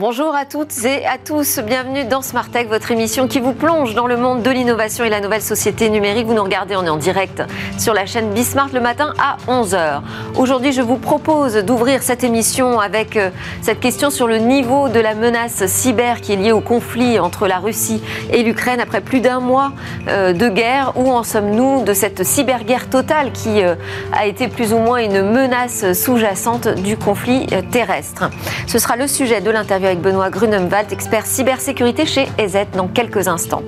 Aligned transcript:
Bonjour 0.00 0.34
à 0.34 0.46
toutes 0.46 0.86
et 0.86 1.04
à 1.04 1.18
tous, 1.18 1.58
bienvenue 1.58 2.06
dans 2.06 2.22
Smart 2.22 2.48
Tech, 2.48 2.68
votre 2.68 2.90
émission 2.90 3.28
qui 3.28 3.38
vous 3.38 3.52
plonge 3.52 3.94
dans 3.94 4.06
le 4.06 4.16
monde 4.16 4.40
de 4.40 4.48
l'innovation 4.48 5.04
et 5.04 5.10
la 5.10 5.20
nouvelle 5.20 5.42
société 5.42 5.90
numérique. 5.90 6.26
Vous 6.26 6.32
nous 6.32 6.42
regardez, 6.42 6.74
on 6.74 6.86
est 6.86 6.88
en 6.88 6.96
direct 6.96 7.42
sur 7.78 7.92
la 7.92 8.06
chaîne 8.06 8.30
Bismart 8.30 8.70
le 8.72 8.80
matin 8.80 9.12
à 9.18 9.36
11h. 9.46 10.00
Aujourd'hui, 10.38 10.72
je 10.72 10.80
vous 10.80 10.96
propose 10.96 11.56
d'ouvrir 11.56 12.02
cette 12.02 12.24
émission 12.24 12.80
avec 12.80 13.18
euh, 13.18 13.28
cette 13.60 13.78
question 13.78 14.08
sur 14.08 14.26
le 14.26 14.38
niveau 14.38 14.88
de 14.88 15.00
la 15.00 15.14
menace 15.14 15.66
cyber 15.66 16.22
qui 16.22 16.32
est 16.32 16.36
liée 16.36 16.52
au 16.52 16.62
conflit 16.62 17.18
entre 17.18 17.46
la 17.46 17.58
Russie 17.58 18.02
et 18.32 18.42
l'Ukraine 18.42 18.80
après 18.80 19.02
plus 19.02 19.20
d'un 19.20 19.40
mois 19.40 19.72
euh, 20.08 20.32
de 20.32 20.48
guerre. 20.48 20.94
Où 20.96 21.10
en 21.10 21.24
sommes-nous 21.24 21.84
de 21.84 21.92
cette 21.92 22.24
cyberguerre 22.24 22.88
totale 22.88 23.32
qui 23.32 23.62
euh, 23.62 23.74
a 24.14 24.24
été 24.24 24.48
plus 24.48 24.72
ou 24.72 24.78
moins 24.78 25.04
une 25.04 25.30
menace 25.30 25.92
sous-jacente 25.92 26.68
du 26.68 26.96
conflit 26.96 27.48
terrestre? 27.70 28.30
Ce 28.66 28.78
sera 28.78 28.96
le 28.96 29.06
sujet 29.06 29.42
de 29.42 29.50
l'interview 29.50 29.89
avec 29.90 30.02
Benoît 30.02 30.30
Grunemwald, 30.30 30.92
expert 30.92 31.26
cybersécurité 31.26 32.06
chez 32.06 32.28
EZ 32.38 32.58
dans 32.76 32.86
quelques 32.86 33.26
instants. 33.26 33.62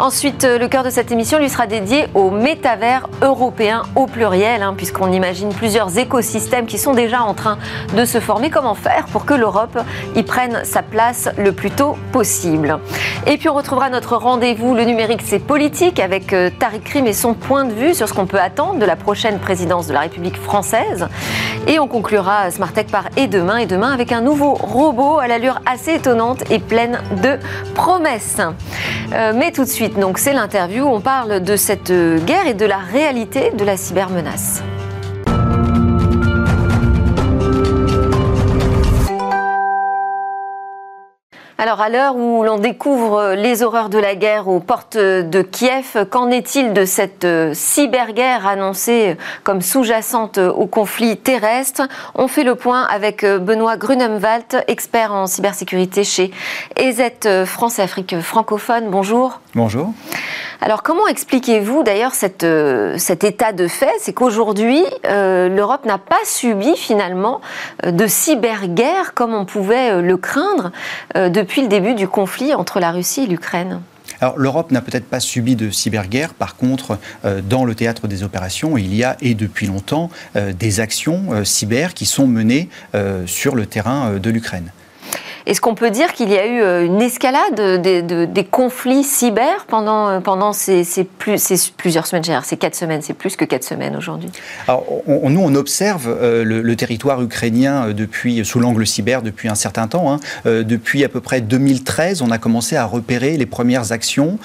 Ensuite, 0.00 0.42
euh, 0.42 0.58
le 0.58 0.66
cœur 0.66 0.82
de 0.82 0.90
cette 0.90 1.12
émission 1.12 1.38
lui 1.38 1.48
sera 1.48 1.68
dédié 1.68 2.06
au 2.14 2.30
métavers 2.30 3.08
européen 3.22 3.84
au 3.94 4.06
pluriel, 4.06 4.62
hein, 4.62 4.74
puisqu'on 4.76 5.12
imagine 5.12 5.50
plusieurs 5.50 5.96
écosystèmes 5.96 6.66
qui 6.66 6.78
sont 6.78 6.94
déjà 6.94 7.22
en 7.22 7.32
train 7.34 7.58
de 7.96 8.04
se 8.04 8.18
former. 8.18 8.50
Comment 8.50 8.74
faire 8.74 9.04
pour 9.12 9.24
que 9.24 9.34
l'Europe 9.34 9.78
y 10.16 10.24
prenne 10.24 10.64
sa 10.64 10.82
place 10.82 11.28
le 11.38 11.52
plus 11.52 11.70
tôt 11.70 11.96
possible? 12.10 12.80
Et 13.28 13.36
puis 13.36 13.48
on 13.48 13.54
retrouvera 13.54 13.88
notre 13.88 14.16
rendez-vous, 14.16 14.74
le 14.74 14.84
numérique 14.84 15.22
c'est 15.24 15.38
politique, 15.38 16.00
avec 16.00 16.32
euh, 16.32 16.50
Tariq 16.58 16.82
Krim 16.82 17.06
et 17.06 17.12
son 17.12 17.34
point 17.34 17.64
de 17.64 17.72
vue 17.72 17.94
sur 17.94 18.08
ce 18.08 18.14
qu'on 18.14 18.26
peut 18.26 18.40
attendre 18.40 18.80
de 18.80 18.84
la 18.84 18.96
prochaine 18.96 19.38
présidence 19.38 19.86
de 19.86 19.92
la 19.92 20.00
République 20.00 20.36
française. 20.36 21.06
Et 21.68 21.78
on 21.78 21.86
conclura 21.86 22.50
Smart 22.50 22.72
Tech 22.72 22.86
par 22.86 23.04
Et 23.16 23.28
demain, 23.28 23.58
et 23.58 23.66
demain 23.66 23.92
avec 23.92 24.10
un 24.10 24.20
nouveau 24.20 24.54
robot 24.54 25.18
à 25.20 25.28
assez 25.66 25.94
étonnante 25.94 26.50
et 26.50 26.58
pleine 26.58 27.00
de 27.22 27.38
promesses. 27.74 28.40
Euh, 29.12 29.32
mais 29.34 29.52
tout 29.52 29.64
de 29.64 29.68
suite, 29.68 29.98
donc 29.98 30.18
c'est 30.18 30.32
l'interview. 30.32 30.84
On 30.86 31.00
parle 31.00 31.40
de 31.40 31.56
cette 31.56 31.92
guerre 32.24 32.46
et 32.46 32.54
de 32.54 32.66
la 32.66 32.78
réalité 32.78 33.50
de 33.50 33.64
la 33.64 33.76
cybermenace. 33.76 34.62
Alors 41.64 41.80
à 41.80 41.88
l'heure 41.88 42.16
où 42.16 42.42
l'on 42.44 42.58
découvre 42.58 43.32
les 43.32 43.62
horreurs 43.62 43.88
de 43.88 43.96
la 43.96 44.14
guerre 44.16 44.48
aux 44.48 44.60
portes 44.60 44.98
de 44.98 45.40
Kiev, 45.40 46.06
qu'en 46.10 46.28
est-il 46.28 46.74
de 46.74 46.84
cette 46.84 47.26
cyberguerre 47.54 48.46
annoncée 48.46 49.16
comme 49.44 49.62
sous-jacente 49.62 50.36
au 50.36 50.66
conflit 50.66 51.16
terrestre? 51.16 51.88
On 52.14 52.28
fait 52.28 52.44
le 52.44 52.54
point 52.54 52.82
avec 52.82 53.24
Benoît 53.24 53.78
Grunemwald, 53.78 54.62
expert 54.68 55.14
en 55.14 55.26
cybersécurité 55.26 56.04
chez 56.04 56.32
EZ 56.76 57.46
France 57.46 57.78
Afrique 57.78 58.20
francophone. 58.20 58.90
Bonjour. 58.90 59.40
Bonjour. 59.54 59.94
Alors 60.64 60.82
comment 60.82 61.06
expliquez-vous 61.06 61.82
d'ailleurs 61.82 62.14
euh, 62.42 62.96
cet 62.96 63.22
état 63.22 63.52
de 63.52 63.68
fait? 63.68 63.92
C'est 64.00 64.14
qu'aujourd'hui, 64.14 64.82
euh, 65.04 65.50
l'Europe 65.50 65.84
n'a 65.84 65.98
pas 65.98 66.16
subi 66.24 66.74
finalement 66.74 67.42
euh, 67.84 67.90
de 67.90 68.06
cyberguerre 68.06 69.12
comme 69.12 69.34
on 69.34 69.44
pouvait 69.44 70.00
le 70.00 70.16
craindre 70.16 70.72
depuis 71.14 71.60
le 71.60 71.68
début 71.68 71.94
du 71.94 72.08
conflit 72.08 72.54
entre 72.54 72.80
la 72.80 72.92
Russie 72.92 73.24
et 73.24 73.26
l'Ukraine. 73.26 73.82
L'Europe 74.36 74.70
n'a 74.70 74.80
peut-être 74.80 75.04
pas 75.04 75.20
subi 75.20 75.54
de 75.54 75.68
cyberguerre, 75.68 76.32
par 76.32 76.56
contre, 76.56 76.98
dans 77.42 77.66
le 77.66 77.74
théâtre 77.74 78.08
des 78.08 78.22
opérations, 78.22 78.78
il 78.78 78.94
y 78.94 79.04
a, 79.04 79.16
et 79.20 79.34
depuis 79.34 79.66
longtemps, 79.66 80.08
des 80.34 80.80
actions 80.80 81.44
cyber 81.44 81.92
qui 81.92 82.06
sont 82.06 82.26
menées 82.26 82.70
sur 83.26 83.54
le 83.54 83.66
terrain 83.66 84.12
de 84.12 84.30
l'Ukraine. 84.30 84.70
Est-ce 85.46 85.60
qu'on 85.60 85.74
peut 85.74 85.90
dire 85.90 86.12
qu'il 86.14 86.30
y 86.30 86.38
a 86.38 86.46
eu 86.46 86.62
euh, 86.62 86.86
une 86.86 87.02
escalade 87.02 87.82
des, 87.82 88.44
conflits 88.50 89.04
cyber 89.04 89.66
pendant, 89.68 90.08
euh, 90.08 90.52
ces, 90.52 91.04
plusieurs 91.76 92.06
semaines 92.06 92.24
Ces 92.44 92.56
quatre 92.56 92.74
semaines, 92.74 93.02
c'est 93.02 93.14
plus 93.14 93.36
que 93.36 93.44
quatre 93.44 93.64
semaines 93.64 93.94
aujourd'hui 93.94 94.30
Alors, 94.66 94.86
nous, 95.06 95.40
on 95.40 95.54
observe 95.54 96.08
euh, 96.08 96.44
le, 96.44 96.76
territoire 96.76 97.22
ukrainien 97.22 97.90
depuis, 97.92 98.44
sous 98.44 98.58
l'angle 98.58 98.86
cyber 98.86 99.22
depuis 99.22 99.48
un 99.48 99.54
certain 99.54 99.86
temps. 99.86 100.12
Hein. 100.12 100.18
depuis 100.44 101.04
à 101.04 101.08
peu 101.08 101.20
près 101.20 101.40
2013, 101.40 102.20
on 102.20 102.30
a 102.30 102.38
commencé 102.38 102.76
à 102.76 102.84
repérer 102.84 103.36
les 103.36 103.46
premières 103.46 103.92
actions 103.92 104.38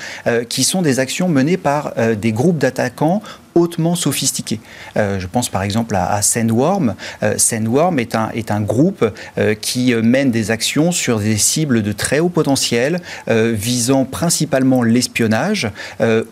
qui 0.48 0.64
sont 0.64 0.84
des 0.84 1.00
actions 1.00 1.28
menées 1.28 1.58
par 1.58 1.94
des 2.16 2.32
groupes 2.32 2.60
d'attaquants 2.60 3.24
hautement 3.56 3.96
sophistiqués. 3.96 4.60
Euh, 4.98 5.20
je 5.20 5.28
pense 5.28 5.50
par 5.50 5.64
exemple 5.64 5.96
à, 5.96 6.22
Sandworm. 6.22 6.96
Euh, 7.24 7.38
Sandworm 7.38 8.00
est 8.00 8.16
un, 8.16 8.30
est 8.32 8.52
un 8.52 8.62
groupe 8.62 9.06
euh, 9.38 9.56
qui 9.56 9.94
mène 9.94 10.32
des 10.32 10.52
actions 10.52 10.92
sur 10.92 11.20
des 11.20 11.38
cibles 11.38 11.82
de 11.82 11.92
très 11.92 12.20
haut 12.20 12.30
potentiel, 12.30 13.00
visant 13.28 14.06
principalement 14.06 14.84
l'espionnage 14.84 15.70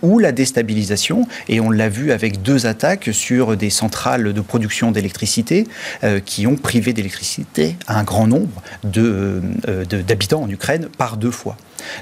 ou 0.01 0.19
la 0.19 0.31
déstabilisation. 0.31 1.27
Et 1.49 1.59
on 1.59 1.69
l'a 1.69 1.89
vu 1.89 2.11
avec 2.11 2.41
deux 2.41 2.65
attaques 2.65 3.09
sur 3.11 3.57
des 3.57 3.69
centrales 3.69 4.33
de 4.33 4.41
production 4.41 4.91
d'électricité 4.91 5.67
qui 6.25 6.47
ont 6.47 6.55
privé 6.55 6.93
d'électricité 6.93 7.75
un 7.87 8.03
grand 8.03 8.27
nombre 8.27 8.61
d'habitants 8.83 10.41
de, 10.41 10.45
en 10.45 10.49
Ukraine 10.49 10.87
par 10.97 11.17
deux 11.17 11.31
fois. 11.31 11.57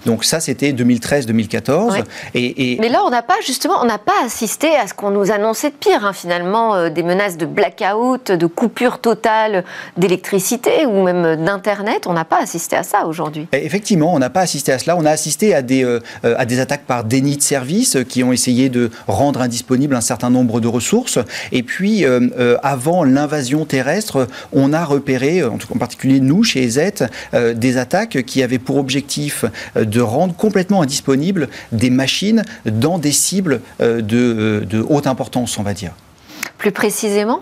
Donc 0.06 0.24
ça, 0.24 0.40
c'était 0.40 0.72
2013-2014. 0.72 2.04
Et, 2.34 2.78
Mais 2.80 2.90
là, 2.90 3.04
on 3.06 3.10
n'a 3.10 3.22
pas 3.22 3.36
justement, 3.46 3.76
on 3.82 3.86
n'a 3.86 3.98
pas 3.98 4.14
assisté 4.26 4.76
à 4.76 4.88
ce 4.88 4.94
qu'on 4.94 5.12
nous 5.12 5.32
annonçait 5.32 5.70
de 5.70 5.76
pire, 5.76 6.06
hein, 6.06 6.14
finalement, 6.14 6.76
euh, 6.76 6.90
des 6.90 7.04
menaces 7.04 7.38
de 7.38 7.46
blackout, 7.46 8.32
de 8.32 8.46
coupure 8.46 9.00
totale 9.00 9.64
d'électricité 9.98 10.86
ou 10.86 11.04
même 11.04 11.44
d'internet. 11.44 12.08
On 12.08 12.14
n'a 12.14 12.26
pas 12.26 12.42
assisté 12.42 12.76
à 12.76 12.84
ça 12.84 13.06
aujourd'hui. 13.06 13.48
Effectivement, 13.52 14.14
on 14.14 14.20
n'a 14.20 14.30
pas 14.30 14.42
assisté 14.42 14.72
à 14.72 14.80
cela. 14.80 14.96
On 14.98 15.06
a 15.06 15.12
assisté 15.12 15.54
à 15.54 15.62
des 15.62 15.84
euh, 15.84 16.00
à 16.24 16.46
des 16.46 16.60
attaques 16.60 16.86
par 16.86 17.04
déni 17.04 17.38
de 17.38 17.42
service 17.42 17.98
qui 18.08 18.24
ont 18.24 18.32
essayé 18.32 18.70
de 18.70 18.90
rendre 19.08 19.42
indisponible 19.42 19.96
un 19.96 20.02
certain 20.02 20.30
nombre 20.30 20.60
de 20.60 20.68
ressources. 20.68 21.20
Et 21.52 21.64
puis, 21.64 22.06
euh, 22.06 22.58
avant 22.64 23.04
l'invasion 23.04 23.66
terrestre, 23.66 24.28
on 24.54 24.74
a 24.74 24.84
repéré, 24.84 25.44
en, 25.44 25.58
tout, 25.58 25.68
en 25.74 25.78
particulier 25.78 26.20
nous 26.20 26.44
chez 26.44 26.64
EZ, 26.64 27.08
des 27.56 27.78
attaques 27.78 28.24
qui 28.24 28.44
avaient 28.44 28.60
pour 28.60 28.78
objectif 28.78 29.46
de 29.84 30.02
rendre 30.02 30.36
complètement 30.36 30.82
indisponibles 30.82 31.50
des 31.72 31.90
machines 31.90 32.44
dans 32.66 32.98
des 32.98 33.12
cibles 33.12 33.62
euh, 33.82 34.02
euh, 34.12 34.62
de, 34.62 34.86
haute 34.88 35.08
importance, 35.08 35.58
on 35.58 35.64
va 35.64 35.74
dire. 35.74 35.94
Plus 36.58 36.72
précisément 36.72 37.42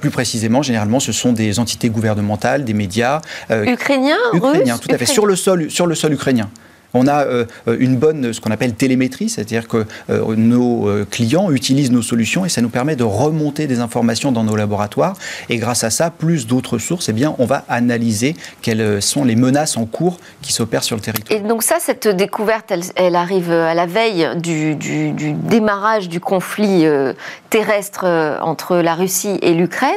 plus 0.00 0.08
précisément, 0.08 0.62
généralement, 0.62 0.98
ce 0.98 1.12
sont 1.12 1.34
des 1.34 1.58
entités 1.58 1.90
gouvernementales, 1.90 2.64
des 2.64 2.72
médias. 2.72 3.20
ukrainiens, 3.50 4.16
ukrainiens, 4.32 4.78
tout 4.78 4.88
à 4.90 4.96
fait, 4.96 5.04
sur 5.04 5.26
le 5.26 5.36
sol, 5.36 5.70
sur 5.70 5.86
le 5.86 5.94
sol 5.94 6.14
ukrainien. 6.14 6.48
On 6.94 7.08
a 7.08 7.24
euh, 7.24 7.44
une 7.66 7.96
bonne, 7.96 8.32
ce 8.32 8.40
qu'on 8.40 8.52
appelle 8.52 8.74
télémétrie, 8.74 9.28
c'est-à-dire 9.28 9.66
que 9.66 9.84
euh, 10.10 10.36
nos 10.36 10.88
euh, 10.88 11.04
clients 11.10 11.50
utilisent 11.50 11.90
nos 11.90 12.02
solutions 12.02 12.44
et 12.44 12.48
ça 12.48 12.62
nous 12.62 12.68
permet 12.68 12.94
de 12.94 13.02
remonter 13.02 13.66
des 13.66 13.80
informations 13.80 14.30
dans 14.30 14.44
nos 14.44 14.54
laboratoires. 14.54 15.16
Et 15.48 15.56
grâce 15.56 15.82
à 15.82 15.90
ça, 15.90 16.10
plus 16.10 16.46
d'autres 16.46 16.78
sources, 16.78 17.08
eh 17.08 17.12
bien, 17.12 17.34
on 17.38 17.46
va 17.46 17.64
analyser 17.68 18.36
quelles 18.62 19.02
sont 19.02 19.24
les 19.24 19.34
menaces 19.34 19.76
en 19.76 19.86
cours 19.86 20.18
qui 20.40 20.52
s'opèrent 20.52 20.84
sur 20.84 20.96
le 20.96 21.02
territoire. 21.02 21.36
Et 21.36 21.42
donc 21.42 21.64
ça, 21.64 21.76
cette 21.80 22.06
découverte, 22.06 22.72
elle, 22.94 23.16
arrive 23.16 23.50
à 23.50 23.74
la 23.74 23.86
veille 23.86 24.28
du, 24.36 24.76
démarrage 24.76 26.08
du 26.08 26.20
conflit 26.20 26.86
terrestre 27.50 28.04
entre 28.40 28.76
la 28.76 28.94
Russie 28.94 29.38
et 29.42 29.54
l'Ukraine. 29.54 29.92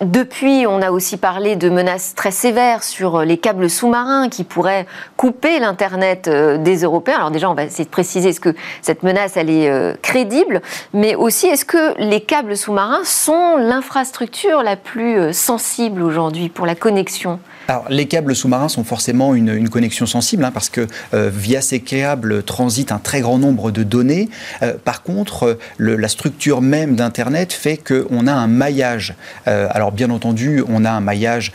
depuis, 0.00 0.66
on 0.66 0.80
a 0.80 0.90
aussi 0.90 1.16
parlé 1.18 1.56
de 1.56 1.68
menaces 1.68 2.14
très 2.14 2.30
sévères 2.30 2.82
sur 2.82 3.22
les 3.22 3.36
câbles 3.36 3.68
sous-marins 3.68 4.28
qui 4.28 4.44
pourraient 4.44 4.86
couper 5.16 5.41
l'Internet 5.58 6.28
euh, 6.28 6.58
des 6.58 6.82
Européens. 6.82 7.16
Alors 7.16 7.30
déjà, 7.30 7.50
on 7.50 7.54
va 7.54 7.64
essayer 7.64 7.84
de 7.84 7.90
préciser, 7.90 8.30
est-ce 8.30 8.40
que 8.40 8.54
cette 8.80 9.02
menace, 9.02 9.36
elle 9.36 9.50
est 9.50 9.68
euh, 9.68 9.94
crédible 10.02 10.62
Mais 10.92 11.14
aussi, 11.14 11.46
est-ce 11.46 11.64
que 11.64 11.98
les 11.98 12.20
câbles 12.20 12.56
sous-marins 12.56 13.04
sont 13.04 13.56
l'infrastructure 13.56 14.62
la 14.62 14.76
plus 14.76 15.18
euh, 15.18 15.32
sensible 15.32 16.02
aujourd'hui 16.02 16.48
pour 16.48 16.66
la 16.66 16.74
connexion? 16.74 17.40
Alors, 17.68 17.86
les 17.88 18.06
câbles 18.06 18.34
sous-marins 18.34 18.68
sont 18.68 18.84
forcément 18.84 19.34
une, 19.34 19.68
connexion 19.68 20.06
sensible, 20.06 20.44
hein, 20.44 20.50
parce 20.52 20.68
que 20.68 20.86
euh, 21.14 21.30
via 21.32 21.60
ces 21.60 21.80
câbles 21.80 22.42
transitent 22.42 22.92
un 22.92 22.98
très 22.98 23.20
grand 23.20 23.38
nombre 23.38 23.70
de 23.70 23.82
données. 23.82 24.28
Euh, 24.62 24.74
par 24.84 25.02
contre, 25.02 25.58
la 25.78 26.08
structure 26.08 26.60
même 26.60 26.96
d'Internet 26.96 27.52
fait 27.52 27.76
qu'on 27.78 28.26
a 28.26 28.32
un 28.32 28.46
maillage. 28.46 29.14
Euh, 29.46 29.68
alors, 29.70 29.92
bien 29.92 30.10
entendu, 30.10 30.62
on 30.68 30.84
a 30.84 30.90
un 30.90 31.00
maillage 31.00 31.52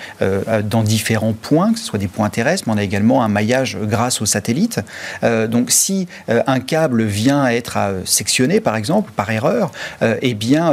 dans 0.63 0.83
différents 0.83 1.33
points, 1.33 1.73
que 1.73 1.79
ce 1.79 1.85
soit 1.85 1.99
des 1.99 2.07
points 2.07 2.29
terrestres, 2.29 2.63
mais 2.67 2.73
on 2.73 2.77
a 2.77 2.83
également 2.83 3.23
un 3.23 3.27
maillage 3.27 3.77
grâce 3.83 4.21
aux 4.21 4.25
satellites. 4.25 4.79
donc, 5.23 5.71
si 5.71 6.07
un 6.27 6.59
câble 6.59 7.03
vient 7.03 7.43
à 7.43 7.51
être 7.51 7.77
sectionné, 8.05 8.59
par 8.59 8.75
exemple, 8.75 9.11
par 9.15 9.29
erreur, 9.31 9.71
eh 10.01 10.33
bien, 10.33 10.71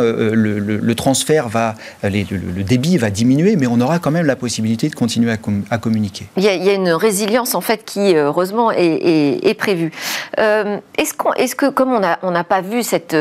va, 1.48 1.74
le 2.02 2.62
débit 2.62 2.96
va 2.96 3.10
diminuer, 3.10 3.56
mais 3.56 3.66
on 3.66 3.80
aura 3.80 3.98
quand 3.98 4.10
même 4.10 4.26
la 4.26 4.36
possibilité 4.36 4.88
de 4.88 4.94
continuer 4.94 5.23
à, 5.30 5.78
communiquer. 5.78 6.26
Il 6.36 6.42
y, 6.42 6.48
a, 6.48 6.74
une 6.74 6.90
résilience 6.90 7.54
en 7.54 7.60
fait 7.60 7.84
qui, 7.84 8.14
euh, 8.14 8.26
heureusement, 8.26 8.70
est, 8.70 9.58
prévue. 9.58 9.92
Euh, 10.38 10.78
est-ce, 10.98 11.14
est 11.36 11.54
que, 11.54 11.70
comme 11.70 11.92
on 12.22 12.30
n'a 12.30 12.44
pas 12.44 12.60
vu 12.60 12.82
cette 12.82 13.16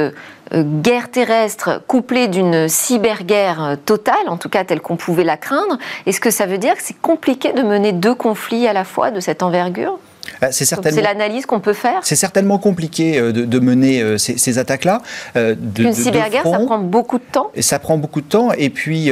guerre 0.54 1.10
terrestre 1.10 1.82
couplée 1.88 2.28
d'une 2.28 2.68
cyberguerre 2.68 3.78
totale, 3.86 4.28
en 4.28 4.38
tout 4.38 4.50
cas 4.50 4.64
telle 4.64 4.82
qu'on 4.82 4.98
pouvait 4.98 5.24
la 5.24 5.38
craindre, 5.38 5.78
est-ce 6.06 6.20
que 6.20 6.32
ça 6.32 6.46
veut 6.46 6.58
dire 6.58 6.76
que 6.76 6.84
c'est 6.84 7.00
compliqué 7.00 7.54
de 7.54 7.62
mener 7.62 7.92
deux 7.92 8.16
conflits 8.16 8.68
à 8.68 8.74
la 8.74 8.84
fois 8.84 9.12
de 9.12 9.20
cette 9.20 9.44
envergure? 9.44 10.00
Bah, 10.44 10.52
c'est 10.52 10.66
certainement. 10.66 11.02
l'analyse 11.02 11.46
qu'on 11.46 11.62
peut 11.62 11.72
faire. 11.72 12.02
C'est 12.04 12.18
certainement 12.18 12.58
compliqué 12.58 13.18
euh, 13.18 13.32
de, 13.32 13.60
mener 13.60 14.02
euh, 14.02 14.18
ces, 14.18 14.58
attaques-là. 14.58 15.02
Euh, 15.38 15.56
Une 15.80 15.94
cyberguerre, 15.94 16.44
ça 16.44 16.60
prend 16.60 16.80
beaucoup 16.80 17.18
de 17.18 17.24
temps. 17.32 17.50
Ça 17.62 17.80
prend 17.80 17.98
beaucoup 17.98 18.20
de 18.20 18.28
temps, 18.28 18.52
et 18.52 18.70
puis 18.70 19.10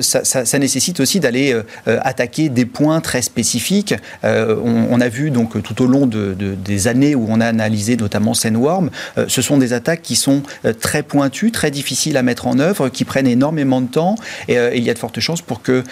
ça, 0.00 0.58
nécessite 0.58 1.00
aussi 1.00 1.18
d'aller 1.18 1.60
attaquer 1.86 2.48
des 2.48 2.64
points 2.64 3.00
très 3.00 3.22
spécifiques. 3.22 3.94
On, 4.22 5.00
a 5.00 5.08
vu 5.08 5.30
donc 5.30 5.60
tout 5.62 5.82
au 5.82 5.86
long 5.86 6.06
des 6.06 6.88
années 6.88 7.14
où 7.14 7.26
on 7.28 7.40
a 7.40 7.46
analysé 7.46 7.96
notamment 7.96 8.34
Sandworm, 8.34 8.90
ce 9.26 9.42
sont 9.42 9.58
des 9.58 9.72
attaques 9.72 10.02
qui 10.02 10.16
sont 10.16 10.42
très 10.80 11.02
pointues, 11.02 11.50
très 11.50 11.70
difficiles 11.70 12.16
à 12.16 12.22
mettre 12.22 12.46
en 12.46 12.58
œuvre, 12.58 12.88
qui 12.88 13.04
prennent 13.04 13.26
énormément 13.26 13.80
de 13.80 13.88
temps, 13.88 14.16
et 14.48 14.56
il 14.74 14.82
y 14.82 14.90
a 14.90 14.94
de 14.94 14.98
fortes 14.98 15.20
chances 15.20 15.42
pour 15.42 15.62
que 15.62 15.82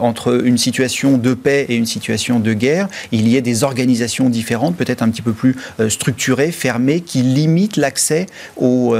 entre 0.00 0.44
une 0.44 0.58
situation 0.58 1.18
de 1.18 1.34
paix 1.34 1.66
et 1.68 1.76
une 1.76 1.86
situation 1.86 2.40
de 2.40 2.52
guerre, 2.52 2.88
il 3.12 3.28
y 3.28 3.36
ait 3.36 3.42
des 3.42 3.64
organisations 3.64 4.01
organisation 4.02 4.28
différente, 4.28 4.76
peut-être 4.76 5.02
un 5.02 5.10
petit 5.10 5.22
peu 5.22 5.32
plus 5.32 5.56
euh, 5.80 5.88
structurée, 5.88 6.50
fermée, 6.50 7.00
qui 7.00 7.22
limite 7.22 7.76
l'accès 7.76 8.26
aux, 8.56 8.94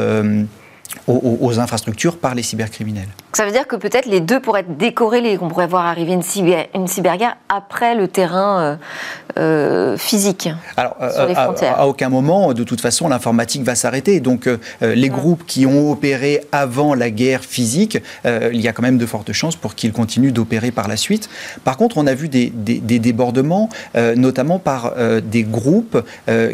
aux, 1.06 1.58
infrastructures 1.58 2.16
par 2.16 2.34
les 2.34 2.42
cybercriminels. 2.42 3.08
Ça 3.32 3.44
veut 3.46 3.52
dire 3.52 3.66
que 3.66 3.76
peut-être 3.76 4.06
les 4.06 4.20
deux 4.20 4.40
pourraient 4.40 4.60
être 4.60 4.76
décorrélés, 4.76 5.36
qu'on 5.36 5.48
pourrait 5.48 5.66
voir 5.66 5.86
arriver 5.86 6.12
une, 6.12 6.22
cyber, 6.22 6.66
une 6.74 6.86
cyberguerre 6.86 7.36
après 7.48 7.94
le 7.94 8.08
terrain 8.08 8.60
euh, 8.60 8.76
euh, 9.38 9.96
physique 9.96 10.50
Alors, 10.76 10.96
euh, 11.00 11.10
sur 11.10 11.26
les 11.26 11.34
frontières. 11.34 11.78
À, 11.78 11.86
aucun 11.86 12.08
moment, 12.08 12.52
de 12.52 12.62
toute 12.62 12.80
façon, 12.80 13.08
l'informatique 13.08 13.62
va 13.62 13.74
s'arrêter. 13.74 14.20
Donc, 14.20 14.48
les 14.80 15.08
groupes 15.08 15.44
qui 15.46 15.66
ont 15.66 15.90
opéré 15.90 16.42
avant 16.52 16.94
la 16.94 17.10
guerre 17.10 17.42
physique, 17.42 17.98
il 18.24 18.60
y 18.60 18.68
a 18.68 18.72
quand 18.72 18.82
même 18.82 18.98
de 18.98 19.06
fortes 19.06 19.32
chances 19.32 19.56
pour 19.56 19.74
qu'ils 19.74 19.92
continuent 19.92 20.32
d'opérer 20.32 20.70
par 20.70 20.88
la 20.88 20.96
suite. 20.96 21.28
Par 21.64 21.76
contre, 21.76 21.98
on 21.98 22.06
a 22.06 22.14
vu 22.14 22.28
des, 22.28 22.50
des 22.50 22.98
débordements, 22.98 23.68
notamment 23.94 24.58
par 24.58 24.92
des 25.22 25.42
groupes 25.42 26.02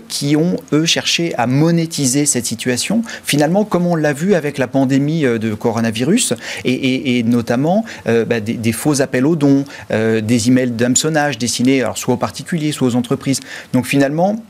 qui 0.08 0.36
ont, 0.36 0.56
eux, 0.72 0.84
cherché 0.84 1.34
à 1.36 1.46
monétiser 1.46 2.26
cette 2.26 2.46
situation. 2.46 3.02
Finalement, 3.24 3.64
comme 3.64 3.86
on 3.86 3.96
l'a 3.96 4.12
vu 4.12 4.27
avec 4.34 4.58
la 4.58 4.66
pandémie 4.66 5.24
euh, 5.24 5.38
de 5.38 5.54
coronavirus 5.54 6.34
et, 6.64 7.22
notamment 7.24 7.84
euh, 8.06 8.24
bah, 8.24 8.40
des, 8.40 8.72
faux 8.72 9.00
appels 9.00 9.26
aux 9.26 9.36
dons, 9.36 9.64
euh, 9.90 10.20
des 10.20 10.48
emails 10.48 10.70
d'hameçonnage 10.70 11.38
destinés 11.38 11.82
alors, 11.82 11.98
soit 11.98 12.14
aux 12.14 12.18
particuliers, 12.18 12.72
soit 12.72 12.88
aux 12.88 12.96
entreprises. 12.96 13.40
Donc 13.72 13.86
finalement, 13.86 14.42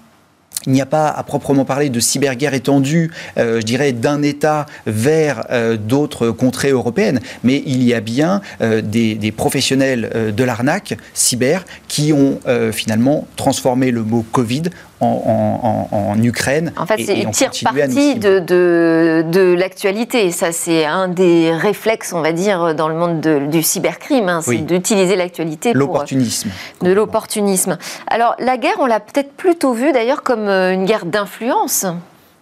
il 0.66 0.72
n'y 0.72 0.80
a 0.80 0.86
pas 0.86 1.08
à 1.08 1.22
proprement 1.22 1.64
parler 1.64 1.88
de 1.88 2.00
cyberguerre 2.00 2.52
étendue, 2.52 3.12
je 3.36 3.62
dirais, 3.62 3.92
d'un 3.92 4.22
État 4.22 4.66
vers 4.86 5.46
d'autres 5.78 6.30
contrées 6.30 6.70
européennes, 6.70 7.20
mais 7.44 7.62
il 7.64 7.82
y 7.84 7.94
a 7.94 8.00
bien 8.00 8.40
des, 8.60 9.14
des, 9.14 9.30
professionnels 9.30 10.32
de 10.36 10.44
l'arnaque 10.44 10.96
cyber 11.14 11.64
qui 11.86 12.12
ont 12.12 12.40
finalement 12.72 13.28
transformé 13.36 13.92
le 13.92 14.02
mot 14.02 14.26
Covid 14.32 14.64
en, 15.00 16.16
Ukraine. 16.22 16.72
En 16.76 16.86
fait, 16.86 17.02
c'est 17.04 17.20
une 17.20 17.30
tire 17.30 17.50
parti 17.62 18.16
de, 18.16 18.38
de, 18.40 19.24
de 19.30 19.54
l'actualité. 19.54 20.30
Ça, 20.30 20.52
c'est 20.52 20.84
un 20.84 21.08
des 21.08 21.52
réflexes, 21.52 22.12
on 22.12 22.20
va 22.20 22.32
dire, 22.32 22.74
dans 22.74 22.88
le 22.88 22.94
monde 22.94 23.20
du 23.20 23.62
cybercrime. 23.62 24.28
Hein. 24.28 24.40
c'est 24.42 24.58
d'utiliser 24.58 25.16
l'actualité 25.16 25.72
pour. 25.72 25.80
L'opportunisme. 25.80 26.50
De 26.82 26.92
l'opportunisme. 26.92 27.78
Alors, 28.08 28.34
la 28.38 28.56
guerre, 28.56 28.76
on 28.80 28.86
l'a 28.86 29.00
peut-être 29.00 29.32
plutôt 29.32 29.72
vue 29.72 29.92
d'ailleurs 29.92 30.22
comme 30.22 30.48
euh, 30.48 30.72
une 30.72 30.84
guerre 30.84 31.06
d'influence. 31.06 31.86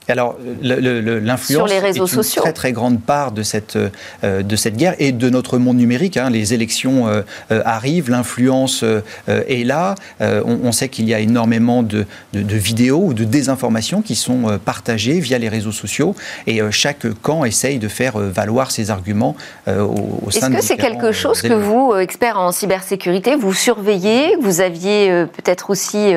Alors, 0.09 0.37
l'influence 0.63 1.71
est 1.71 1.97
une 1.97 2.23
très 2.37 2.53
très 2.53 2.73
grande 2.73 3.01
part 3.01 3.33
de 3.33 3.43
cette, 3.43 3.77
euh, 3.77 4.43
de 4.43 4.57
cette 4.57 4.77
guerre 4.77 4.95
et 4.99 5.13
de 5.13 5.31
notre 5.31 5.59
monde 5.59 5.77
numérique. 5.77 6.17
Hein. 6.17 6.31
Les 6.31 6.55
élections 6.55 7.09
euh, 7.09 7.23
euh, 7.51 7.63
arrivent, 7.65 8.11
l'influence 8.11 8.85
est 9.27 9.65
là. 9.65 9.95
On, 10.21 10.73
sait 10.73 10.89
qu'il 10.89 11.09
y 11.09 11.15
a 11.15 11.21
énormément 11.21 11.83
de, 11.83 12.07
vidéos 12.33 13.03
ou 13.07 13.15
de 13.15 13.25
désinformations 13.25 14.03
qui 14.03 14.15
sont 14.15 14.59
partagées 14.65 15.21
via 15.21 15.39
les 15.39 15.49
réseaux 15.49 15.73
sociaux 15.73 16.15
et 16.47 16.61
chaque 16.71 17.07
camp 17.23 17.45
essaye 17.45 17.79
de 17.79 17.89
faire 17.89 18.19
valoir 18.19 18.71
ses 18.71 18.91
arguments 18.91 19.37
au, 19.67 20.31
sein 20.31 20.51
de 20.51 20.57
Est-ce 20.57 20.61
que 20.61 20.65
c'est 20.67 20.77
quelque 20.77 21.13
chose 21.13 21.41
que 21.43 21.53
vous, 21.53 21.95
experts 21.97 22.39
en 22.39 22.53
cybersécurité, 22.53 23.37
vous 23.37 23.55
surveillez 23.55 24.37
Vous 24.41 24.61
aviez 24.61 25.27
peut-être 25.37 25.71
aussi 25.71 26.15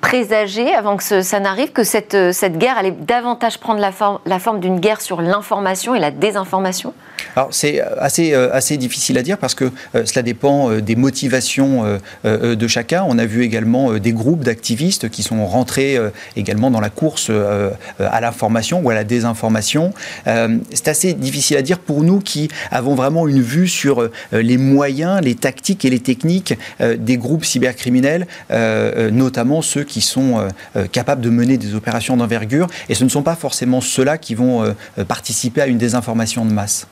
présager, 0.00 0.74
avant 0.74 0.96
que 0.96 1.22
ça 1.22 1.40
n'arrive, 1.40 1.72
que 1.72 1.84
cette, 1.84 2.14
euh, 2.14 2.32
cette 2.32 2.58
guerre 2.58 2.78
allait 2.78 2.90
davantage 2.90 3.58
prendre 3.58 3.80
la 3.80 3.92
forme, 3.92 4.18
la 4.26 4.38
forme 4.38 4.60
d'une 4.60 4.80
guerre 4.80 5.00
sur 5.00 5.20
l'information 5.20 5.94
et 5.94 6.00
la 6.00 6.10
désinformation? 6.10 6.94
Alors 7.36 7.48
c'est 7.52 7.80
euh, 7.80 7.86
assez, 7.98 8.34
euh, 8.34 8.50
assez 8.52 8.76
difficile 8.76 9.18
à 9.18 9.22
dire 9.22 9.38
parce 9.38 9.54
que 9.54 9.70
cela 9.92 10.22
dépend 10.22 10.70
des 10.78 10.96
motivations 10.96 12.00
de 12.24 12.68
chacun. 12.68 13.04
On 13.08 13.18
a 13.18 13.26
vu 13.26 13.42
également 13.42 13.94
des 13.94 14.12
groupes 14.12 14.44
d'activistes 14.44 15.08
qui 15.08 15.22
sont 15.22 15.46
rentrés 15.46 15.98
également 16.36 16.70
dans 16.70 16.80
la 16.80 16.90
course 16.90 17.30
à 17.98 18.20
l'information 18.20 18.80
ou 18.80 18.90
à 18.90 18.94
la 18.94 19.04
désinformation. 19.04 19.92
c'est 20.24 20.88
assez 20.88 21.14
difficile 21.14 21.56
à 21.56 21.62
dire 21.62 21.78
pour 21.78 22.02
nous 22.02 22.20
qui 22.20 22.48
avons 22.70 22.94
vraiment 22.94 23.26
une 23.26 23.40
vue 23.40 23.68
sur 23.68 24.08
les 24.32 24.58
moyens, 24.58 25.20
les 25.22 25.34
tactiques 25.34 25.84
et 25.84 25.90
les 25.90 26.00
techniques 26.00 26.54
des 26.80 27.16
groupes 27.16 27.44
cybercriminels, 27.44 28.26
notamment 28.50 29.62
ceux 29.62 29.84
qui 29.84 30.00
sont 30.00 30.38
euh, 30.38 30.48
euh, 30.76 30.86
capables 30.86 31.20
de 31.20 31.30
mener 31.30 31.56
des 31.56 31.74
opérations 31.74 32.16
d'envergure, 32.16 32.68
et 32.88 32.94
ce 32.94 33.04
ne 33.04 33.08
sont 33.08 33.22
pas 33.22 33.36
forcément 33.36 33.80
ceux-là 33.80 34.18
qui 34.18 34.34
vont 34.34 34.64
euh, 34.64 35.04
participer 35.04 35.60
à 35.62 35.66
une 35.66 35.78
désinformation 35.78 36.44
de 36.44 36.52
masse. 36.52 36.86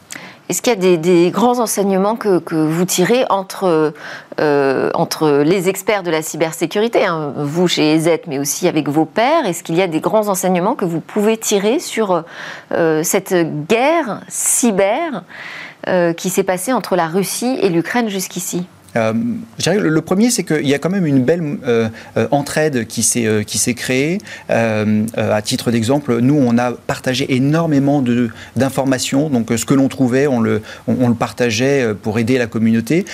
Est-ce 0.49 0.63
qu'il 0.63 0.73
y 0.83 0.95
a 0.95 0.97
des, 0.97 1.31
grands 1.31 1.59
enseignements 1.59 2.17
que, 2.17 2.55
vous 2.55 2.85
tirez 2.85 3.25
entre, 3.29 3.93
entre 4.39 5.43
les 5.45 5.69
experts 5.69 6.03
de 6.03 6.11
la 6.11 6.23
cybersécurité, 6.23 7.05
hein, 7.05 7.35
vous 7.37 7.69
chez 7.69 7.95
EZ, 7.95 8.21
mais 8.27 8.39
aussi 8.39 8.67
avec 8.67 8.89
vos 8.89 9.05
pairs? 9.05 9.47
Est-ce 9.47 9.63
qu'il 9.63 9.77
y 9.77 9.83
a 9.83 9.87
des 9.87 10.01
grands 10.01 10.29
enseignements 10.29 10.75
que 10.75 10.85
vous 10.85 11.01
pouvez 11.01 11.37
tirer 11.37 11.79
sur 11.79 12.25
cette 13.03 13.35
guerre 13.69 14.21
cyber 14.29 15.23
qui 16.17 16.31
s'est 16.31 16.45
passée 16.45 16.73
entre 16.73 16.97
la 16.97 17.09
Russie 17.09 17.59
et 17.61 17.69
l'Ukraine 17.69 18.09
jusqu'ici? 18.09 18.67
Euh, 18.97 19.13
le, 19.67 20.01
premier, 20.01 20.31
c'est 20.31 20.45
qu'il 20.45 20.67
y 20.67 20.75
a 20.75 20.79
quand 20.79 20.91
même 20.91 21.07
une 21.07 21.23
belle 21.23 21.59
euh, 21.67 21.89
euh, 22.17 22.29
entraide 22.31 22.87
qui 22.87 23.03
s'est 23.03 23.45
s'est 23.47 23.75
créée. 23.75 24.19
à 24.49 25.43
titre 25.43 25.71
d'exemple, 25.71 26.19
nous, 26.21 26.35
on 26.35 26.59
a 26.59 26.73
partagé 26.73 27.35
énormément 27.35 28.05
d'informations. 28.57 29.29
Donc, 29.31 29.51
ce 29.57 29.65
que 29.65 29.75
l'on 29.75 29.89
trouvait, 29.89 30.27
on 30.27 30.41
le, 30.41 30.63
on, 30.87 31.09
le 31.09 31.15
partageait 31.15 31.93
pour 32.03 32.19
aider 32.19 32.39
la 32.39 32.47
communauté. 32.47 33.05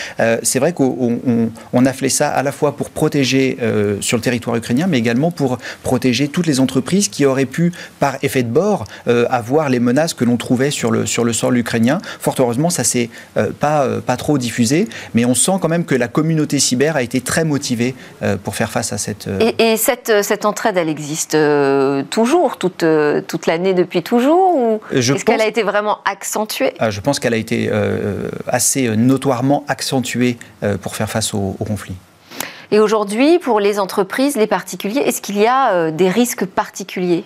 c'est 0.42 0.58
vrai 0.58 0.72
qu'on 0.72 1.50
on, 1.72 1.86
a 1.86 1.92
fait 1.92 2.10
ça 2.10 2.28
à 2.28 2.42
la 2.42 2.52
fois 2.52 2.76
pour 2.76 2.90
protéger 2.90 3.56
sur 4.00 4.18
le 4.18 4.22
territoire 4.22 4.56
ukrainien, 4.56 4.86
mais 4.86 4.98
également 4.98 5.30
pour 5.30 5.58
protéger 5.82 6.28
toutes 6.28 6.46
les 6.46 6.60
entreprises 6.60 7.08
qui 7.08 7.24
auraient 7.24 7.46
pu, 7.46 7.72
par 8.00 8.16
effet 8.22 8.42
de 8.42 8.50
bord, 8.50 8.84
avoir 9.30 9.70
les 9.70 9.80
menaces 9.80 10.12
que 10.12 10.24
l'on 10.24 10.36
trouvait 10.36 10.70
sur 10.70 10.90
le, 10.90 11.06
sur 11.06 11.24
le 11.24 11.32
sol 11.32 11.56
ukrainien. 11.56 11.98
Fort 12.20 12.36
heureusement, 12.38 12.68
ça 12.68 12.84
s'est 12.84 13.08
pas, 13.60 13.88
pas 14.04 14.16
trop 14.16 14.36
diffusé, 14.36 14.88
mais 15.14 15.24
on 15.24 15.34
sent 15.34 15.58
quand 15.64 15.70
même 15.70 15.86
que 15.86 15.94
la 15.94 16.08
communauté 16.08 16.58
cyber 16.58 16.94
a 16.94 17.00
été 17.00 17.22
très 17.22 17.42
motivée 17.42 17.94
euh, 18.22 18.36
pour 18.36 18.54
faire 18.54 18.70
face 18.70 18.92
à 18.92 18.98
cette... 18.98 19.28
Euh, 19.28 19.50
et, 19.58 19.78
cette, 19.78 20.10
euh, 20.10 20.22
cette, 20.22 20.44
entraide, 20.44 20.76
elle 20.76 20.90
existe 20.90 21.38
toujours, 22.10 22.58
toute, 22.58 22.84
toute 23.26 23.46
l'année 23.46 23.72
depuis 23.72 24.02
toujours 24.02 24.56
Ou 24.56 24.80
est-ce 24.92 25.24
qu'elle 25.24 25.40
a 25.40 25.46
été 25.46 25.62
vraiment 25.62 26.00
accentuée? 26.04 26.74
Ah, 26.80 26.90
Je 26.90 27.00
pense 27.00 27.18
qu'elle 27.18 27.32
a 27.32 27.38
été 27.38 27.70
assez 28.46 28.94
notoirement 28.94 29.64
accentuée 29.66 30.36
pour 30.82 30.96
faire 30.96 31.08
face 31.08 31.32
au, 31.32 31.56
au 31.58 31.64
conflit. 31.64 31.94
Et 32.70 32.78
aujourd'hui, 32.78 33.38
pour 33.38 33.58
les 33.58 33.78
entreprises, 33.78 34.36
les 34.36 34.46
particuliers, 34.46 35.00
est-ce 35.00 35.22
qu'il 35.22 35.38
y 35.38 35.46
a 35.46 35.90
des 35.90 36.10
risques 36.10 36.44
particuliers? 36.44 37.24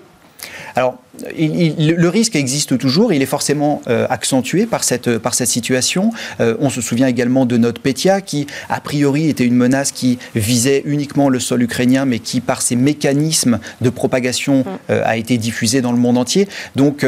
Alors, 0.76 0.94
le 1.36 2.08
risque 2.08 2.36
existe 2.36 2.78
toujours, 2.78 3.12
il 3.12 3.22
est 3.22 3.26
forcément 3.26 3.82
euh, 3.88 4.06
accentué 4.10 4.66
par 4.66 4.84
cette, 4.84 5.18
par 5.18 5.34
cette 5.34 5.48
situation. 5.48 6.12
Euh, 6.40 6.56
on 6.60 6.70
se 6.70 6.80
souvient 6.80 7.06
également 7.06 7.46
de 7.46 7.56
NotPetya, 7.56 8.20
qui, 8.20 8.46
a 8.68 8.80
priori, 8.80 9.28
était 9.28 9.44
une 9.44 9.54
menace 9.54 9.92
qui 9.92 10.18
visait 10.34 10.82
uniquement 10.84 11.28
le 11.28 11.40
sol 11.40 11.62
ukrainien, 11.62 12.04
mais 12.04 12.18
qui, 12.18 12.40
par 12.40 12.62
ses 12.62 12.76
mécanismes 12.76 13.58
de 13.80 13.90
propagation, 13.90 14.60
mm. 14.60 14.64
euh, 14.90 15.02
a 15.04 15.16
été 15.16 15.38
diffusée 15.38 15.80
dans 15.80 15.92
le 15.92 15.98
monde 15.98 16.18
entier. 16.18 16.48
Donc, 16.76 17.04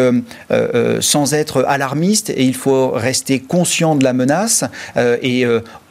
sans 1.01 1.35
être 1.35 1.65
alarmiste, 1.67 2.31
et 2.31 2.45
il 2.45 2.55
faut 2.55 2.91
rester 2.91 3.41
conscient 3.41 3.95
de 3.95 4.05
la 4.05 4.13
menace 4.13 4.65
et 4.97 5.45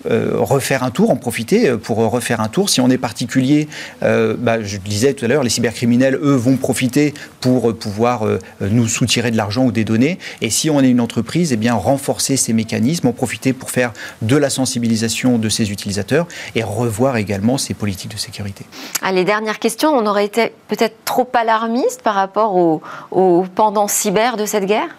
refaire 0.05 0.83
un 0.83 0.91
tour, 0.91 1.09
en 1.09 1.15
profiter 1.15 1.71
pour 1.77 1.97
refaire 1.97 2.41
un 2.41 2.47
tour. 2.47 2.69
Si 2.69 2.81
on 2.81 2.89
est 2.89 2.97
particulier, 2.97 3.67
bah, 4.01 4.61
je 4.61 4.77
le 4.77 4.89
disais 4.89 5.13
tout 5.13 5.25
à 5.25 5.27
l'heure, 5.27 5.43
les 5.43 5.49
cybercriminels, 5.49 6.15
eux, 6.15 6.35
vont 6.35 6.57
profiter 6.57 7.13
pour 7.39 7.75
pouvoir 7.77 8.08
pouvoir 8.17 8.39
nous 8.61 8.87
soutirer 8.87 9.31
de 9.31 9.37
l'argent 9.37 9.65
ou 9.65 9.71
des 9.71 9.83
données. 9.83 10.19
Et 10.41 10.49
si 10.49 10.69
on 10.69 10.81
est 10.81 10.89
une 10.89 11.01
entreprise, 11.01 11.53
eh 11.53 11.57
bien 11.57 11.73
renforcer 11.73 12.37
ces 12.37 12.53
mécanismes, 12.53 13.07
en 13.07 13.13
profiter 13.13 13.53
pour 13.53 13.71
faire 13.71 13.91
de 14.21 14.35
la 14.35 14.49
sensibilisation 14.49 15.37
de 15.37 15.49
ses 15.49 15.71
utilisateurs 15.71 16.27
et 16.55 16.63
revoir 16.63 17.17
également 17.17 17.57
ses 17.57 17.73
politiques 17.73 18.11
de 18.11 18.17
sécurité. 18.17 18.65
Allez, 19.01 19.23
dernière 19.23 19.59
question. 19.59 19.91
On 19.91 20.05
aurait 20.05 20.25
été 20.25 20.53
peut-être 20.67 20.95
trop 21.05 21.29
alarmiste 21.33 22.01
par 22.01 22.15
rapport 22.15 22.55
au, 22.55 22.81
au 23.11 23.45
pendant 23.55 23.87
cyber 23.87 24.37
de 24.37 24.45
cette 24.45 24.65
guerre? 24.65 24.89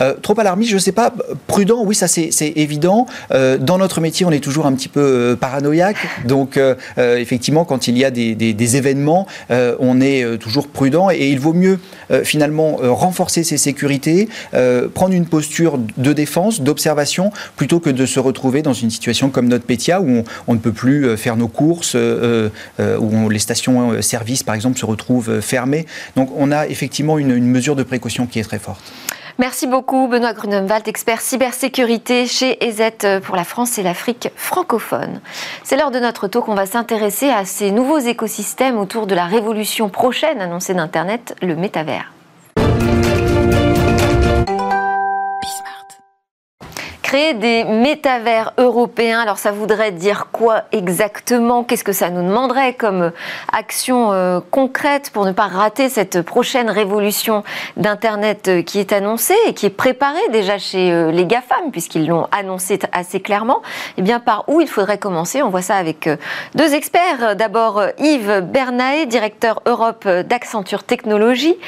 Euh, 0.00 0.14
trop 0.20 0.38
alarmiste, 0.38 0.70
je 0.70 0.76
ne 0.76 0.80
sais 0.80 0.92
pas. 0.92 1.12
Prudent, 1.46 1.82
oui, 1.84 1.94
ça 1.94 2.08
c'est 2.08 2.30
évident. 2.56 3.06
Euh, 3.32 3.58
dans 3.58 3.78
notre 3.78 4.00
métier, 4.00 4.26
on 4.26 4.30
est 4.30 4.40
toujours 4.40 4.66
un 4.66 4.72
petit 4.72 4.88
peu 4.88 5.00
euh, 5.00 5.36
paranoïaque. 5.36 5.96
Donc, 6.24 6.58
effectivement, 6.96 7.64
quand 7.64 7.88
il 7.88 7.98
y 7.98 8.04
a 8.04 8.10
des, 8.10 8.76
événements, 8.76 9.26
on 9.50 10.00
est 10.00 10.38
toujours 10.38 10.68
prudent. 10.68 11.10
Et 11.10 11.30
il 11.30 11.40
vaut 11.40 11.52
mieux, 11.52 11.78
finalement, 12.24 12.78
renforcer 12.80 13.42
ses 13.42 13.56
sécurités, 13.56 14.28
prendre 14.94 15.14
une 15.14 15.26
posture 15.26 15.78
de 15.96 16.12
défense, 16.12 16.60
d'observation, 16.60 17.32
plutôt 17.56 17.80
que 17.80 17.90
de 17.90 18.06
se 18.06 18.20
retrouver 18.20 18.62
dans 18.62 18.72
une 18.72 18.90
situation 18.90 19.30
comme 19.30 19.48
notre 19.48 19.64
Pétia, 19.64 20.00
où 20.00 20.24
on, 20.46 20.54
ne 20.54 20.58
peut 20.58 20.72
plus 20.72 21.16
faire 21.16 21.36
nos 21.36 21.48
courses, 21.48 21.96
où 21.96 23.28
les 23.28 23.38
stations-service, 23.38 24.42
par 24.42 24.54
exemple, 24.54 24.78
se 24.78 24.86
retrouvent 24.86 25.40
fermées. 25.40 25.86
Donc, 26.16 26.30
on 26.36 26.52
a 26.52 26.66
effectivement 26.66 27.18
une, 27.18 27.30
une 27.30 27.46
mesure 27.46 27.76
de 27.76 27.82
précaution 27.82 28.26
qui 28.26 28.38
est 28.38 28.44
très 28.44 28.58
forte. 28.58 28.92
Merci 29.40 29.66
beaucoup 29.66 30.06
Benoît 30.06 30.34
Grunenwald, 30.34 30.86
expert 30.86 31.22
cybersécurité 31.22 32.26
chez 32.26 32.62
EZ 32.62 33.22
pour 33.22 33.36
la 33.36 33.44
France 33.44 33.78
et 33.78 33.82
l'Afrique 33.82 34.28
francophone. 34.36 35.22
C'est 35.64 35.78
l'heure 35.78 35.90
de 35.90 35.98
notre 35.98 36.28
talk, 36.28 36.46
on 36.48 36.54
va 36.54 36.66
s'intéresser 36.66 37.30
à 37.30 37.46
ces 37.46 37.70
nouveaux 37.70 38.00
écosystèmes 38.00 38.78
autour 38.78 39.06
de 39.06 39.14
la 39.14 39.24
révolution 39.24 39.88
prochaine 39.88 40.42
annoncée 40.42 40.74
d'Internet, 40.74 41.36
le 41.40 41.56
métavers. 41.56 42.12
Créer 47.10 47.34
des 47.34 47.64
métavers 47.64 48.52
européens. 48.56 49.18
Alors 49.18 49.38
ça 49.38 49.50
voudrait 49.50 49.90
dire 49.90 50.28
quoi 50.30 50.62
exactement? 50.70 51.64
Qu'est-ce 51.64 51.82
que 51.82 51.92
ça 51.92 52.08
nous 52.08 52.22
demanderait 52.22 52.74
comme 52.74 53.10
action 53.52 54.12
euh, 54.12 54.38
concrète 54.52 55.10
pour 55.12 55.26
ne 55.26 55.32
pas 55.32 55.48
rater 55.48 55.88
cette 55.88 56.22
prochaine 56.22 56.70
révolution 56.70 57.42
d'Internet 57.76 58.46
euh, 58.46 58.62
qui 58.62 58.78
est 58.78 58.92
annoncée 58.92 59.34
et 59.48 59.54
qui 59.54 59.66
est 59.66 59.70
préparée 59.70 60.20
déjà 60.30 60.58
chez 60.58 60.92
euh, 60.92 61.10
les 61.10 61.26
GAFAM 61.26 61.72
puisqu'ils 61.72 62.06
l'ont 62.06 62.28
annoncé 62.30 62.78
assez 62.92 63.18
clairement? 63.18 63.60
Eh 63.96 64.02
bien 64.02 64.20
par 64.20 64.44
où 64.46 64.60
il 64.60 64.68
faudrait 64.68 64.98
commencer? 64.98 65.42
On 65.42 65.50
voit 65.50 65.62
ça 65.62 65.74
avec 65.78 66.08
deux 66.54 66.74
experts. 66.74 67.34
D'abord 67.34 67.82
Yves 67.98 68.40
Bernaet, 68.42 69.06
directeur 69.06 69.62
Europe 69.66 70.06
d'Accenture 70.06 70.84
Technologies. 70.84 71.58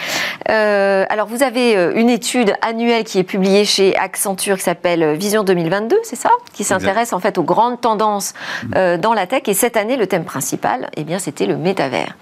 alors 0.46 1.26
vous 1.26 1.42
avez 1.42 1.72
une 1.96 2.10
étude 2.10 2.54
annuelle 2.62 3.02
qui 3.02 3.18
est 3.18 3.24
publiée 3.24 3.64
chez 3.64 3.96
Accenture 3.96 4.58
qui 4.58 4.62
s'appelle 4.62 5.14
Vision 5.14 5.31
2022, 5.42 5.98
c'est 6.04 6.16
ça 6.16 6.30
Qui 6.52 6.64
s'intéresse 6.64 7.12
en 7.12 7.20
fait 7.20 7.38
aux 7.38 7.42
grandes 7.42 7.80
tendances 7.80 8.34
euh, 8.76 8.98
dans 8.98 9.14
la 9.14 9.26
tech. 9.26 9.42
Et 9.46 9.54
cette 9.54 9.76
année, 9.76 9.96
le 9.96 10.06
thème 10.06 10.24
principal, 10.24 10.90
eh 10.96 11.04
bien, 11.04 11.18
c'était 11.18 11.46
le 11.46 11.56
métavers. 11.56 12.16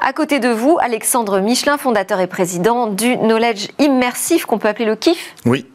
À 0.00 0.12
côté 0.12 0.38
de 0.38 0.48
vous, 0.48 0.76
Alexandre 0.80 1.40
Michelin, 1.40 1.78
fondateur 1.78 2.20
et 2.20 2.26
président 2.26 2.88
du 2.88 3.16
Knowledge 3.16 3.68
Immersif, 3.78 4.44
qu'on 4.44 4.58
peut 4.58 4.68
appeler 4.68 4.84
le 4.84 4.96
KIF. 4.96 5.34
Oui. 5.46 5.66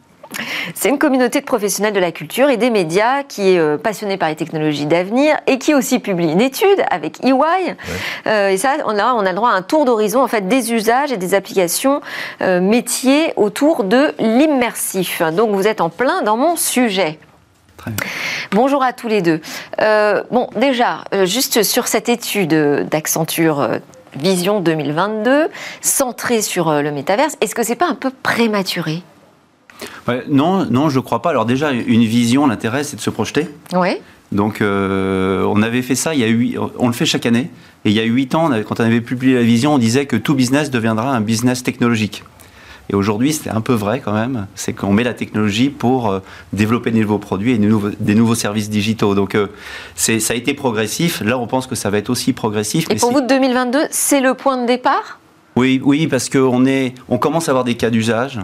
C'est 0.74 0.88
une 0.88 0.98
communauté 0.98 1.40
de 1.40 1.44
professionnels 1.44 1.92
de 1.92 2.00
la 2.00 2.12
culture 2.12 2.50
et 2.50 2.56
des 2.56 2.70
médias 2.70 3.22
qui 3.22 3.50
est 3.50 3.58
euh, 3.58 3.76
passionnée 3.76 4.16
par 4.16 4.28
les 4.28 4.36
technologies 4.36 4.86
d'avenir 4.86 5.36
et 5.46 5.58
qui 5.58 5.74
aussi 5.74 5.98
publie 5.98 6.30
une 6.30 6.40
étude 6.40 6.84
avec 6.90 7.24
EY. 7.24 7.76
Euh, 8.26 8.48
et 8.48 8.56
ça, 8.56 8.76
on 8.84 8.98
a, 8.98 9.12
on 9.14 9.20
a 9.20 9.30
le 9.30 9.34
droit 9.34 9.50
à 9.50 9.54
un 9.54 9.62
tour 9.62 9.84
d'horizon 9.84 10.22
en 10.22 10.28
fait 10.28 10.48
des 10.48 10.72
usages 10.72 11.12
et 11.12 11.16
des 11.16 11.34
applications 11.34 12.00
euh, 12.42 12.60
métiers 12.60 13.32
autour 13.36 13.84
de 13.84 14.12
l'immersif. 14.18 15.22
Donc 15.32 15.50
vous 15.50 15.66
êtes 15.66 15.80
en 15.80 15.88
plein 15.88 16.22
dans 16.22 16.36
mon 16.36 16.56
sujet. 16.56 17.18
Bonjour 18.52 18.82
à 18.82 18.92
tous 18.92 19.08
les 19.08 19.22
deux. 19.22 19.40
bon, 20.30 20.48
déjà, 20.54 21.04
juste 21.24 21.62
sur 21.62 21.88
cette 21.88 22.10
étude 22.10 22.50
d'Accenture 22.90 23.78
Vision 24.16 24.60
2022, 24.60 25.48
centrée 25.80 26.42
sur 26.42 26.70
le 26.82 26.90
métaverse, 26.90 27.36
est-ce 27.40 27.54
que 27.54 27.62
c'est 27.62 27.76
pas 27.76 27.88
un 27.88 27.94
peu 27.94 28.10
prématuré? 28.10 29.02
Non, 30.28 30.66
non, 30.66 30.88
je 30.88 31.00
crois 31.00 31.22
pas. 31.22 31.30
Alors 31.30 31.46
déjà, 31.46 31.72
une 31.72 32.04
vision, 32.04 32.46
l'intérêt, 32.46 32.84
c'est 32.84 32.96
de 32.96 33.00
se 33.00 33.10
projeter. 33.10 33.48
Oui. 33.74 33.96
Donc, 34.32 34.60
euh, 34.60 35.44
on 35.44 35.62
avait 35.62 35.82
fait 35.82 35.96
ça, 35.96 36.14
il 36.14 36.20
y 36.20 36.24
a 36.24 36.28
huit, 36.28 36.56
on 36.78 36.86
le 36.86 36.92
fait 36.92 37.06
chaque 37.06 37.26
année. 37.26 37.50
Et 37.84 37.90
il 37.90 37.92
y 37.92 38.00
a 38.00 38.04
huit 38.04 38.34
ans, 38.34 38.50
quand 38.68 38.80
on 38.80 38.84
avait 38.84 39.00
publié 39.00 39.34
la 39.34 39.42
vision, 39.42 39.74
on 39.74 39.78
disait 39.78 40.06
que 40.06 40.16
tout 40.16 40.34
business 40.34 40.70
deviendra 40.70 41.10
un 41.14 41.20
business 41.20 41.62
technologique. 41.62 42.22
Et 42.90 42.94
aujourd'hui, 42.94 43.32
c'était 43.32 43.50
un 43.50 43.60
peu 43.60 43.72
vrai 43.72 44.00
quand 44.04 44.12
même. 44.12 44.46
C'est 44.56 44.72
qu'on 44.72 44.92
met 44.92 45.04
la 45.04 45.14
technologie 45.14 45.70
pour 45.70 46.10
euh, 46.10 46.20
développer 46.52 46.90
des 46.90 47.00
nouveaux 47.00 47.18
produits 47.18 47.52
et 47.52 47.58
des 47.58 48.14
nouveaux, 48.14 48.34
services 48.34 48.68
digitaux. 48.68 49.14
Donc, 49.14 49.34
euh, 49.34 49.46
ça 49.94 50.12
a 50.12 50.34
été 50.34 50.54
progressif. 50.54 51.20
Là, 51.20 51.38
on 51.38 51.46
pense 51.46 51.66
que 51.66 51.76
ça 51.76 51.90
va 51.90 51.98
être 51.98 52.10
aussi 52.10 52.32
progressif. 52.32 52.86
Et 52.90 52.96
pour 52.96 53.12
vous, 53.12 53.20
2022, 53.20 53.78
c'est 53.90 54.20
le 54.20 54.34
point 54.34 54.60
de 54.60 54.66
départ? 54.66 55.20
Oui, 55.56 55.80
oui, 55.84 56.06
parce 56.06 56.28
qu'on 56.28 56.64
on 57.08 57.18
commence 57.18 57.48
à 57.48 57.52
avoir 57.52 57.64
des 57.64 57.74
cas 57.74 57.90
d'usage. 57.90 58.40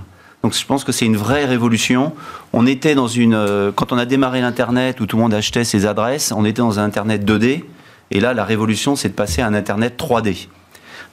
Donc 0.47 0.55
je 0.55 0.65
pense 0.65 0.85
que 0.85 0.93
c'est 0.93 1.07
une 1.07 1.17
vraie 1.17 1.45
révolution. 1.45 2.13
On 2.53 2.69
était 2.69 2.95
dans 2.95 3.09
une 3.09 3.35
euh, 3.35 3.73
quand 3.75 3.91
on 3.91 3.99
a 3.99 4.05
démarré 4.05 4.41
l'internet 4.41 5.01
où 5.01 5.07
tout 5.07 5.17
le 5.17 5.23
monde 5.23 5.35
achetait 5.35 5.65
ses 5.65 5.87
adresses, 5.87 6.31
on 6.31 6.45
était 6.45 6.63
dans 6.63 6.79
un 6.79 6.85
internet 6.85 7.25
2D 7.25 7.65
et 8.13 8.21
là 8.21 8.33
la 8.33 8.45
révolution 8.45 8.95
c'est 8.95 9.09
de 9.09 9.15
passer 9.15 9.43
à 9.43 9.49
un 9.49 9.55
internet 9.55 10.01
3D. 10.01 10.47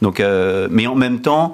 Donc 0.04 0.20
euh, 0.20 0.68
mais 0.70 0.86
en 0.86 0.94
même 0.94 1.22
temps 1.22 1.54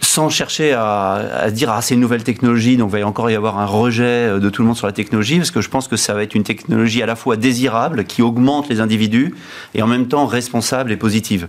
sans 0.00 0.30
chercher 0.30 0.72
à, 0.72 1.50
dire 1.52 1.70
ah 1.70 1.82
c'est 1.82 1.92
une 1.92 2.00
nouvelle 2.00 2.24
technologie 2.24 2.78
donc 2.78 2.90
il 2.94 3.00
va 3.00 3.06
encore 3.06 3.30
y 3.30 3.34
avoir 3.34 3.58
un 3.58 3.66
rejet 3.66 4.04
euh, 4.04 4.38
de 4.38 4.48
tout 4.48 4.62
le 4.62 4.68
monde 4.68 4.76
sur 4.78 4.86
la 4.86 4.94
technologie 4.94 5.36
parce 5.36 5.50
que 5.50 5.60
je 5.60 5.68
pense 5.68 5.88
que 5.88 5.96
ça 5.96 6.14
va 6.14 6.22
être 6.22 6.34
une 6.34 6.42
technologie 6.42 7.02
à 7.02 7.06
la 7.06 7.16
fois 7.16 7.36
désirable 7.36 8.04
qui 8.04 8.22
augmente 8.22 8.70
les 8.70 8.80
individus 8.80 9.34
et 9.74 9.82
en 9.82 9.86
même 9.86 10.08
temps 10.08 10.24
responsable 10.24 10.90
et 10.90 10.96
positive. 10.96 11.48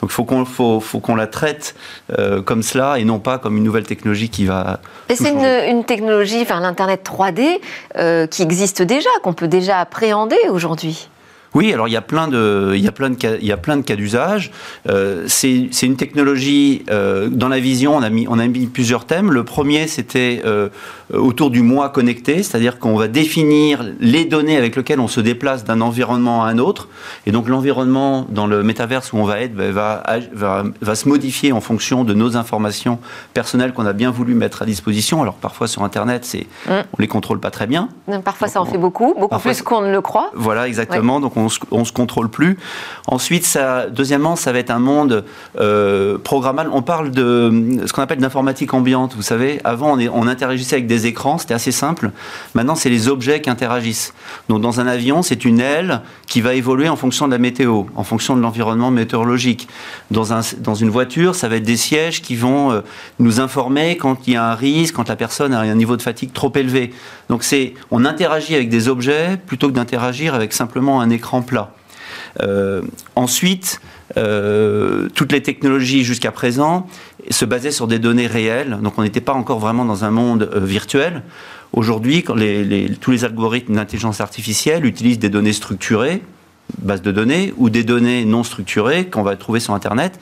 Donc 0.00 0.10
faut 0.10 0.24
qu'on 0.24 0.44
faut, 0.44 0.80
faut 0.80 1.00
qu'on 1.00 1.14
la 1.14 1.26
traite 1.26 1.74
euh, 2.18 2.42
comme 2.42 2.62
cela 2.62 2.98
et 2.98 3.04
non 3.04 3.18
pas 3.18 3.38
comme 3.38 3.56
une 3.56 3.64
nouvelle 3.64 3.86
technologie 3.86 4.28
qui 4.28 4.44
va. 4.44 4.80
c'est 5.08 5.30
une, 5.30 5.44
une, 5.44 5.84
technologie, 5.84 6.42
enfin 6.42 6.60
l'internet 6.60 7.08
3D 7.08 7.60
euh, 7.96 8.26
qui 8.26 8.42
existe 8.42 8.82
déjà, 8.82 9.08
qu'on 9.22 9.32
peut 9.32 9.48
déjà 9.48 9.80
appréhender 9.80 10.36
aujourd'hui. 10.50 11.08
Oui, 11.56 11.72
alors 11.72 11.88
il 11.88 11.92
y 11.92 11.96
a 11.96 12.02
plein 12.02 12.28
de, 12.28 12.72
il 12.74 12.84
y 12.84 12.86
a 12.86 12.92
plein 12.92 13.08
de 13.08 13.14
cas, 13.14 13.36
il 13.40 13.46
y 13.46 13.50
a 13.50 13.56
plein 13.56 13.78
de 13.78 13.82
cas 13.82 13.96
d'usage. 13.96 14.50
Euh, 14.90 15.24
c'est 15.26 15.70
une 15.82 15.96
technologie. 15.96 16.84
Euh, 16.90 17.30
dans 17.30 17.48
la 17.48 17.60
vision, 17.60 17.96
on 17.96 18.02
a 18.02 18.10
mis, 18.10 18.26
on 18.28 18.38
a 18.38 18.46
mis 18.46 18.66
plusieurs 18.66 19.06
thèmes. 19.06 19.32
Le 19.32 19.42
premier, 19.42 19.86
c'était 19.86 20.42
euh, 20.44 20.68
autour 21.14 21.50
du 21.50 21.62
moi 21.62 21.88
connecté, 21.88 22.42
c'est-à-dire 22.42 22.78
qu'on 22.78 22.96
va 22.96 23.08
définir 23.08 23.86
les 24.00 24.26
données 24.26 24.58
avec 24.58 24.76
lesquelles 24.76 25.00
on 25.00 25.08
se 25.08 25.20
déplace 25.20 25.64
d'un 25.64 25.80
environnement 25.80 26.44
à 26.44 26.48
un 26.48 26.58
autre. 26.58 26.88
Et 27.24 27.32
donc 27.32 27.48
l'environnement 27.48 28.26
dans 28.28 28.46
le 28.46 28.62
métaverse 28.62 29.14
où 29.14 29.16
on 29.16 29.24
va 29.24 29.40
être 29.40 29.54
ben, 29.54 29.72
va, 29.72 30.02
va, 30.34 30.64
va, 30.82 30.94
se 30.94 31.08
modifier 31.08 31.52
en 31.52 31.62
fonction 31.62 32.04
de 32.04 32.12
nos 32.12 32.36
informations 32.36 32.98
personnelles 33.32 33.72
qu'on 33.72 33.86
a 33.86 33.94
bien 33.94 34.10
voulu 34.10 34.34
mettre 34.34 34.60
à 34.60 34.66
disposition. 34.66 35.22
Alors 35.22 35.34
parfois 35.34 35.68
sur 35.68 35.84
Internet, 35.84 36.26
c'est, 36.26 36.46
mm. 36.66 36.72
on 36.92 36.96
les 36.98 37.08
contrôle 37.08 37.40
pas 37.40 37.50
très 37.50 37.66
bien. 37.66 37.88
Parfois 38.24 38.48
ça 38.48 38.60
en 38.60 38.66
fait 38.66 38.76
beaucoup, 38.76 39.14
beaucoup 39.18 39.38
plus 39.38 39.62
qu'on 39.62 39.80
ne 39.80 39.90
le 39.90 40.02
croit. 40.02 40.30
Voilà, 40.34 40.68
exactement. 40.68 41.18
Donc 41.18 41.34
on 41.38 41.45
on 41.46 41.84
se, 41.84 41.88
se 41.88 41.92
contrôle 41.92 42.28
plus. 42.28 42.58
Ensuite, 43.06 43.58
deuxièmement, 43.90 44.36
ça 44.36 44.52
va 44.52 44.58
être 44.58 44.70
un 44.70 44.78
monde 44.78 45.24
euh, 45.58 46.18
programmable. 46.18 46.70
On 46.72 46.82
parle 46.82 47.10
de 47.10 47.80
ce 47.86 47.92
qu'on 47.92 48.02
appelle 48.02 48.18
d'informatique 48.18 48.74
ambiante. 48.74 49.14
Vous 49.14 49.22
savez, 49.22 49.60
avant, 49.64 49.96
on, 49.98 50.26
interagissait 50.26 50.76
avec 50.76 50.86
des 50.86 51.06
écrans, 51.06 51.38
c'était 51.38 51.54
assez 51.54 51.72
simple. 51.72 52.10
Maintenant, 52.54 52.74
c'est 52.74 52.90
les 52.90 53.08
objets 53.08 53.40
qui 53.40 53.50
interagissent. 53.50 54.12
Donc, 54.48 54.60
dans 54.60 54.80
un 54.80 54.86
avion, 54.86 55.22
c'est 55.22 55.44
une 55.44 55.60
aile 55.60 56.02
qui 56.26 56.40
va 56.40 56.54
évoluer 56.54 56.88
en 56.88 56.96
fonction 56.96 57.26
de 57.26 57.32
la 57.32 57.38
météo, 57.38 57.84
en 57.94 58.04
fonction 58.04 58.36
de 58.36 58.42
l'environnement 58.42 58.90
météorologique. 58.90 59.68
Dans, 60.10 60.32
un, 60.32 60.40
dans 60.58 60.74
une 60.74 60.90
voiture, 60.90 61.34
ça 61.34 61.48
va 61.48 61.56
être 61.56 61.64
des 61.64 61.76
sièges 61.76 62.22
qui 62.22 62.36
vont 62.36 62.72
euh, 62.72 62.80
nous 63.18 63.40
informer 63.40 63.96
quand 63.96 64.26
il 64.26 64.34
y 64.34 64.36
a 64.36 64.50
un 64.50 64.54
risque, 64.54 64.94
quand 64.94 65.08
la 65.08 65.16
personne 65.16 65.54
a 65.54 65.60
un 65.60 65.74
niveau 65.74 65.96
de 65.96 66.02
fatigue 66.02 66.32
trop 66.32 66.52
élevé. 66.54 66.92
Donc, 67.28 67.44
on 67.90 68.04
interagit 68.04 68.54
avec 68.54 68.68
des 68.68 68.88
objets 68.88 69.38
plutôt 69.46 69.68
que 69.68 69.72
d'interagir 69.72 70.34
avec 70.34 70.52
simplement 70.52 71.00
un 71.00 71.10
écran 71.10 71.35
Euh, 72.42 72.82
ensuite, 73.14 73.80
euh, 74.16 75.08
toutes 75.14 75.32
les 75.32 75.42
technologies 75.42 76.04
jusqu'à 76.04 76.32
présent 76.32 76.86
se 77.30 77.44
basaient 77.44 77.70
sur 77.70 77.86
des 77.86 77.98
données 77.98 78.26
réelles, 78.26 78.78
donc 78.82 78.94
on 78.98 79.02
n'était 79.02 79.20
pas 79.20 79.32
encore 79.32 79.58
vraiment 79.58 79.84
dans 79.84 80.04
un 80.04 80.10
monde 80.10 80.50
euh, 80.54 80.60
virtuel. 80.60 81.22
Aujourd'hui, 81.72 82.22
tous 82.22 83.10
les 83.10 83.24
algorithmes 83.24 83.74
d'intelligence 83.74 84.20
artificielle 84.20 84.86
utilisent 84.86 85.18
des 85.18 85.28
données 85.28 85.52
structurées, 85.52 86.22
base 86.78 87.02
de 87.02 87.10
données, 87.10 87.52
ou 87.56 87.68
des 87.70 87.84
données 87.84 88.24
non 88.24 88.44
structurées 88.44 89.06
qu'on 89.06 89.22
va 89.22 89.36
trouver 89.36 89.60
sur 89.60 89.74
Internet. 89.74 90.18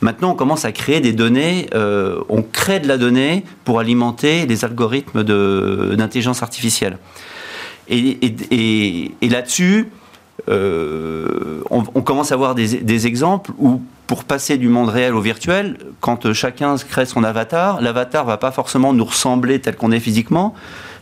Maintenant, 0.00 0.32
on 0.32 0.34
commence 0.34 0.64
à 0.64 0.70
créer 0.70 1.00
des 1.00 1.12
données, 1.12 1.68
on 1.74 2.42
crée 2.42 2.78
de 2.78 2.86
la 2.86 2.98
donnée 2.98 3.42
pour 3.64 3.80
alimenter 3.80 4.46
les 4.46 4.64
algorithmes 4.64 5.24
d'intelligence 5.24 6.42
artificielle. 6.42 6.98
et 7.88 9.10
là-dessus, 9.22 9.88
euh, 10.48 11.60
on, 11.70 11.82
commence 12.02 12.32
à 12.32 12.34
avoir 12.34 12.54
des, 12.54 13.06
exemples 13.06 13.52
où 13.58 13.80
pour 14.06 14.24
passer 14.24 14.58
du 14.58 14.68
monde 14.68 14.88
réel 14.88 15.14
au 15.14 15.20
virtuel, 15.20 15.78
quand 16.00 16.32
chacun 16.32 16.76
crée 16.76 17.06
son 17.06 17.24
avatar, 17.24 17.80
l'avatar 17.80 18.24
va 18.24 18.36
pas 18.36 18.50
forcément 18.50 18.92
nous 18.92 19.04
ressembler 19.04 19.60
tel 19.60 19.76
qu'on 19.76 19.92
est 19.92 20.00
physiquement, 20.00 20.54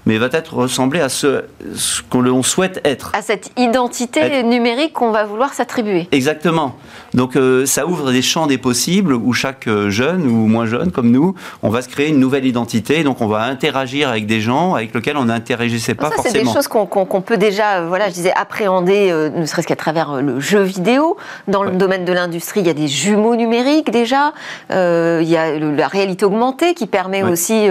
mais 0.06 0.18
va 0.18 0.28
être 0.32 0.54
ressembler 0.54 1.00
à 1.00 1.08
ce, 1.08 1.44
ce 1.74 2.02
qu'on 2.02 2.42
souhaite 2.42 2.80
être. 2.84 3.12
À 3.14 3.22
cette 3.22 3.50
identité 3.56 4.42
numérique 4.42 4.92
qu'on 4.92 5.10
va 5.10 5.24
vouloir 5.24 5.52
s'attribuer. 5.52 6.08
Exactement. 6.12 6.76
Donc 7.14 7.36
euh, 7.36 7.66
ça 7.66 7.86
ouvre 7.86 8.12
des 8.12 8.22
champs 8.22 8.46
des 8.46 8.58
possibles 8.58 9.12
où 9.12 9.32
chaque 9.32 9.66
euh, 9.66 9.90
jeune 9.90 10.26
ou 10.26 10.46
moins 10.46 10.66
jeune 10.66 10.92
comme 10.92 11.10
nous, 11.10 11.34
on 11.62 11.68
va 11.68 11.82
se 11.82 11.88
créer 11.88 12.08
une 12.08 12.20
nouvelle 12.20 12.46
identité. 12.46 13.02
Donc 13.02 13.20
on 13.20 13.26
va 13.26 13.42
interagir 13.42 14.08
avec 14.08 14.26
des 14.26 14.40
gens 14.40 14.74
avec 14.74 14.94
lesquels 14.94 15.16
on 15.16 15.26
n'interagissait 15.26 15.94
pas 15.94 16.10
forcément. 16.10 16.32
C'est 16.32 16.44
des 16.44 16.52
choses 16.52 16.68
qu'on 16.68 17.20
peut 17.20 17.36
déjà, 17.36 17.80
euh, 17.80 17.88
voilà, 17.88 18.08
je 18.08 18.14
disais, 18.14 18.32
appréhender, 18.34 19.12
ne 19.34 19.44
serait-ce 19.44 19.66
qu'à 19.66 19.76
travers 19.76 20.22
le 20.22 20.40
jeu 20.40 20.62
vidéo. 20.62 21.16
Dans 21.48 21.62
le 21.62 21.72
domaine 21.72 22.04
de 22.04 22.12
l'industrie, 22.12 22.60
il 22.60 22.66
y 22.66 22.70
a 22.70 22.74
des 22.74 22.88
jumeaux 22.88 23.36
numériques 23.36 23.90
déjà. 23.90 24.32
il 24.70 25.28
y 25.28 25.36
a 25.36 25.58
la 25.58 25.88
réalité 25.88 26.24
augmentée 26.24 26.74
qui 26.74 26.86
permet 26.86 27.22
aussi 27.22 27.68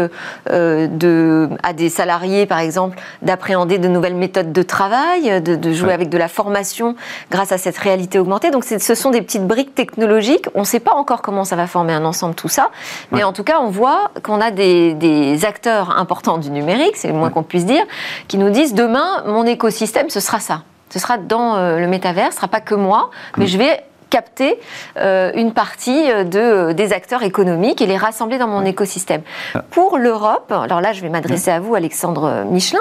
de, 0.47 1.49
à 1.63 1.73
des 1.73 1.89
salariés 1.89 2.18
par 2.47 2.59
exemple, 2.59 2.97
d'appréhender 3.21 3.77
de 3.77 3.87
nouvelles 3.87 4.15
méthodes 4.15 4.51
de 4.51 4.61
travail, 4.61 5.41
de, 5.41 5.73
jouer 5.73 5.93
avec 5.93 6.09
de 6.09 6.17
la 6.17 6.27
formation 6.27 6.95
grâce 7.31 7.51
à 7.51 7.57
cette 7.57 7.77
réalité 7.77 8.19
augmentée. 8.19 8.51
Donc, 8.51 8.63
ce 8.63 8.95
sont 8.95 9.11
des 9.11 9.21
petites 9.21 9.45
briques 9.45 9.75
technologiques. 9.75 10.45
On 10.55 10.61
ne 10.61 10.65
sait 10.65 10.79
pas 10.79 10.93
encore 10.93 11.21
comment 11.21 11.43
ça 11.43 11.55
va 11.55 11.67
former 11.67 11.93
un 11.93 12.05
ensemble, 12.05 12.35
tout 12.35 12.49
ça. 12.49 12.69
Mais 13.11 13.23
en 13.23 13.33
tout 13.33 13.43
cas, 13.43 13.59
on 13.61 13.69
voit 13.69 14.11
qu'on 14.23 14.41
a 14.41 14.51
des, 14.51 15.39
acteurs 15.43 15.97
importants 15.97 16.37
du 16.37 16.49
numérique, 16.49 16.95
c'est 16.97 17.07
le 17.07 17.13
moins 17.13 17.29
qu'on 17.29 17.43
puisse 17.43 17.65
dire, 17.65 17.83
qui 18.27 18.37
nous 18.37 18.49
disent 18.49 18.73
demain, 18.73 19.23
mon 19.25 19.45
écosystème, 19.45 20.09
ce 20.09 20.19
sera 20.19 20.39
ça. 20.39 20.63
Ce 20.89 20.99
sera 20.99 21.17
dans 21.17 21.55
euh, 21.55 21.79
le 21.79 21.87
métavers, 21.87 22.25
ce 22.25 22.31
ne 22.31 22.35
sera 22.35 22.47
pas 22.47 22.61
que 22.61 22.75
moi, 22.75 23.11
mais 23.37 23.47
je 23.47 23.57
vais 23.57 23.83
capter 24.09 24.59
euh, 24.97 25.31
une 25.35 25.53
partie 25.53 26.11
euh, 26.11 26.23
de, 26.23 26.39
euh, 26.39 26.73
des 26.73 26.93
acteurs 26.93 27.23
économiques 27.23 27.81
et 27.81 27.85
les 27.85 27.97
rassembler 27.97 28.37
dans 28.37 28.47
mon 28.47 28.65
écosystème. 28.65 29.21
Ah. 29.53 29.63
Pour 29.69 29.97
l'Europe, 29.97 30.51
alors 30.51 30.81
là 30.81 30.93
je 30.93 31.01
vais 31.01 31.09
m'adresser 31.09 31.51
à 31.51 31.59
vous 31.59 31.75
Alexandre 31.75 32.43
Michelin, 32.45 32.79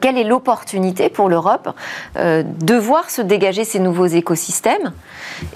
quelle 0.00 0.18
est 0.18 0.24
l'opportunité 0.24 1.08
pour 1.08 1.28
l'Europe 1.28 1.70
de 2.16 2.74
voir 2.74 3.10
se 3.10 3.22
dégager 3.22 3.64
ces 3.64 3.78
nouveaux 3.78 4.06
écosystèmes? 4.06 4.92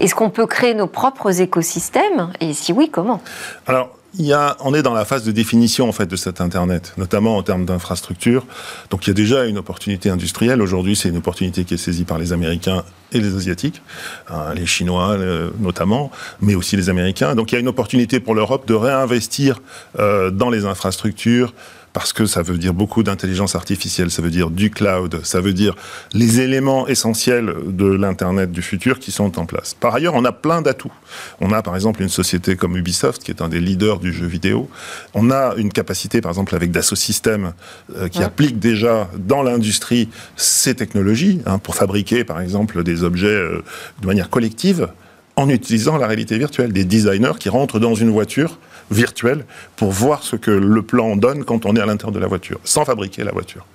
Est-ce 0.00 0.14
qu'on 0.14 0.31
peut 0.31 0.47
créer 0.47 0.75
nos 0.75 0.87
propres 0.87 1.41
écosystèmes? 1.41 2.33
Et 2.41 2.55
si 2.55 2.73
oui, 2.73 2.88
comment? 2.88 3.21
Alors, 3.67 3.91
il 4.19 4.26
y 4.26 4.33
a, 4.33 4.57
on 4.61 4.75
est 4.75 4.83
dans 4.83 4.92
la 4.92 5.04
phase 5.04 5.25
de 5.25 5.33
définition 5.33 5.88
en 5.88 5.92
fait 5.92 6.07
de 6.07 6.16
cet 6.16 6.40
Internet, 6.40 6.92
notamment 6.99 7.37
en 7.37 7.42
termes 7.42 7.64
d'infrastructure. 7.64 8.45
Donc 8.90 9.07
il 9.07 9.09
y 9.09 9.11
a 9.11 9.14
déjà 9.14 9.47
une 9.47 9.59
opportunité 9.59 10.11
industrielle. 10.11 10.61
Aujourd'hui, 10.61 10.97
c'est 10.97 11.09
une 11.09 11.16
opportunité 11.16 11.64
qui 11.64 11.75
est 11.75 11.78
saisie 11.78 12.04
par 12.04 12.19
les 12.19 12.33
Américains 12.33 12.85
et 13.12 13.21
les 13.21 13.35
Asiatiques, 13.35 13.83
hein, 14.28 14.54
les 14.54 14.66
Chinois 14.66 15.16
notamment, 15.59 16.11
mais 16.40 16.54
aussi 16.54 16.76
les 16.76 16.90
Américains. 16.90 17.35
Donc 17.35 17.52
il 17.52 17.54
y 17.54 17.59
a 17.59 17.61
une 17.61 17.69
opportunité 17.69 18.21
pour 18.21 18.35
l'Europe 18.35 18.66
de 18.66 18.75
réinvestir 18.75 19.61
euh, 19.99 20.31
dans 20.31 20.50
les 20.50 20.64
infrastructures, 20.64 21.54
parce 21.92 22.12
que 22.12 22.26
ça 22.26 22.42
veut 22.42 22.58
dire 22.58 22.75
beaucoup 22.75 23.02
d'intelligence 23.02 23.54
artificielle, 23.54 24.11
ça 24.11 24.22
veut 24.22 24.30
dire 24.30 24.50
du 24.50 24.70
cloud, 24.70 25.20
ça 25.25 25.40
veut 25.40 25.52
dire 25.52 25.75
les 26.12 26.40
éléments 26.40 26.87
essentiels 26.87 27.54
de 27.66 27.87
l'Internet 27.87 28.50
du 28.50 28.62
futur 28.62 28.99
qui 28.99 29.12
sont 29.12 29.38
en 29.38 29.46
place. 29.46 29.75
Par 29.78 29.94
ailleurs, 29.94 30.14
on 30.14 30.25
a 30.25 30.32
plein 30.32 30.62
d'atouts. 30.62 30.92
On 31.40 31.52
a 31.52 31.62
par 31.62 31.75
exemple 31.75 32.02
une 32.02 32.08
société 32.08 32.56
comme 32.56 32.76
Ubisoft, 32.76 33.22
qui 33.22 33.30
est 33.30 33.42
un 33.42 33.49
des 33.49 33.61
leaders 33.61 33.99
du 33.99 34.12
jeu 34.12 34.26
vidéo. 34.26 34.68
On 35.14 35.30
a 35.30 35.54
une 35.56 35.72
capacité, 35.72 36.20
par 36.20 36.30
exemple, 36.30 36.54
avec 36.54 36.70
Dassault 36.70 36.96
Systèmes, 36.96 37.52
euh, 37.96 38.08
qui 38.08 38.22
applique 38.22 38.58
déjà 38.58 39.11
dans 39.18 39.42
l'industrie 39.42 40.08
ces 40.37 40.75
technologies, 40.75 41.40
hein, 41.46 41.58
pour 41.58 41.75
fabriquer, 41.75 42.25
par 42.25 42.40
exemple, 42.40 42.82
des 42.82 43.04
objets 43.04 43.28
euh, 43.28 43.62
de 44.00 44.06
manière 44.06 44.30
collective, 44.30 44.88
en 45.37 45.49
utilisant 45.49 45.96
la 45.96 46.06
réalité 46.06 46.38
virtuelle. 46.38 46.72
Des 46.72 46.84
designers 46.84 47.32
qui 47.38 47.49
rentrent 47.49 47.78
dans 47.78 47.94
une 47.94 48.11
voiture 48.11 48.58
virtuelle 48.92 49.44
pour 49.76 49.90
voir 49.90 50.22
ce 50.22 50.37
que 50.37 50.50
le 50.50 50.82
plan 50.82 51.16
donne 51.16 51.44
quand 51.44 51.66
on 51.66 51.75
est 51.76 51.80
à 51.80 51.87
l'intérieur 51.87 52.12
de 52.12 52.20
la 52.20 52.26
voiture, 52.26 52.58
sans 52.64 52.84
fabriquer 52.84 53.25
la 53.25 53.32
voiture. 53.32 53.66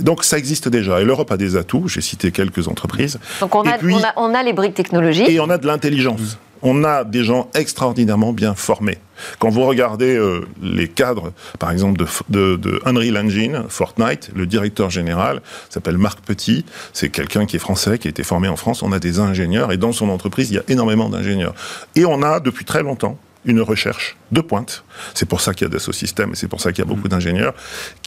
Donc 0.00 0.24
ça 0.24 0.38
existe 0.38 0.68
déjà. 0.68 1.00
Et 1.00 1.04
l'Europe 1.04 1.30
a 1.30 1.36
des 1.36 1.56
atouts. 1.56 1.88
J'ai 1.88 2.00
cité 2.00 2.30
quelques 2.32 2.68
entreprises. 2.68 3.18
Donc 3.40 3.54
on 3.54 3.62
a, 3.62 3.78
on 4.16 4.34
a, 4.34 4.42
les 4.42 4.52
briques 4.52 4.74
technologiques. 4.74 5.28
Et 5.28 5.40
on 5.40 5.50
a 5.50 5.58
de 5.58 5.66
l'intelligence. 5.66 6.38
On 6.64 6.84
a 6.84 7.02
des 7.02 7.24
gens 7.24 7.50
extraordinairement 7.54 8.32
bien 8.32 8.54
formés. 8.54 8.98
Quand 9.40 9.50
vous 9.50 9.64
regardez 9.64 10.16
euh, 10.16 10.46
les 10.62 10.86
cadres, 10.86 11.32
par 11.58 11.72
exemple, 11.72 12.04
de, 12.28 12.56
de, 12.56 12.80
Unreal 12.84 13.18
Engine, 13.18 13.64
Fortnite, 13.68 14.30
le 14.34 14.46
directeur 14.46 14.88
général 14.88 15.42
s'appelle 15.70 15.98
Marc 15.98 16.20
Petit. 16.20 16.64
C'est 16.92 17.08
quelqu'un 17.08 17.46
qui 17.46 17.56
est 17.56 17.58
français, 17.58 17.98
qui 17.98 18.06
a 18.06 18.10
été 18.10 18.22
formé 18.22 18.46
en 18.46 18.56
France. 18.56 18.84
On 18.84 18.92
a 18.92 19.00
des 19.00 19.18
ingénieurs 19.18 19.72
et 19.72 19.76
dans 19.76 19.92
son 19.92 20.08
entreprise, 20.08 20.50
il 20.50 20.54
y 20.54 20.58
a 20.58 20.64
énormément 20.68 21.08
d'ingénieurs. 21.08 21.54
Et 21.96 22.04
on 22.04 22.22
a, 22.22 22.38
depuis 22.38 22.64
très 22.64 22.84
longtemps, 22.84 23.18
une 23.44 23.60
recherche 23.60 24.16
de 24.30 24.40
pointe. 24.40 24.84
C'est 25.14 25.28
pour 25.28 25.40
ça 25.40 25.54
qu'il 25.54 25.66
y 25.66 25.70
a 25.70 25.72
des 25.72 25.80
systèmes 25.80 26.32
et 26.32 26.36
c'est 26.36 26.48
pour 26.48 26.60
ça 26.60 26.72
qu'il 26.72 26.84
y 26.84 26.86
a 26.86 26.88
beaucoup 26.88 27.08
d'ingénieurs 27.08 27.54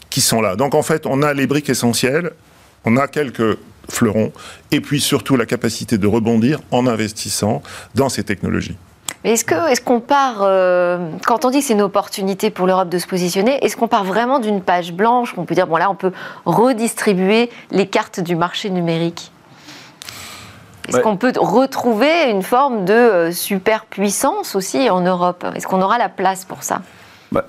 qui 0.09 0.21
sont 0.21 0.41
là. 0.41 0.55
Donc 0.55 0.75
en 0.75 0.81
fait, 0.81 1.05
on 1.05 1.21
a 1.21 1.33
les 1.33 1.47
briques 1.47 1.69
essentielles, 1.69 2.31
on 2.85 2.97
a 2.97 3.07
quelques 3.07 3.57
fleurons, 3.89 4.31
et 4.71 4.81
puis 4.81 4.99
surtout 4.99 5.35
la 5.35 5.45
capacité 5.45 5.97
de 5.97 6.07
rebondir 6.07 6.59
en 6.71 6.87
investissant 6.87 7.61
dans 7.93 8.09
ces 8.09 8.23
technologies. 8.23 8.77
Mais 9.23 9.31
est-ce 9.31 9.45
qu'on 9.45 9.65
est 9.65 9.83
qu'on 9.83 9.99
part, 9.99 10.39
euh, 10.41 11.09
quand 11.25 11.45
on 11.45 11.49
dit 11.49 11.59
que 11.59 11.65
c'est 11.65 11.73
une 11.73 11.81
opportunité 11.81 12.51
pour 12.51 12.67
l'Europe 12.67 12.89
de 12.89 12.99
se 12.99 13.07
positionner, 13.07 13.63
est-ce 13.63 13.75
qu'on 13.75 13.87
part 13.87 14.03
vraiment 14.03 14.39
d'une 14.39 14.61
page 14.61 14.93
blanche 14.93 15.33
On 15.37 15.45
peut 15.45 15.55
dire, 15.55 15.67
bon 15.67 15.77
là, 15.77 15.89
on 15.89 15.95
peut 15.95 16.11
redistribuer 16.45 17.49
les 17.71 17.87
cartes 17.87 18.19
du 18.19 18.35
marché 18.35 18.69
numérique? 18.69 19.31
Est-ce 20.87 20.99
qu'on 20.99 21.17
peut 21.17 21.33
retrouver 21.37 22.29
une 22.29 22.43
forme 22.43 22.85
de 22.85 22.93
euh, 22.93 23.31
superpuissance 23.31 24.55
aussi 24.55 24.89
en 24.89 25.01
Europe? 25.01 25.45
Est-ce 25.55 25.67
qu'on 25.67 25.81
aura 25.81 25.97
la 25.97 26.09
place 26.09 26.45
pour 26.45 26.63
ça? 26.63 26.81
Bah, 27.31 27.45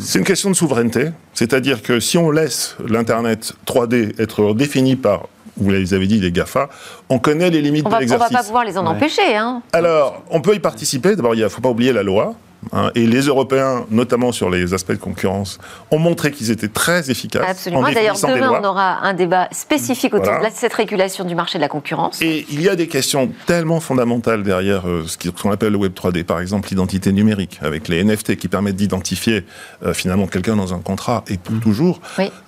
C'est 0.00 0.18
une 0.18 0.24
question 0.24 0.50
de 0.50 0.56
souveraineté. 0.56 1.10
C'est-à-dire 1.34 1.82
que 1.82 2.00
si 2.00 2.18
on 2.18 2.30
laisse 2.30 2.76
l'Internet 2.86 3.52
3D 3.66 4.20
être 4.20 4.54
défini 4.54 4.96
par 4.96 5.28
vous 5.56 5.70
les 5.70 5.94
avez 5.94 6.06
dit, 6.06 6.18
les 6.18 6.32
GAFA, 6.32 6.68
on 7.08 7.18
connaît 7.18 7.50
les 7.50 7.60
limites 7.60 7.84
de 7.84 7.90
l'exercice. 7.90 8.12
On 8.12 8.24
ne 8.24 8.30
va 8.30 8.38
pas 8.38 8.44
pouvoir 8.44 8.64
les 8.64 8.78
en 8.78 8.86
empêcher. 8.86 9.36
Hein. 9.36 9.62
Alors, 9.72 10.22
on 10.30 10.40
peut 10.40 10.54
y 10.54 10.58
participer. 10.58 11.16
D'abord, 11.16 11.34
il 11.34 11.42
ne 11.42 11.48
faut 11.48 11.60
pas 11.60 11.68
oublier 11.68 11.92
la 11.92 12.02
loi. 12.02 12.34
Hein, 12.72 12.90
et 12.94 13.06
les 13.06 13.22
Européens, 13.22 13.86
notamment 13.90 14.32
sur 14.32 14.50
les 14.50 14.74
aspects 14.74 14.92
de 14.92 14.96
concurrence, 14.96 15.58
ont 15.90 15.98
montré 15.98 16.30
qu'ils 16.30 16.50
étaient 16.50 16.68
très 16.68 17.10
efficaces. 17.10 17.48
Absolument. 17.48 17.90
D'ailleurs, 17.90 18.16
demain, 18.16 18.60
on 18.62 18.64
aura 18.64 19.04
un 19.04 19.14
débat 19.14 19.48
spécifique 19.50 20.14
autour 20.14 20.32
de 20.32 20.46
cette 20.54 20.74
régulation 20.74 21.24
du 21.24 21.34
marché 21.34 21.58
de 21.58 21.62
la 21.62 21.68
concurrence. 21.68 22.20
Et 22.20 22.46
il 22.50 22.62
y 22.62 22.68
a 22.68 22.76
des 22.76 22.86
questions 22.86 23.30
tellement 23.46 23.80
fondamentales 23.80 24.42
derrière 24.42 24.88
euh, 24.88 25.04
ce 25.06 25.16
qu'on 25.30 25.50
appelle 25.50 25.72
le 25.72 25.78
Web 25.78 25.92
3D. 25.94 26.24
Par 26.24 26.40
exemple, 26.40 26.68
l'identité 26.68 27.12
numérique, 27.12 27.58
avec 27.62 27.88
les 27.88 28.04
NFT 28.04 28.36
qui 28.36 28.48
permettent 28.48 28.76
d'identifier 28.76 29.44
euh, 29.84 29.94
finalement 29.94 30.26
quelqu'un 30.26 30.56
dans 30.56 30.74
un 30.74 30.80
contrat 30.80 31.24
et 31.28 31.38
pour 31.38 31.54
mmh. 31.54 31.60
toujours, 31.60 32.00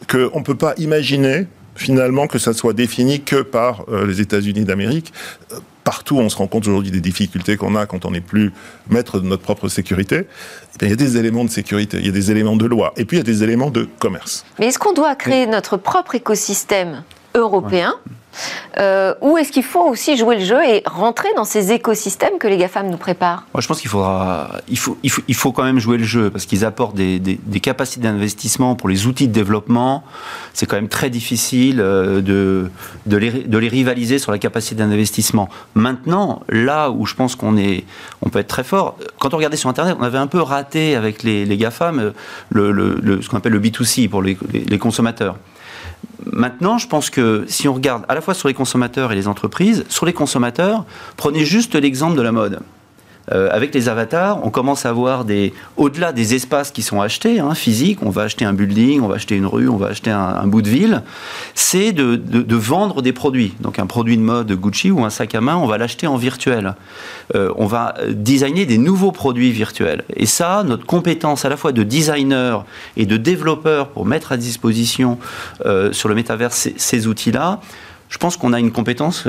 qu'on 0.09 0.39
ne 0.39 0.45
peut 0.45 0.57
pas 0.57 0.75
imaginer 0.77 1.47
finalement 1.75 2.27
que 2.27 2.39
ça 2.39 2.53
soit 2.53 2.75
défini 2.75 3.23
que 3.23 3.43
par 3.43 3.85
euh, 3.89 4.07
les 4.07 4.21
États-Unis 4.21 4.65
d'Amérique 4.65 5.13
partout, 5.85 6.19
on 6.19 6.29
se 6.29 6.37
rend 6.37 6.47
compte 6.47 6.67
aujourd'hui 6.67 6.91
des 6.91 7.01
difficultés 7.01 7.57
qu'on 7.57 7.75
a 7.75 7.87
quand 7.87 8.05
on 8.05 8.11
n'est 8.11 8.21
plus 8.21 8.53
maître 8.89 9.21
de 9.21 9.27
notre 9.27 9.43
propre 9.43 9.69
sécurité. 9.69 10.27
Eh 10.81 10.85
il 10.85 10.91
y 10.91 10.93
a 10.93 10.97
des 10.97 11.17
éléments 11.17 11.45
de 11.45 11.51
sécurité, 11.51 11.99
il 11.99 12.07
y 12.07 12.09
a 12.09 12.13
des 12.13 12.31
éléments 12.31 12.57
de 12.57 12.67
loi, 12.67 12.93
et 12.97 13.05
puis 13.05 13.17
il 13.17 13.21
y 13.21 13.23
a 13.23 13.25
des 13.25 13.43
éléments 13.43 13.71
de 13.71 13.89
commerce. 13.99 14.45
Mais 14.59 14.67
est-ce 14.67 14.79
qu'on 14.79 14.93
doit 14.93 15.15
créer 15.15 15.47
notre 15.47 15.77
propre 15.77 16.15
écosystème 16.15 17.03
européen 17.35 17.95
euh, 18.79 19.15
ou 19.21 19.37
est-ce 19.39 19.53
qu'il 19.53 19.63
faut 19.63 19.85
aussi 19.85 20.17
jouer 20.17 20.39
le 20.39 20.45
jeu 20.45 20.63
et 20.65 20.83
rentrer 20.87 21.29
dans 21.37 21.45
ces 21.45 21.73
écosystèmes 21.73 22.39
que 22.39 22.49
les 22.49 22.57
GAFAM 22.57 22.89
nous 22.89 22.97
préparent 22.97 23.45
Moi, 23.55 23.61
je 23.61 23.69
pense 23.69 23.81
qu'il 23.81 23.91
faudra, 23.91 24.51
il 24.69 24.79
faut, 24.79 24.97
il 25.03 25.11
faut, 25.11 25.23
il 25.29 25.35
faut 25.35 25.53
quand 25.53 25.65
même 25.65 25.79
jouer 25.79 25.99
le 25.99 26.05
jeu 26.05 26.31
parce 26.31 26.47
qu'ils 26.47 26.65
apportent 26.65 26.97
des, 26.97 27.19
des, 27.19 27.61
capacités 27.61 28.03
d'investissement 28.03 28.75
pour 28.75 28.89
les 28.89 29.07
outils 29.07 29.29
de 29.29 29.33
développement. 29.33 30.05
C'est 30.55 30.67
quand 30.67 30.77
même 30.77 30.89
très 30.89 31.11
difficile 31.11 31.81
euh, 31.81 32.21
de, 32.21 32.71
de, 33.07 33.17
les, 33.17 33.31
de 33.31 33.59
les 33.59 33.69
rivaliser 33.69 34.19
sur 34.19 34.33
la 34.33 34.39
capacité 34.39 34.77
d'investissement. 34.77 35.49
Maintenant, 35.75 36.43
là 36.49 36.91
où 36.91 37.07
je 37.07 37.15
pense 37.15 37.37
qu'on 37.37 37.57
est, 37.57 37.85
on 38.23 38.31
peut 38.31 38.41
être 38.41 38.49
très 38.49 38.65
fort, 38.65 38.97
quand 39.19 39.35
on 39.35 39.37
regardait 39.37 39.57
sur 39.57 39.69
Internet, 39.69 39.97
on 40.01 40.03
avait 40.03 40.19
un 40.19 40.27
peu 40.27 40.41
raté 40.41 40.97
avec 40.97 41.23
les, 41.23 41.45
les 41.45 41.57
GAFAM 41.57 41.99
euh, 41.99 42.11
le, 42.51 42.73
le, 42.73 43.23
ce 43.23 43.29
qu'on 43.29 43.37
appelle 43.37 43.53
le 43.53 43.61
B2C 43.61 44.09
pour 44.09 44.23
les, 44.23 44.37
les 44.53 44.79
consommateurs. 44.79 45.37
Maintenant, 46.25 46.79
je 46.79 46.87
pense 46.87 47.11
que 47.11 47.45
si 47.49 47.69
on 47.69 47.75
regarde 47.75 48.05
à 48.09 48.15
la 48.15 48.21
fois 48.21 48.35
sur 48.35 48.49
les 48.49 48.55
consommateurs 48.55 49.13
et 49.13 49.15
les 49.15 49.29
entreprises, 49.29 49.85
sur 49.89 50.07
les 50.07 50.13
consommateurs, 50.13 50.85
prenez 51.17 51.45
juste 51.45 51.75
l'exemple 51.75 52.17
de 52.17 52.23
la 52.23 52.33
mode. 52.33 52.61
Euh, 53.31 53.49
avec 53.53 53.75
les 53.75 53.89
avatars, 53.89 54.45
on 54.45 54.51
commence 54.51 54.85
à 54.85 54.93
voir 54.93 55.25
des, 55.25 55.53
au-delà 55.77 56.13
des 56.13 56.35
espaces 56.35 56.73
qui 56.73 56.83
sont 56.83 57.01
achetés, 57.01 57.39
hein, 57.39 57.55
physiques, 57.55 58.01
on 58.03 58.11
va 58.11 58.23
acheter 58.23 58.45
un 58.45 58.53
building, 58.53 59.01
on 59.01 59.07
va 59.07 59.15
acheter 59.17 59.37
une 59.37 59.47
rue, 59.47 59.69
on 59.69 59.77
va 59.77 59.89
acheter 59.89 60.11
un, 60.11 60.47
bout 60.47 60.63
de 60.63 60.69
ville, 60.69 61.03
c'est 61.55 61.93
de, 61.93 62.17
de, 62.17 62.57
vendre 62.57 63.01
des 63.01 63.13
produits. 63.13 63.55
Donc 63.61 63.79
un 63.79 63.87
produit 63.87 64.17
de 64.17 64.23
mode 64.23 64.53
Gucci 64.53 64.91
ou 64.91 65.05
un 65.05 65.11
sac 65.11 65.35
à 65.35 65.41
main, 65.41 65.57
on 65.57 65.67
va 65.67 65.79
l'acheter 65.79 66.07
en 66.07 66.17
virtuel. 66.17 66.75
Euh, 67.35 67.53
on 67.57 67.67
va 67.67 67.95
designer 68.11 68.67
des 68.67 68.79
nouveaux 68.79 69.13
produits 69.13 69.53
virtuels. 69.53 70.05
Et 70.17 70.27
ça, 70.27 70.65
notre 70.65 70.85
compétence 70.85 71.45
à 71.45 71.49
la 71.49 71.57
fois 71.57 71.73
de 71.73 71.85
designer 71.85 72.65
et 72.97 73.07
de 73.07 73.17
développeur 73.17 73.89
pour 73.89 74.05
mettre 74.05 74.33
à 74.33 74.37
disposition 74.37 75.19
euh, 75.65 75.93
sur 75.93 76.09
le 76.09 76.15
métavers 76.15 76.53
ces, 76.53 76.75
ces 76.77 77.07
outils-là, 77.07 77.61
je 78.09 78.19
pense 78.19 78.37
qu'on 78.37 78.53
a 78.53 78.61
une 78.61 78.73
compétence, 78.73 79.27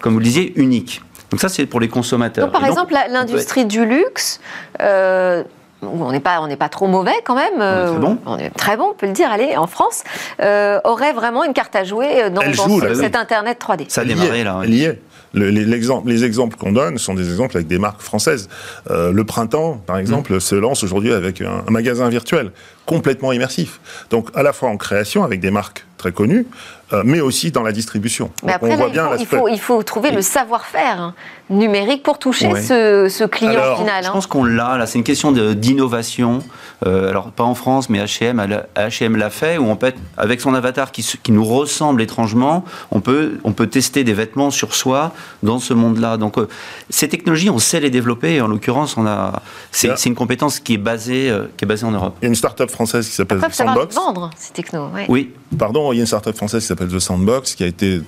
comme 0.00 0.14
vous 0.14 0.18
le 0.18 0.24
disiez, 0.24 0.52
unique. 0.58 1.02
Donc 1.30 1.40
ça, 1.40 1.48
c'est 1.48 1.66
pour 1.66 1.80
les 1.80 1.88
consommateurs. 1.88 2.46
Donc, 2.46 2.52
par 2.52 2.64
exemple, 2.64 2.94
l'industrie 3.10 3.66
du 3.66 3.84
luxe, 3.84 4.40
euh, 4.80 5.42
on 5.82 6.10
n'est 6.10 6.20
pas, 6.20 6.40
on 6.40 6.46
n'est 6.48 6.56
pas 6.56 6.68
trop 6.68 6.86
mauvais 6.86 7.12
quand 7.24 7.34
même. 7.36 7.54
On 7.60 7.60
est 7.60 7.86
très 7.86 7.98
bon. 8.00 8.18
On 8.26 8.38
est 8.38 8.50
très 8.50 8.76
bon, 8.76 8.88
on 8.90 8.94
peut 8.94 9.06
le 9.06 9.12
dire. 9.12 9.30
Allez, 9.30 9.56
en 9.56 9.66
France, 9.66 10.04
euh, 10.40 10.80
aurait 10.84 11.12
vraiment 11.12 11.44
une 11.44 11.52
carte 11.52 11.76
à 11.76 11.84
jouer 11.84 12.30
dans, 12.30 12.42
joue, 12.52 12.80
ce- 12.80 12.84
là, 12.86 12.94
cet 12.94 13.14
Internet 13.16 13.58
3D. 13.60 13.86
Ça 13.88 14.00
a 14.00 14.04
démarré 14.04 14.40
est, 14.40 14.44
là. 14.44 14.60
elle 14.64 14.74
y 14.74 14.84
est. 14.84 15.00
Le- 15.34 15.50
les, 15.50 16.24
exemples 16.24 16.56
qu'on 16.56 16.72
donne 16.72 16.96
sont 16.96 17.12
des 17.12 17.28
exemples 17.28 17.58
avec 17.58 17.66
des 17.68 17.78
marques 17.78 18.00
françaises. 18.00 18.48
Euh, 18.90 19.12
le 19.12 19.24
printemps, 19.24 19.74
par 19.86 19.98
exemple, 19.98 20.34
Mm. 20.34 20.40
se 20.40 20.54
lance 20.54 20.82
aujourd'hui 20.82 21.12
avec 21.12 21.42
un, 21.42 21.64
un 21.68 21.70
magasin 21.70 22.08
virtuel 22.08 22.50
complètement 22.86 23.32
immersif. 23.32 23.78
Donc, 24.08 24.30
à 24.34 24.42
la 24.42 24.54
fois 24.54 24.70
en 24.70 24.78
création 24.78 25.22
avec 25.24 25.40
des 25.40 25.50
marques 25.50 25.84
très 25.98 26.12
connues, 26.12 26.46
euh, 26.94 27.02
mais 27.04 27.20
aussi 27.20 27.50
dans 27.50 27.62
la 27.62 27.72
distribution. 27.72 28.30
Mais 28.44 28.52
après, 28.54 28.68
on 28.68 28.70
là, 28.70 28.76
voit 28.76 28.86
il, 28.88 28.92
bien 28.92 29.08
faut, 29.10 29.16
il, 29.18 29.26
faut, 29.26 29.48
il 29.48 29.60
faut 29.60 29.82
trouver 29.82 30.10
le 30.10 30.22
savoir-faire 30.22 31.00
hein, 31.00 31.14
numérique 31.50 32.02
pour 32.02 32.18
toucher 32.18 32.48
Ouais. 32.48 32.62
ce, 32.62 33.08
ce 33.10 33.24
client 33.24 33.50
Alors, 33.60 33.78
final. 33.78 34.04
Je 34.04 34.08
hein. 34.08 34.12
pense 34.12 34.26
qu'on 34.26 34.44
l'a, 34.44 34.78
là, 34.78 34.86
c'est 34.86 34.96
une 34.98 35.04
question 35.04 35.32
d'innovation. 35.32 36.38
Euh, 36.86 37.10
alors, 37.10 37.30
pas 37.32 37.44
en 37.44 37.54
France, 37.54 37.90
mais 37.90 37.98
H&M, 38.02 38.40
H&M 38.76 39.16
l'a 39.16 39.30
fait, 39.30 39.58
où 39.58 39.64
on 39.68 39.76
peut, 39.76 39.88
être- 39.88 39.98
avec 40.16 40.40
son 40.40 40.54
avatar 40.54 40.92
qui, 40.92 41.04
nous 41.30 41.44
ressemble 41.44 42.00
étrangement, 42.00 42.64
on 42.90 43.00
peut, 43.00 43.38
on 43.44 43.52
peut 43.52 43.66
tester 43.66 44.04
des 44.04 44.14
vêtements 44.14 44.50
sur 44.50 44.74
soi 44.74 45.12
dans 45.42 45.58
ce 45.58 45.74
monde-là. 45.74 46.16
Donc, 46.16 46.38
euh, 46.38 46.48
ces 46.88 47.08
technologies, 47.08 47.50
on 47.50 47.58
sait 47.58 47.80
les 47.80 47.90
développer. 47.90 48.36
Et 48.36 48.40
en 48.40 48.46
l'occurrence, 48.48 48.96
on 48.96 49.06
a, 49.06 49.42
c'est, 49.72 50.06
une 50.06 50.14
compétence 50.14 50.60
qui 50.60 50.74
est 50.74 50.78
basée, 50.78 51.28
euh, 51.30 51.46
qui 51.56 51.64
est 51.64 51.68
basée 51.68 51.84
en 51.84 51.90
Europe. 51.90 52.14
Il 52.22 52.24
y 52.24 52.26
a 52.26 52.28
une 52.28 52.34
start-up 52.36 52.70
française 52.70 53.06
qui 53.08 53.14
s'appelle 53.14 53.40
Sandbox. 53.50 53.94
vendre, 53.94 54.30
ces 54.36 54.52
technos. 54.52 54.88
ouais. 54.94 55.06
Oui, 55.08 55.32
Pardon, 55.56 55.92
il 55.92 55.96
y 55.96 55.98
a 55.98 56.02
une 56.02 56.06
start-up 56.06 56.36
française 56.36 56.62
qui 56.62 56.68
s'appelle 56.68 56.88
The 56.88 56.98
Sandbox 56.98 57.54
qui 57.54 57.64
a 57.64 57.66
été 57.66 58.02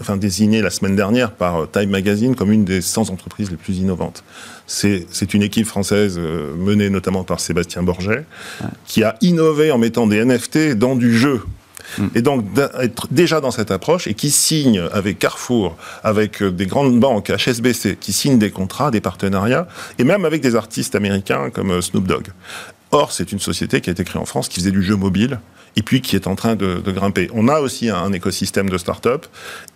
enfin, 0.00 0.16
désignée 0.16 0.62
la 0.62 0.70
semaine 0.70 0.96
dernière 0.96 1.32
par 1.32 1.62
euh, 1.62 1.66
Time 1.70 1.90
Magazine 1.90 2.34
comme 2.34 2.52
une 2.52 2.64
des 2.64 2.80
100 2.80 3.10
entreprises 3.10 3.50
les 3.50 3.58
plus 3.58 3.78
innovantes. 3.78 4.24
C'est 4.66 5.34
une 5.34 5.42
équipe 5.42 5.66
française 5.66 6.16
euh, 6.18 6.54
menée 6.56 6.88
notamment 6.88 7.22
par 7.22 7.40
Sébastien 7.40 7.82
Borget 7.82 8.24
qui 8.86 9.04
a 9.04 9.16
innové 9.20 9.72
en 9.72 9.78
mettant 9.78 10.06
des 10.06 10.24
NFT 10.24 10.74
dans 10.74 10.96
du 10.96 11.16
jeu. 11.16 11.42
Et 12.14 12.22
donc 12.22 12.44
déjà 13.10 13.40
dans 13.40 13.50
cette 13.50 13.70
approche 13.70 14.06
et 14.06 14.14
qui 14.14 14.30
signe 14.30 14.80
avec 14.92 15.18
Carrefour, 15.18 15.76
avec 16.02 16.40
euh, 16.40 16.50
des 16.50 16.66
grandes 16.66 16.98
banques, 16.98 17.30
HSBC, 17.30 17.96
qui 18.00 18.12
signe 18.12 18.38
des 18.38 18.50
contrats, 18.50 18.90
des 18.90 19.00
partenariats, 19.00 19.66
et 19.98 20.04
même 20.04 20.24
avec 20.24 20.40
des 20.40 20.54
artistes 20.54 20.94
américains 20.94 21.50
comme 21.50 21.82
Snoop 21.82 22.06
Dogg. 22.06 22.28
Or, 22.92 23.12
c'est 23.12 23.32
une 23.32 23.38
société 23.38 23.80
qui 23.80 23.90
a 23.90 23.92
été 23.92 24.04
créée 24.04 24.20
en 24.20 24.24
France, 24.24 24.48
qui 24.48 24.60
faisait 24.60 24.72
du 24.72 24.82
jeu 24.82 24.96
mobile, 24.96 25.38
et 25.76 25.82
puis 25.82 26.00
qui 26.00 26.16
est 26.16 26.26
en 26.26 26.34
train 26.34 26.56
de, 26.56 26.80
de 26.84 26.92
grimper. 26.92 27.30
On 27.34 27.46
a 27.48 27.60
aussi 27.60 27.88
un 27.88 28.12
écosystème 28.12 28.68
de 28.68 28.78
start-up 28.78 29.26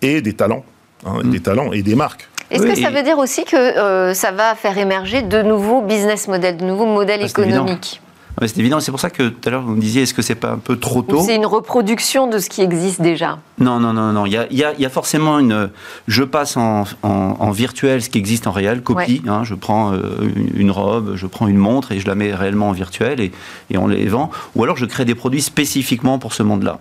et 0.01 0.21
des 0.21 0.33
talents, 0.33 0.65
hein, 1.05 1.21
des 1.23 1.39
talents 1.39 1.71
et 1.71 1.81
des 1.81 1.95
marques. 1.95 2.27
Est-ce 2.51 2.63
Oui, 2.63 2.73
que 2.73 2.79
ça 2.79 2.89
veut 2.91 3.01
dire 3.03 3.17
aussi 3.17 3.43
que 3.45 3.55
euh, 3.55 4.13
ça 4.13 4.31
va 4.31 4.53
faire 4.55 4.77
émerger 4.77 5.21
de 5.23 5.41
nouveaux 5.41 5.81
business 5.81 6.27
models, 6.27 6.57
de 6.57 6.65
nouveaux 6.65 6.85
modèles 6.85 7.21
Ah, 7.23 7.27
économiques? 7.27 8.01
C'est 8.41 8.57
évident. 8.57 8.79
C'est 8.79 8.91
pour 8.91 8.99
ça 8.99 9.09
que 9.09 9.29
tout 9.29 9.47
à 9.47 9.51
l'heure, 9.51 9.61
vous 9.61 9.75
me 9.75 9.81
disiez, 9.81 10.03
est-ce 10.03 10.13
que 10.13 10.21
c'est 10.21 10.35
pas 10.35 10.51
un 10.51 10.57
peu 10.57 10.77
trop 10.77 11.01
tôt 11.01 11.21
c'est 11.25 11.35
une 11.35 11.45
reproduction 11.45 12.27
de 12.27 12.39
ce 12.39 12.49
qui 12.49 12.61
existe 12.61 13.01
déjà 13.01 13.39
Non, 13.59 13.79
non, 13.79 13.93
non, 13.93 14.11
non. 14.13 14.25
Il 14.25 14.33
y 14.33 14.37
a, 14.37 14.47
il 14.51 14.57
y 14.57 14.63
a- 14.63 14.73
il 14.73 14.81
y 14.81 14.85
a 14.85 14.89
forcément 14.89 15.39
une. 15.39 15.69
Je 16.07 16.23
passe 16.23 16.57
en, 16.57 16.83
en- 17.03 17.35
en 17.39 17.51
virtuel 17.51 18.01
ce 18.01 18.09
qui 18.09 18.17
existe 18.17 18.47
en 18.47 18.51
réel, 18.51 18.81
copie. 18.83 19.21
hein, 19.27 19.43
je 19.43 19.55
prends 19.55 19.93
euh, 19.93 19.99
une, 20.35 20.61
une 20.61 20.71
robe, 20.71 21.15
je 21.15 21.27
prends 21.27 21.47
une 21.47 21.57
montre 21.57 21.91
et 21.91 21.99
je 21.99 22.07
la 22.07 22.15
mets 22.15 22.33
réellement 22.33 22.69
en 22.69 22.73
virtuel 22.73 23.19
et, 23.21 23.31
et 23.69 23.77
on 23.77 23.87
les 23.87 24.05
vend. 24.07 24.29
Ou 24.55 24.63
alors 24.63 24.77
je 24.77 24.85
crée 24.85 25.05
des 25.05 25.15
produits 25.15 25.41
spécifiquement 25.41 26.19
pour 26.19 26.33
ce 26.33 26.43
monde-là. 26.43 26.79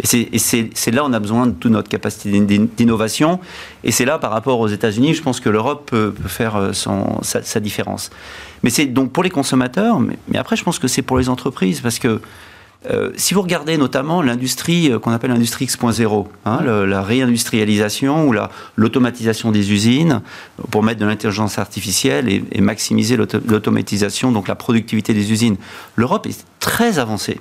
Et 0.00 0.38
c'est- 0.38 0.90
là 0.92 1.04
on 1.04 1.12
a 1.12 1.18
besoin 1.18 1.46
de 1.48 1.52
toute 1.52 1.72
notre 1.72 1.88
capacité 1.88 2.38
d'in- 2.40 2.66
d'innovation. 2.76 3.40
Et 3.82 3.90
c'est 3.90 4.04
là, 4.04 4.18
par 4.18 4.30
rapport 4.30 4.60
aux 4.60 4.68
États-Unis, 4.68 5.14
je 5.14 5.22
pense 5.22 5.40
que 5.40 5.48
l'Europe 5.48 5.90
peut, 5.90 6.14
faire 6.26 6.54
euh, 6.56 6.72
sa, 6.72 7.60
différence. 7.60 8.10
Mais 8.62 8.70
c'est 8.70 8.86
donc 8.86 9.12
pour 9.12 9.22
les 9.24 9.30
consommateurs, 9.30 9.98
mais, 10.00 10.16
après, 10.38 10.56
je 10.56 10.62
pense 10.62 10.78
que 10.78 10.86
c'est 10.88 11.02
pour 11.02 11.18
les 11.18 11.28
entreprises, 11.28 11.80
parce 11.80 11.98
que 11.98 12.20
euh, 12.88 13.10
si 13.16 13.34
vous 13.34 13.42
regardez 13.42 13.76
notamment 13.76 14.22
l'industrie 14.22 14.92
euh, 14.92 15.00
qu'on 15.00 15.10
appelle 15.10 15.32
l'industrie 15.32 15.64
X.0, 15.64 16.26
hein, 16.44 16.60
la 16.62 17.02
réindustrialisation 17.02 18.28
ou 18.28 18.32
la- 18.32 18.50
l'automatisation 18.76 19.50
des 19.50 19.72
usines 19.72 20.22
pour 20.70 20.84
mettre 20.84 21.00
de 21.00 21.06
l'intelligence 21.06 21.58
artificielle 21.58 22.28
et, 22.28 22.60
maximiser 22.60 23.16
l'auto- 23.16 23.40
l'automatisation, 23.48 24.30
donc 24.30 24.46
la 24.46 24.54
productivité 24.54 25.12
des 25.12 25.32
usines, 25.32 25.56
l'Europe 25.96 26.26
est 26.28 26.44
très 26.60 27.00
avancée. 27.00 27.40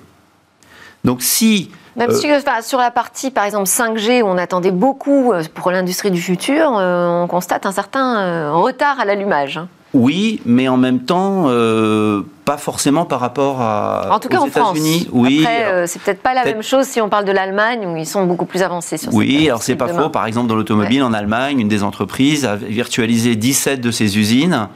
Donc 1.03 1.21
si 1.21 1.69
Même 1.97 2.11
Euh, 2.11 2.13
si, 2.13 2.31
enfin, 2.31 2.61
sur 2.61 2.77
la 2.79 2.91
partie, 2.91 3.31
par 3.31 3.43
exemple, 3.45 3.67
5G, 3.67 4.21
où 4.21 4.27
on 4.27 4.37
attendait 4.37 4.71
beaucoup 4.71 5.33
euh, 5.33 5.41
pour 5.55 5.71
l'industrie 5.71 6.11
du 6.11 6.21
futur, 6.21 6.77
euh, 6.77 7.23
on 7.23 7.27
constate 7.27 7.65
un 7.65 7.71
certain 7.71 8.19
euh, 8.19 8.53
retard 8.53 8.99
à 8.99 9.05
l'allumage. 9.05 9.57
hein. 9.57 9.67
Oui, 9.93 10.39
mais 10.45 10.67
en 10.67 10.77
même 10.77 10.99
temps, 10.99 11.45
euh, 11.47 12.21
pas 12.47 12.57
forcément 12.57 13.03
par 13.03 13.19
rapport 13.19 13.59
à, 13.61 14.07
En 14.09 14.19
tout 14.19 14.29
cas, 14.29 14.39
aux 14.39 14.43
en 14.43 14.47
France. 14.47 14.77
États-Unis. 14.77 15.09
Oui, 15.11 15.39
Après, 15.41 15.65
euh, 15.65 15.85
c'est 15.85 16.01
peut-être 16.01 16.21
pas 16.21 16.33
la 16.33 16.45
même 16.45 16.63
chose 16.63 16.85
si 16.85 17.01
on 17.01 17.09
parle 17.09 17.25
de 17.25 17.33
l'Allemagne, 17.33 17.85
où 17.85 17.97
ils 17.97 18.05
sont 18.05 18.25
beaucoup 18.25 18.45
plus 18.45 18.61
avancés 18.63 18.95
sur 18.97 19.11
cette 19.11 19.17
Oui, 19.19 19.47
alors 19.49 19.61
c'est 19.61 19.75
pas 19.75 19.87
demain. 19.87 20.03
faux. 20.03 20.09
Par 20.09 20.25
exemple, 20.27 20.47
dans 20.47 20.55
l'automobile 20.55 21.03
en 21.03 21.11
Allemagne, 21.11 21.59
une 21.59 21.67
des 21.67 21.83
entreprises 21.83 22.45
a 22.45 22.55
virtualisé 22.55 23.35
17 23.35 23.81
de 23.81 23.91
ses 23.91 24.17
usines. 24.17 24.69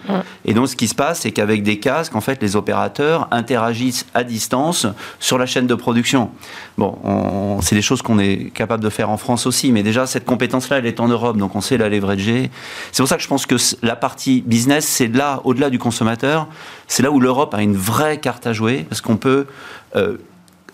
Et 0.43 0.53
donc, 0.53 0.67
ce 0.67 0.75
qui 0.75 0.89
se 0.89 0.95
passe, 0.95 1.21
c'est 1.21 1.31
qu'avec 1.31 1.63
des 1.63 1.79
casques, 1.79 2.13
en 2.13 2.19
fait, 2.19 2.41
les 2.41 2.57
opérateurs 2.57 3.29
interagissent 3.31 4.05
à 4.13 4.25
distance 4.25 4.85
sur 5.21 5.37
la 5.37 5.45
chaîne 5.45 5.65
de 5.65 5.75
production. 5.75 6.29
Bon, 6.77 6.97
on- 7.05 7.61
c'est 7.61 7.75
des 7.75 7.81
choses 7.81 8.01
qu'on 8.01 8.19
est 8.19 8.51
capable 8.53 8.83
de 8.83 8.89
faire 8.89 9.09
en 9.09 9.17
France 9.17 9.47
aussi, 9.47 9.71
mais 9.71 9.81
déjà, 9.81 10.07
cette 10.07 10.25
compétence-là, 10.25 10.79
elle 10.79 10.85
est 10.87 10.99
en 10.99 11.07
Europe, 11.07 11.37
donc 11.37 11.55
on 11.55 11.61
sait 11.61 11.77
la 11.77 11.87
leverager. 11.87 12.51
C'est 12.91 13.01
pour 13.01 13.07
ça 13.07 13.15
que 13.15 13.23
je 13.23 13.29
pense 13.29 13.45
que 13.45 13.55
la 13.81 13.95
partie 13.95 14.41
business, 14.45 14.85
c'est 14.85 15.07
là, 15.07 15.39
au-delà 15.45 15.69
du 15.69 15.79
consommateur, 15.79 16.47
c'est 16.87 17.03
là 17.03 17.11
où 17.11 17.21
l'Europe 17.21 17.53
a 17.53 17.60
une 17.63 17.75
vraie 17.77 18.19
carte 18.19 18.47
à 18.47 18.53
jouer, 18.53 18.85
parce 18.89 19.01
qu'on 19.01 19.17
peut 19.17 19.47
euh, 19.95 20.17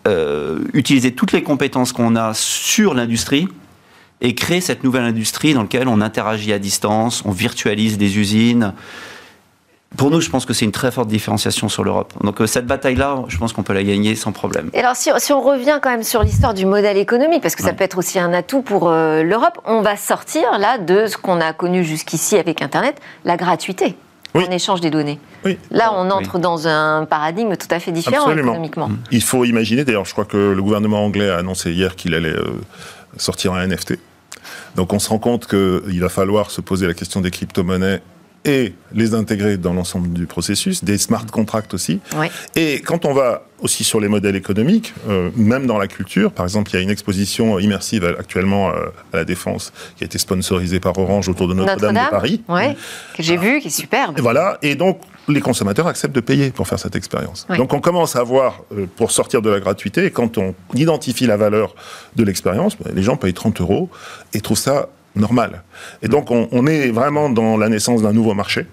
euh, 0.08 0.60
utiliser 0.74 1.14
toutes 1.14 1.32
les 1.32 1.44
compétences 1.44 1.92
qu'on 1.92 2.16
a 2.16 2.34
sur 2.34 2.94
l'industrie 2.94 3.48
et 4.22 4.34
créer 4.36 4.62
cette 4.62 4.84
nouvelle 4.84 5.04
industrie 5.04 5.54
dans 5.54 5.62
laquelle 5.64 5.88
on 5.88 6.02
interagit 6.02 6.52
à 6.54 6.60
distance, 6.60 7.24
on 7.26 7.32
virtualise 7.32 7.98
des 7.98 8.18
usines. 8.18 8.74
Pour 9.96 10.12
nous, 10.12 10.20
je 10.20 10.30
pense 10.30 10.46
que 10.46 10.54
c'est 10.54 10.66
une 10.66 10.72
très 10.74 10.92
forte 10.92 11.08
différenciation 11.08 11.70
sur 11.70 11.84
l'Europe. 11.84 12.14
Donc 12.22 12.42
euh, 12.42 12.46
cette 12.48 12.66
bataille-là, 12.68 13.24
je 13.30 13.38
pense 13.38 13.54
qu'on 13.54 13.64
peut 13.64 13.74
la 13.74 13.84
gagner 13.84 14.16
sans 14.16 14.32
problème. 14.34 14.70
Et 14.74 14.80
alors, 14.80 14.96
si, 14.98 15.10
si 15.18 15.32
on 15.32 15.42
revient 15.42 15.80
quand 15.82 15.90
même 15.90 16.04
sur 16.04 16.24
l'histoire 16.24 16.54
du 16.54 16.66
modèle 16.66 16.98
économique, 16.98 17.42
parce 17.42 17.56
que 17.56 17.62
ça 17.62 17.70
Ouais. 17.70 17.76
peut 17.76 17.84
être 17.86 17.98
aussi 17.98 18.20
un 18.20 18.34
atout 18.34 18.62
pour 18.62 18.90
euh, 18.90 19.24
l'Europe, 19.24 19.60
on 19.66 19.82
va 19.82 19.96
sortir 19.96 20.60
là 20.60 20.78
de 20.78 21.08
ce 21.08 21.16
qu'on 21.18 21.40
a 21.40 21.54
connu 21.54 21.84
jusqu'ici 21.86 22.38
avec 22.38 22.62
Internet, 22.62 23.00
la 23.24 23.38
gratuité 23.38 23.96
Oui. 24.36 24.46
en 24.48 24.52
échange 24.52 24.82
des 24.82 24.90
données. 24.90 25.20
Oui. 25.46 25.58
Là, 25.72 25.92
on 25.96 26.10
entre 26.12 26.38
dans 26.38 26.68
un 26.68 27.06
paradigme 27.06 27.56
tout 27.56 27.68
à 27.72 27.80
fait 27.80 27.92
différent 27.92 28.26
Absolument. 28.26 28.52
économiquement. 28.52 28.90
Il 29.12 29.24
faut 29.24 29.46
imaginer, 29.46 29.84
d'ailleurs, 29.84 30.06
je 30.06 30.12
crois 30.12 30.26
que 30.26 30.38
le 30.38 30.62
gouvernement 30.62 31.04
anglais 31.04 31.30
a 31.30 31.38
annoncé 31.38 31.72
hier 31.72 31.96
qu'il 31.96 32.14
allait 32.14 32.30
euh, 32.30 32.62
sortir 33.18 33.54
un 33.54 33.66
NFT. 33.66 33.98
Donc 34.76 34.94
on 34.94 35.00
se 35.00 35.10
rend 35.10 35.20
compte 35.20 35.48
qu'il 35.48 36.00
va 36.00 36.10
falloir 36.10 36.52
se 36.52 36.62
poser 36.62 36.88
la 36.88 36.94
question 36.94 37.22
des 37.22 37.32
crypto-monnaies 37.32 38.02
et 38.48 38.74
les 38.94 39.14
intégrer 39.14 39.58
dans 39.58 39.74
l'ensemble 39.74 40.10
du 40.10 40.26
processus, 40.26 40.84
des 40.84 40.98
smart 40.98 41.26
contracts 41.26 41.74
aussi. 41.74 42.00
Et 42.56 42.82
quand 42.82 43.06
on 43.06 43.14
va 43.14 43.44
aussi 43.60 43.84
sur 43.84 44.00
les 44.00 44.08
modèles 44.08 44.36
économiques, 44.36 44.94
euh, 45.10 45.32
même 45.36 45.66
dans 45.66 45.78
la 45.78 45.88
culture, 45.88 46.32
par 46.32 46.46
exemple, 46.46 46.70
il 46.72 46.76
y 46.76 46.78
a 46.78 46.82
une 46.82 46.90
exposition 46.90 47.60
immersive 47.60 48.06
actuellement 48.06 48.70
euh, 48.70 48.88
à 49.14 49.18
la 49.18 49.26
Défense 49.26 49.74
qui 49.96 50.04
a 50.04 50.06
été 50.06 50.18
sponsorisée 50.18 50.80
par 50.80 50.98
Orange 50.98 51.28
autour 51.28 51.48
de 51.48 51.54
Notre-Dame 51.54 51.96
de 51.96 52.10
Paris. 52.10 52.44
ouais, 52.50 52.76
que 53.16 53.24
j'ai 53.24 53.38
vu, 53.38 53.60
qui 53.60 53.68
est 53.68 53.72
superbe. 53.72 54.18
Et 54.18 54.22
voilà, 54.22 54.58
et 54.62 54.76
donc 54.76 55.00
les 55.28 55.42
consommateurs 55.42 55.88
acceptent 55.88 56.16
de 56.16 56.22
payer 56.22 56.52
pour 56.52 56.68
faire 56.68 56.80
cette 56.80 56.96
expérience. 56.96 57.48
Donc 57.58 57.74
on 57.74 57.82
commence 57.82 58.16
à 58.16 58.24
voir, 58.24 58.62
euh, 58.74 58.86
pour 58.96 59.12
sortir 59.12 59.42
de 59.42 59.50
la 59.50 59.60
gratuité, 59.60 60.06
et 60.06 60.12
quand 60.12 60.38
on 60.38 60.56
identifie 60.74 61.26
la 61.26 61.38
valeur 61.38 61.76
de 62.16 62.24
l'expérience, 62.24 62.78
ben, 62.78 62.94
les 62.96 63.04
gens 63.04 63.18
payent 63.18 63.34
30 63.34 63.60
euros 63.62 63.90
et 64.34 64.42
trouvent 64.42 64.58
ça 64.58 64.90
normal. 65.18 65.64
Et 66.02 66.08
donc 66.08 66.32
on, 66.32 66.68
est 66.68 66.90
vraiment 66.92 67.30
dans 67.30 67.58
la 67.58 67.70
naissance 67.70 68.02
d'un 68.02 68.14
nouveau 68.14 68.34
marché. 68.34 68.66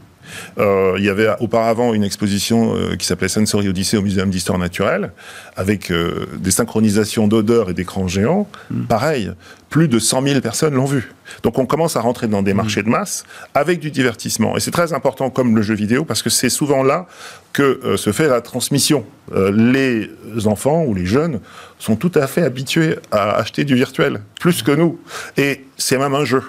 Euh, 0.59 0.95
il 0.99 1.05
y 1.05 1.09
avait 1.09 1.29
auparavant 1.41 1.95
une 1.95 2.05
exposition 2.05 2.75
euh, 2.75 2.97
qui 2.97 3.07
s'appelait 3.07 3.29
Sensory 3.29 3.69
Odyssey 3.69 3.97
au 3.97 4.03
Muséum 4.03 4.31
d'Histoire 4.31 4.59
Naturelle, 4.59 5.13
avec 5.57 5.91
euh, 5.91 6.27
des 6.39 6.51
synchronisations 6.51 7.29
d'odeurs 7.29 7.71
et 7.71 7.75
d'écrans 7.75 8.09
géants. 8.09 8.49
Pareil, 8.89 9.33
plus 9.71 9.89
de 9.89 9.99
100 9.99 10.23
000 10.23 10.41
personnes 10.41 10.75
l'ont 10.75 10.85
vu. 10.85 11.13
Donc 11.43 11.59
on 11.59 11.67
commence 11.67 11.97
à 11.97 12.01
rentrer 12.01 12.29
dans 12.29 12.43
des 12.43 12.55
marchés 12.55 12.83
de 12.83 12.89
masse 12.89 13.25
avec 13.55 13.81
du 13.81 13.91
divertissement. 13.91 14.57
Et 14.57 14.61
c'est 14.61 14.71
très 14.71 14.93
important 14.93 15.31
comme 15.31 15.57
le 15.57 15.63
jeu 15.63 15.75
vidéo, 15.75 16.05
parce 16.05 16.23
que 16.23 16.31
c'est 16.31 16.51
souvent 16.51 16.83
là 16.83 17.07
que 17.53 17.97
se 17.97 18.13
fait 18.13 18.29
la 18.29 18.41
transmission. 18.41 19.07
Les 19.35 20.11
enfants 20.45 20.85
ou 20.85 20.95
les 20.95 21.07
jeunes 21.07 21.41
sont 21.79 21.97
tout 21.97 22.13
à 22.15 22.27
fait 22.27 22.43
habitués 22.43 22.97
à 23.11 23.37
acheter 23.37 23.65
du 23.65 23.75
virtuel, 23.75 24.21
plus 24.39 24.63
que 24.63 24.71
nous. 24.71 25.01
Et 25.37 25.65
c'est 25.77 25.99
même 25.99 26.15
un 26.15 26.25
jeu. 26.25 26.43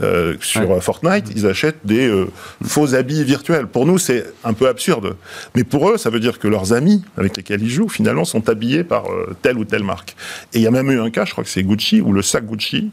Euh, 0.00 0.36
sur 0.40 0.68
Ouais. 0.68 0.76
euh, 0.76 0.80
Fortnite, 0.80 1.26
ils 1.34 1.46
achètent 1.46 1.78
des 1.84 2.08
euh, 2.08 2.26
faux 2.64 2.94
habits 2.94 3.24
virtuels. 3.24 3.66
Pour 3.66 3.86
nous, 3.86 3.98
c'est 3.98 4.24
un 4.44 4.52
peu 4.52 4.68
absurde. 4.68 5.16
Mais 5.54 5.64
pour 5.64 5.88
eux, 5.90 5.96
ça 5.96 6.10
veut 6.10 6.20
dire 6.20 6.38
que 6.38 6.48
leurs 6.48 6.72
amis 6.72 7.04
avec 7.16 7.36
lesquels 7.36 7.62
ils 7.62 7.70
jouent, 7.70 7.88
finalement, 7.88 8.24
sont 8.24 8.48
habillés 8.48 8.84
par 8.84 9.10
euh, 9.10 9.36
telle 9.42 9.56
ou 9.58 9.64
telle 9.64 9.84
marque. 9.84 10.16
Et 10.52 10.58
il 10.58 10.62
y 10.62 10.66
a 10.66 10.70
même 10.70 10.90
eu 10.90 11.00
un 11.00 11.10
cas, 11.10 11.24
je 11.24 11.32
crois 11.32 11.44
que 11.44 11.50
c'est 11.50 11.62
Gucci, 11.62 12.00
où 12.00 12.12
le 12.12 12.22
sac 12.22 12.44
Gucci, 12.46 12.90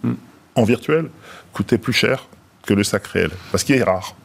en 0.56 0.64
virtuel, 0.64 1.06
coûtait 1.54 1.78
plus 1.78 1.94
cher 1.94 2.28
que 2.66 2.74
le 2.74 2.84
sac 2.84 3.08
réel, 3.08 3.32
parce 3.52 3.64
qu'il 3.64 3.76
est 3.76 3.84
rare. 3.84 4.16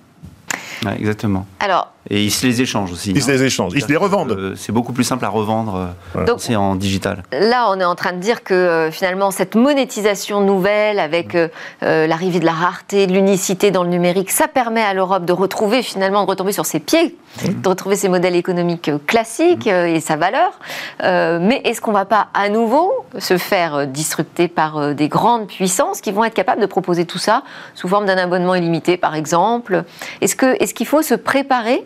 Ouais, 0.85 0.97
exactement. 0.99 1.47
Alors, 1.61 1.89
Et 2.11 2.25
ils 2.25 2.31
se 2.33 2.45
les 2.45 2.61
échangent 2.61 2.91
aussi. 2.93 3.13
Ils 3.13 3.23
se 3.23 3.31
les 3.31 3.43
échangent, 3.45 3.73
ils 3.77 3.83
se 3.83 3.87
les 3.89 3.97
revendent. 3.97 4.33
Euh, 4.33 4.55
C'est 4.57 4.73
beaucoup 4.73 4.93
plus 4.93 5.05
simple 5.05 5.25
à 5.25 5.29
revendre. 5.29 5.95
euh, 6.17 6.27
c'est 6.39 6.57
en 6.57 6.75
digital. 6.75 7.23
Là, 7.33 7.69
on 7.71 7.79
est 7.79 7.85
en 7.85 7.95
train 7.95 8.13
de 8.13 8.19
dire 8.19 8.43
que 8.43 8.53
euh, 8.55 8.91
finalement, 8.91 9.31
cette 9.31 9.55
monétisation 9.55 10.41
nouvelle 10.41 10.99
avec 10.99 11.37
euh, 11.37 11.49
l'arrivée 11.83 12.41
de 12.41 12.45
la 12.45 12.53
rareté, 12.53 13.07
de 13.07 13.13
l'unicité 13.13 13.71
dans 13.71 13.85
le 13.85 13.91
numérique, 13.91 14.31
ça 14.33 14.49
permet 14.49 14.83
à 14.83 14.95
l'Europe 14.95 15.25
de 15.25 15.33
retrouver 15.33 15.83
finalement, 15.83 16.25
de 16.25 16.31
retomber 16.31 16.53
sur 16.53 16.67
ses 16.67 16.81
pieds, 16.81 17.17
de 17.47 17.69
retrouver 17.69 17.95
ses 17.95 18.09
modèles 18.09 18.35
économiques 18.35 18.91
classiques 19.07 19.69
euh, 19.69 19.87
et 19.87 20.01
sa 20.01 20.17
valeur. 20.17 20.59
Euh, 21.05 21.39
mais 21.41 21.61
est-ce 21.65 21.81
qu'on 21.81 21.93
ne 21.93 21.97
va 21.97 22.05
pas 22.05 22.27
à 22.35 22.49
nouveau 22.49 22.93
se 23.19 23.37
faire 23.39 23.75
euh, 23.77 23.87
disrupter 23.87 24.49
par 24.49 24.79
euh, 24.79 24.95
des 24.95 25.09
grandes 25.09 25.47
puissances 25.47 26.01
qui 26.01 26.11
vont 26.11 26.25
être 26.25 26.35
capables 26.35 26.61
de 26.61 26.67
proposer 26.67 27.05
tout 27.05 27.19
ça 27.19 27.45
sous 27.75 27.87
forme 27.87 28.07
d'un 28.07 28.19
abonnement 28.19 28.57
illimité, 28.57 28.97
par 28.97 29.15
exemple? 29.15 29.85
Est-ce 30.21 30.35
que- 30.35 30.57
est-ce 30.73 30.79
qu'il 30.79 30.87
faut 30.87 31.03
se 31.03 31.13
préparer 31.13 31.85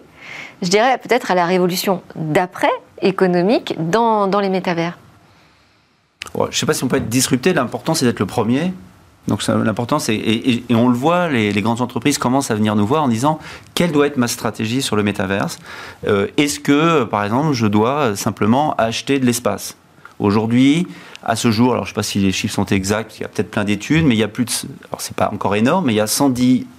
je 0.63 0.69
dirais 0.69 0.97
peut-être 0.99 1.33
à 1.33 1.35
la 1.35 1.45
révolution 1.45 2.03
d'après 2.15 2.71
économique 3.03 3.75
dans, 3.79 4.29
dans 4.29 4.39
les 4.39 4.49
métavers? 4.49 4.97
Je 6.37 6.43
ne 6.43 6.53
sais 6.53 6.67
pas 6.67 6.73
si 6.73 6.85
on 6.85 6.89
peut 6.89 6.99
être 6.99 7.09
disrupté. 7.09 7.53
L'important, 7.53 7.95
c'est 7.95 8.07
d'être 8.07 8.21
le 8.21 8.27
premier. 8.27 8.73
Donc 9.27 9.45
l'important, 9.49 9.99
c'est 9.99 10.15
et, 10.15 10.65
on 10.71 10.89
le 10.89 10.95
voit, 10.95 11.29
les, 11.29 11.61
grandes 11.63 11.81
entreprises 11.81 12.17
commencent 12.17 12.53
à 12.53 12.55
venir 12.55 12.77
nous 12.77 12.87
voir 12.87 13.03
en 13.03 13.09
disant 13.09 13.41
quelle 13.75 13.91
doit 13.91 14.07
être 14.07 14.19
ma 14.19 14.29
stratégie 14.29 14.83
sur 14.83 14.95
le 14.95 15.03
métaverse? 15.03 15.59
Euh, 16.07 16.29
Est-ce 16.37 16.61
que, 16.61 17.03
par 17.03 17.25
exemple, 17.25 17.53
je 17.53 17.67
dois 17.67 18.15
simplement 18.15 18.77
acheter 18.77 19.19
de 19.19 19.27
l'espace? 19.27 19.77
Aujourd'hui, 20.21 20.87
à 21.25 21.35
ce 21.35 21.51
jour, 21.51 21.73
alors 21.73 21.85
je 21.87 21.91
ne 21.91 21.93
sais 21.93 21.97
pas 21.97 22.03
si 22.05 22.21
les 22.21 22.31
chiffres 22.31 22.55
sont 22.55 22.67
exacts, 22.67 23.19
il 23.19 23.23
y 23.23 23.25
a 23.25 23.29
peut-être 23.29 23.51
plein 23.51 23.65
d'études, 23.65 24.07
mais 24.07 24.15
il 24.15 24.19
y 24.19 24.23
a 24.23 24.29
plus 24.29 24.45
de, 24.45 24.51
alors 24.89 25.01
c'est 25.01 25.17
pas 25.17 25.29
encore 25.33 25.57
énorme, 25.57 25.87
mais 25.87 25.93
il 25.93 25.97
y 25.97 26.01
a 26.01 26.07
110 26.07 26.61
euh, 26.63 26.76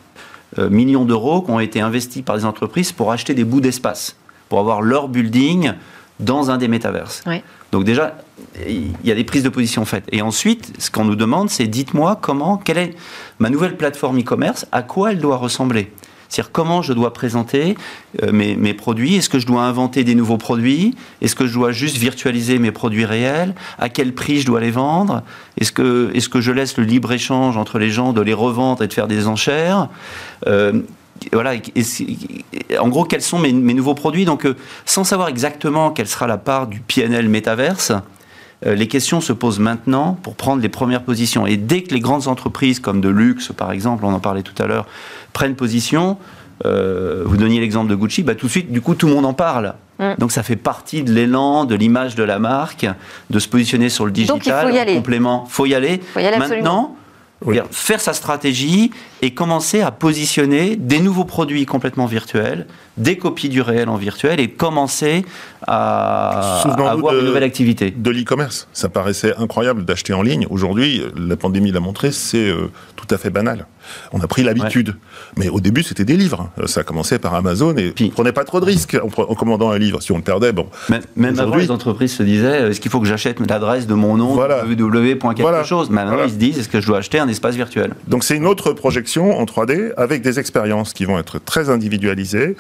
millions 0.58 1.06
d'euros 1.06 1.42
qui 1.42 1.52
ont 1.52 1.60
été 1.60 1.82
investis 1.82 2.22
par 2.22 2.38
des 2.38 2.46
entreprises 2.46 2.92
pour 2.92 3.12
acheter 3.12 3.34
des 3.34 3.44
bouts 3.44 3.62
d'espace, 3.62 4.16
pour 4.50 4.60
avoir 4.60 4.82
leur 4.82 5.10
building 5.10 5.74
dans 6.20 6.50
un 6.50 6.58
des 6.58 6.68
métaverses. 6.68 7.24
Donc 7.72 7.84
déjà, 7.84 8.18
il 8.68 8.92
y 9.04 9.12
a 9.12 9.16
des 9.16 9.24
prises 9.24 9.44
de 9.44 9.50
position 9.50 9.86
faites. 9.86 10.06
Et 10.12 10.22
ensuite, 10.22 10.74
ce 10.80 10.90
qu'on 10.90 11.06
nous 11.06 11.16
demande, 11.16 11.50
c'est 11.50 11.68
dites-moi 11.68 12.18
comment, 12.22 12.58
quelle 12.58 12.78
est 12.78 12.96
ma 13.40 13.50
nouvelle 13.50 13.76
plateforme 13.76 14.20
e-commerce, 14.20 14.66
à 14.72 14.82
quoi 14.84 15.12
elle 15.12 15.20
doit 15.20 15.38
ressembler 15.38 15.92
c'est-à-dire 16.30 16.52
comment 16.52 16.82
je 16.82 16.94
dois 16.94 17.14
présenter 17.14 17.76
euh, 18.24 18.32
mes, 18.32 18.74
produits? 18.74 19.16
Est-ce 19.16 19.30
que 19.30 19.40
je 19.40 19.48
dois 19.48 19.64
inventer 19.64 20.04
des 20.04 20.16
nouveaux 20.16 20.38
produits? 20.38 20.96
Est-ce 21.22 21.36
que 21.36 21.48
je 21.48 21.54
dois 21.54 21.72
juste 21.72 21.98
virtualiser 21.98 22.60
mes 22.60 22.72
produits 22.72 23.06
réels? 23.06 23.56
À 23.80 23.90
quel 23.90 24.14
prix 24.14 24.42
je 24.42 24.46
dois 24.46 24.60
les 24.60 24.72
vendre? 24.72 25.24
Est-ce 25.60 25.72
que, 25.72 26.42
je 26.42 26.52
laisse 26.52 26.78
le 26.78 26.84
libre-échange 26.84 27.58
entre 27.58 27.80
les 27.80 27.90
gens 27.90 28.14
de 28.14 28.22
les 28.22 28.34
revendre 28.34 28.84
et 28.84 28.88
de 28.88 28.94
faire 28.94 29.08
des 29.08 29.28
enchères? 29.28 29.90
Euh, 30.48 30.82
voilà, 31.34 31.54
en 32.80 32.90
gros, 32.90 33.04
quels 33.04 33.22
sont 33.22 33.40
mes, 33.40 33.52
nouveaux 33.52 33.96
produits? 33.96 34.26
Donc, 34.26 34.46
euh, 34.46 34.56
sans 34.86 35.04
savoir 35.04 35.30
exactement 35.30 35.92
quelle 35.92 36.08
sera 36.08 36.28
la 36.28 36.38
part 36.38 36.68
du 36.68 36.80
PNL 36.80 37.28
métaverse, 37.30 37.92
les 38.64 38.88
questions 38.88 39.22
se 39.22 39.34
posent 39.34 39.60
maintenant 39.60 40.18
pour 40.24 40.36
prendre 40.36 40.62
les 40.62 40.70
premières 40.70 41.04
positions. 41.04 41.46
Et 41.46 41.58
dès 41.58 41.84
que 41.84 41.94
les 41.94 42.00
grandes 42.00 42.28
entreprises, 42.28 42.80
comme 42.80 43.02
de 43.02 43.10
luxe 43.10 43.52
par 43.56 43.72
exemple, 43.72 44.06
on 44.06 44.14
en 44.14 44.20
parlait 44.20 44.42
tout 44.42 44.62
à 44.62 44.66
l'heure, 44.66 44.88
prennent 45.34 45.56
position, 45.56 46.18
euh, 46.66 47.24
vous 47.26 47.38
donniez 47.38 47.60
l'exemple 47.60 47.90
de 47.90 47.96
Gucci, 47.96 48.24
bah, 48.24 48.36
tout 48.36 48.48
de 48.48 48.52
suite, 48.52 48.72
du 48.72 48.82
coup, 48.82 48.96
tout 48.96 49.08
le 49.08 49.14
monde 49.14 49.26
en 49.26 49.34
parle. 49.34 49.76
Mm. 50.00 50.14
Donc 50.18 50.32
ça 50.32 50.44
fait 50.44 50.56
partie 50.56 51.04
de 51.04 51.12
l'élan, 51.12 51.66
de 51.66 51.76
l'image 51.76 52.16
de 52.16 52.24
la 52.24 52.40
marque, 52.40 52.88
de 53.30 53.40
se 53.40 53.48
positionner 53.48 53.90
sur 53.90 54.06
le 54.06 54.12
digital. 54.12 54.38
Donc, 54.38 54.46
il 54.46 54.52
faut 54.52 54.76
y 54.76 54.80
aller. 54.80 54.96
complément, 54.96 55.46
faut 55.48 55.66
y 55.66 55.76
aller. 55.76 56.02
Faut 56.14 56.20
y 56.20 56.26
aller. 56.26 56.38
Maintenant, 56.38 56.96
Oui. 57.46 57.60
faire 57.72 58.02
sa 58.02 58.14
stratégie 58.14 58.92
et 59.22 59.32
commencer 59.32 59.82
à 59.82 59.92
positionner 59.92 60.76
des 60.76 61.00
nouveaux 61.00 61.26
produits 61.26 61.66
complètement 61.66 62.08
virtuels, 62.08 62.66
des 62.98 63.18
copies 63.18 63.50
du 63.50 63.62
réel 63.62 63.90
en 63.90 63.96
virtuel 63.98 64.40
et 64.40 64.48
commencer 64.50 65.26
à, 65.68 66.62
avoir 66.64 67.14
de- 67.14 67.20
une 67.20 67.26
nouvelle 67.26 67.44
activité. 67.44 67.92
de 67.96 68.10
l'e-commerce. 68.10 68.68
Ça 68.74 68.90
paraissait 68.90 69.34
incroyable 69.38 69.86
d'acheter 69.86 70.14
en 70.14 70.22
ligne. 70.22 70.48
Aujourd'hui, 70.50 71.04
la 71.16 71.36
pandémie 71.36 71.72
l'a 71.72 71.80
montré, 71.80 72.12
c'est 72.12 72.50
euh, 72.50 72.70
tout 72.96 73.08
à 73.14 73.18
fait 73.18 73.30
banal. 73.30 73.68
On 74.12 74.20
a 74.20 74.28
pris 74.28 74.44
l'habitude. 74.44 74.96
Mais 75.38 75.48
au 75.48 75.62
début, 75.62 75.82
c'était 75.82 76.04
des 76.04 76.18
livres. 76.18 76.50
Euh, 76.60 76.68
Ça 76.68 76.82
a 76.82 76.84
commencé 76.84 77.20
par 77.20 77.34
Amazon 77.36 77.74
et 77.78 77.92
Puis- 77.92 78.08
on 78.12 78.16
prenait 78.16 78.34
pas 78.34 78.44
trop 78.44 78.60
de 78.60 78.66
risques 78.66 78.98
en, 79.02 79.36
commandant 79.36 79.70
un 79.72 79.78
livre. 79.78 80.02
Si 80.02 80.12
on 80.12 80.18
le 80.18 80.24
perdait, 80.24 80.52
bon. 80.52 80.68
Même, 80.90 81.02
même 81.16 81.40
avant, 81.40 81.56
les 81.56 81.72
entreprises 81.72 82.14
se 82.14 82.24
disaient 82.24 82.62
euh, 82.64 82.70
est-ce 82.70 82.82
qu'il 82.82 82.92
faut 82.92 83.00
que 83.00 83.08
j'achète 83.08 83.40
l'adresse 83.48 83.88
de 83.88 83.94
mon 83.94 84.18
nom, 84.18 84.34
Voilà. 84.34 84.66
www. 84.66 85.18
quelque 85.18 85.42
Voilà. 85.42 85.64
chose? 85.64 85.90
Maintenant, 85.90 86.14
Voilà. 86.14 86.28
ils 86.28 86.32
se 86.34 86.38
disent 86.38 86.60
est-ce 86.60 86.70
que 86.70 86.82
je 86.82 86.88
dois 86.88 86.98
acheter 86.98 87.20
un 87.20 87.28
espace 87.30 87.56
virtuel? 87.56 87.94
Donc 88.08 88.24
c'est 88.26 88.36
une 88.36 88.46
autre 88.46 88.74
projection 88.74 89.38
en 89.40 89.46
3D 89.46 89.94
avec 89.96 90.22
des 90.22 90.38
expériences 90.40 90.94
qui 90.94 91.06
vont 91.06 91.18
être 91.18 91.40
très 91.40 91.70
individualisées 91.70 92.56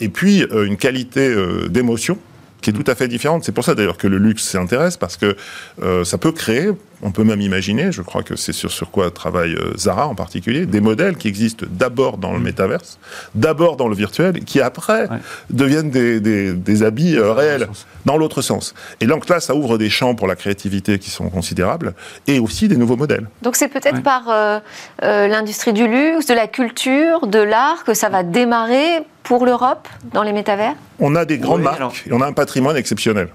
et 0.00 0.08
puis 0.08 0.42
euh, 0.42 0.64
une 0.64 0.76
qualité 0.76 1.28
euh, 1.28 1.68
d'émotion 1.68 2.18
qui 2.60 2.70
est 2.70 2.72
tout 2.72 2.90
à 2.90 2.94
fait 2.94 3.08
différente. 3.08 3.44
C'est 3.44 3.52
pour 3.52 3.64
ça 3.64 3.74
d'ailleurs 3.74 3.98
que 3.98 4.08
le 4.08 4.18
luxe 4.18 4.42
s'intéresse 4.42 4.96
parce 4.96 5.16
que 5.16 5.36
euh, 5.82 6.04
ça 6.04 6.18
peut 6.18 6.32
créer, 6.32 6.70
on 7.02 7.10
peut 7.10 7.24
même 7.24 7.40
imaginer, 7.40 7.92
je 7.92 8.02
crois 8.02 8.22
que 8.22 8.36
c'est 8.36 8.52
sur, 8.52 8.70
sur 8.70 8.90
quoi 8.90 9.10
travaille 9.10 9.54
euh, 9.54 9.76
Zara 9.76 10.06
en 10.08 10.14
particulier, 10.14 10.66
des 10.66 10.80
modèles 10.80 11.16
qui 11.16 11.28
existent 11.28 11.66
d'abord 11.70 12.16
dans 12.18 12.32
le 12.32 12.38
métaverse, 12.40 12.98
d'abord 13.34 13.76
dans 13.76 13.88
le 13.88 13.94
virtuel, 13.94 14.44
qui 14.44 14.60
après 14.60 15.08
Ouais. 15.10 15.18
deviennent 15.50 15.90
des, 15.90 16.20
des- 16.20 16.52
des 16.52 16.82
habits 16.82 17.16
euh, 17.16 17.32
réels, 17.32 17.66
sens. 17.66 17.86
dans 18.04 18.16
l'autre 18.16 18.40
sens. 18.42 18.74
Et 19.00 19.06
donc 19.06 19.28
là, 19.28 19.40
ça 19.40 19.54
ouvre 19.54 19.78
des 19.78 19.90
champs 19.90 20.14
pour 20.14 20.26
la 20.26 20.36
créativité 20.36 20.98
qui 20.98 21.10
sont 21.10 21.28
considérables 21.28 21.94
et 22.26 22.38
aussi 22.38 22.68
des 22.68 22.76
nouveaux 22.76 22.96
modèles. 22.96 23.28
Donc 23.42 23.56
c'est 23.56 23.68
peut-être 23.68 23.96
Ouais. 23.96 24.00
par 24.02 24.28
euh, 24.28 24.58
euh, 25.02 25.28
l'industrie 25.28 25.72
du 25.72 25.86
luxe, 25.86 26.26
de 26.26 26.34
la 26.34 26.46
culture, 26.48 27.26
de 27.26 27.38
l'art 27.40 27.84
que 27.84 27.94
ça 27.94 28.08
va 28.08 28.22
démarrer 28.22 29.02
pour 29.22 29.44
l'Europe 29.44 29.88
dans 30.12 30.22
les 30.22 30.32
métavers? 30.32 30.74
On 31.00 31.16
a 31.16 31.24
des 31.24 31.38
grandes 31.38 31.58
Oui, 31.58 31.64
marques 31.64 31.76
alors- 31.78 31.92
et 32.06 32.12
on 32.12 32.20
a 32.20 32.26
un 32.26 32.32
patrimoine 32.32 32.76
exceptionnel. 32.76 33.28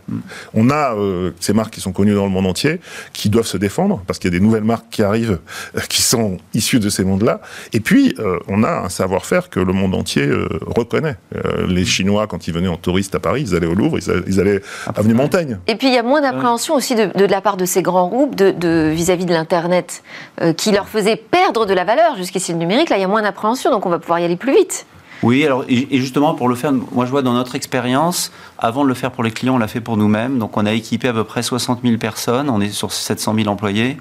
On 0.53 0.69
a 0.69 0.95
euh, 0.95 1.31
ces 1.41 1.51
marques 1.51 1.73
qui 1.73 1.81
sont 1.81 1.91
connues 1.91 2.13
dans 2.15 2.23
le 2.23 2.31
monde 2.31 2.47
entier, 2.47 2.79
qui 3.11 3.29
doivent 3.29 3.45
se 3.51 3.57
défendre 3.57 4.01
parce 4.07 4.17
qu'il 4.19 4.31
y 4.31 4.35
a 4.35 4.39
des 4.39 4.43
nouvelles 4.43 4.63
marques 4.63 4.85
qui 4.89 5.03
arrivent, 5.03 5.39
euh, 5.75 5.79
qui 5.89 6.01
sont 6.01 6.37
issues 6.53 6.79
de 6.79 6.89
ces 6.89 7.03
mondes-là. 7.03 7.41
Et 7.73 7.79
puis, 7.79 8.15
euh, 8.19 8.39
on 8.47 8.63
a 8.63 8.71
un 8.85 8.89
savoir-faire 8.89 9.49
que 9.49 9.59
le 9.59 9.73
monde 9.73 9.93
entier 9.95 10.25
euh, 10.25 10.47
reconnaît. 10.65 11.17
Euh, 11.35 11.67
les 11.67 11.85
Chinois, 11.85 12.27
quand 12.27 12.47
ils 12.47 12.53
venaient 12.53 12.67
en 12.67 12.77
touriste 12.77 13.13
à 13.15 13.19
Paris, 13.19 13.43
ils 13.47 13.55
allaient 13.55 13.67
au 13.67 13.75
Louvre, 13.75 13.97
ils 13.99 14.09
allaient, 14.09 14.23
ils 14.27 14.39
allaient 14.39 14.61
avenue 14.95 15.13
Montaigne. 15.13 15.59
Et 15.67 15.75
puis 15.75 15.87
il 15.87 15.93
y 15.93 15.97
a 15.97 16.03
moins 16.03 16.21
d'appréhension 16.21 16.75
aussi 16.75 16.95
de, 16.95 17.09
de 17.15 17.25
la 17.25 17.41
part 17.41 17.57
de 17.57 17.65
ces 17.65 17.81
grands 17.81 18.07
groupes 18.07 18.35
de- 18.35 18.51
de- 18.51 18.89
vis-à-vis 18.93 19.25
de 19.25 19.33
l'Internet 19.33 20.03
euh, 20.41 20.53
qui 20.53 20.71
leur 20.71 20.87
faisait 20.87 21.15
perdre 21.17 21.65
de 21.65 21.73
la 21.73 21.83
valeur 21.83 22.15
jusqu'ici 22.17 22.51
le 22.53 22.57
numérique. 22.57 22.89
Là, 22.89 22.97
il 22.97 23.01
y 23.01 23.03
a 23.03 23.07
moins 23.07 23.21
d'appréhension, 23.21 23.69
donc 23.71 23.85
on 23.85 23.89
va 23.89 23.99
pouvoir 23.99 24.19
y 24.19 24.23
aller 24.25 24.35
plus 24.37 24.53
vite. 24.55 24.85
Oui, 25.23 25.45
alors, 25.45 25.65
et, 25.69 25.87
justement, 25.99 26.33
pour 26.33 26.49
le 26.49 26.55
faire, 26.55 26.71
moi 26.71 27.05
je 27.05 27.11
vois 27.11 27.21
dans 27.21 27.33
notre 27.33 27.55
expérience, 27.55 28.31
avant 28.57 28.83
de 28.83 28.87
le 28.87 28.93
faire 28.93 29.11
pour 29.11 29.23
les 29.23 29.31
clients, 29.31 29.55
on 29.55 29.59
l'a 29.59 29.67
fait 29.67 29.81
pour 29.81 29.97
nous-mêmes. 29.97 30.39
Donc 30.39 30.57
on 30.57 30.65
a 30.65 30.73
équipé 30.73 31.09
à 31.09 31.13
peu 31.13 31.23
près 31.23 31.43
60 31.43 31.81
000 31.83 31.97
personnes, 31.97 32.49
on 32.49 32.59
est 32.59 32.69
sur 32.69 32.91
700 32.91 33.35
000 33.35 33.47
employés, 33.47 33.97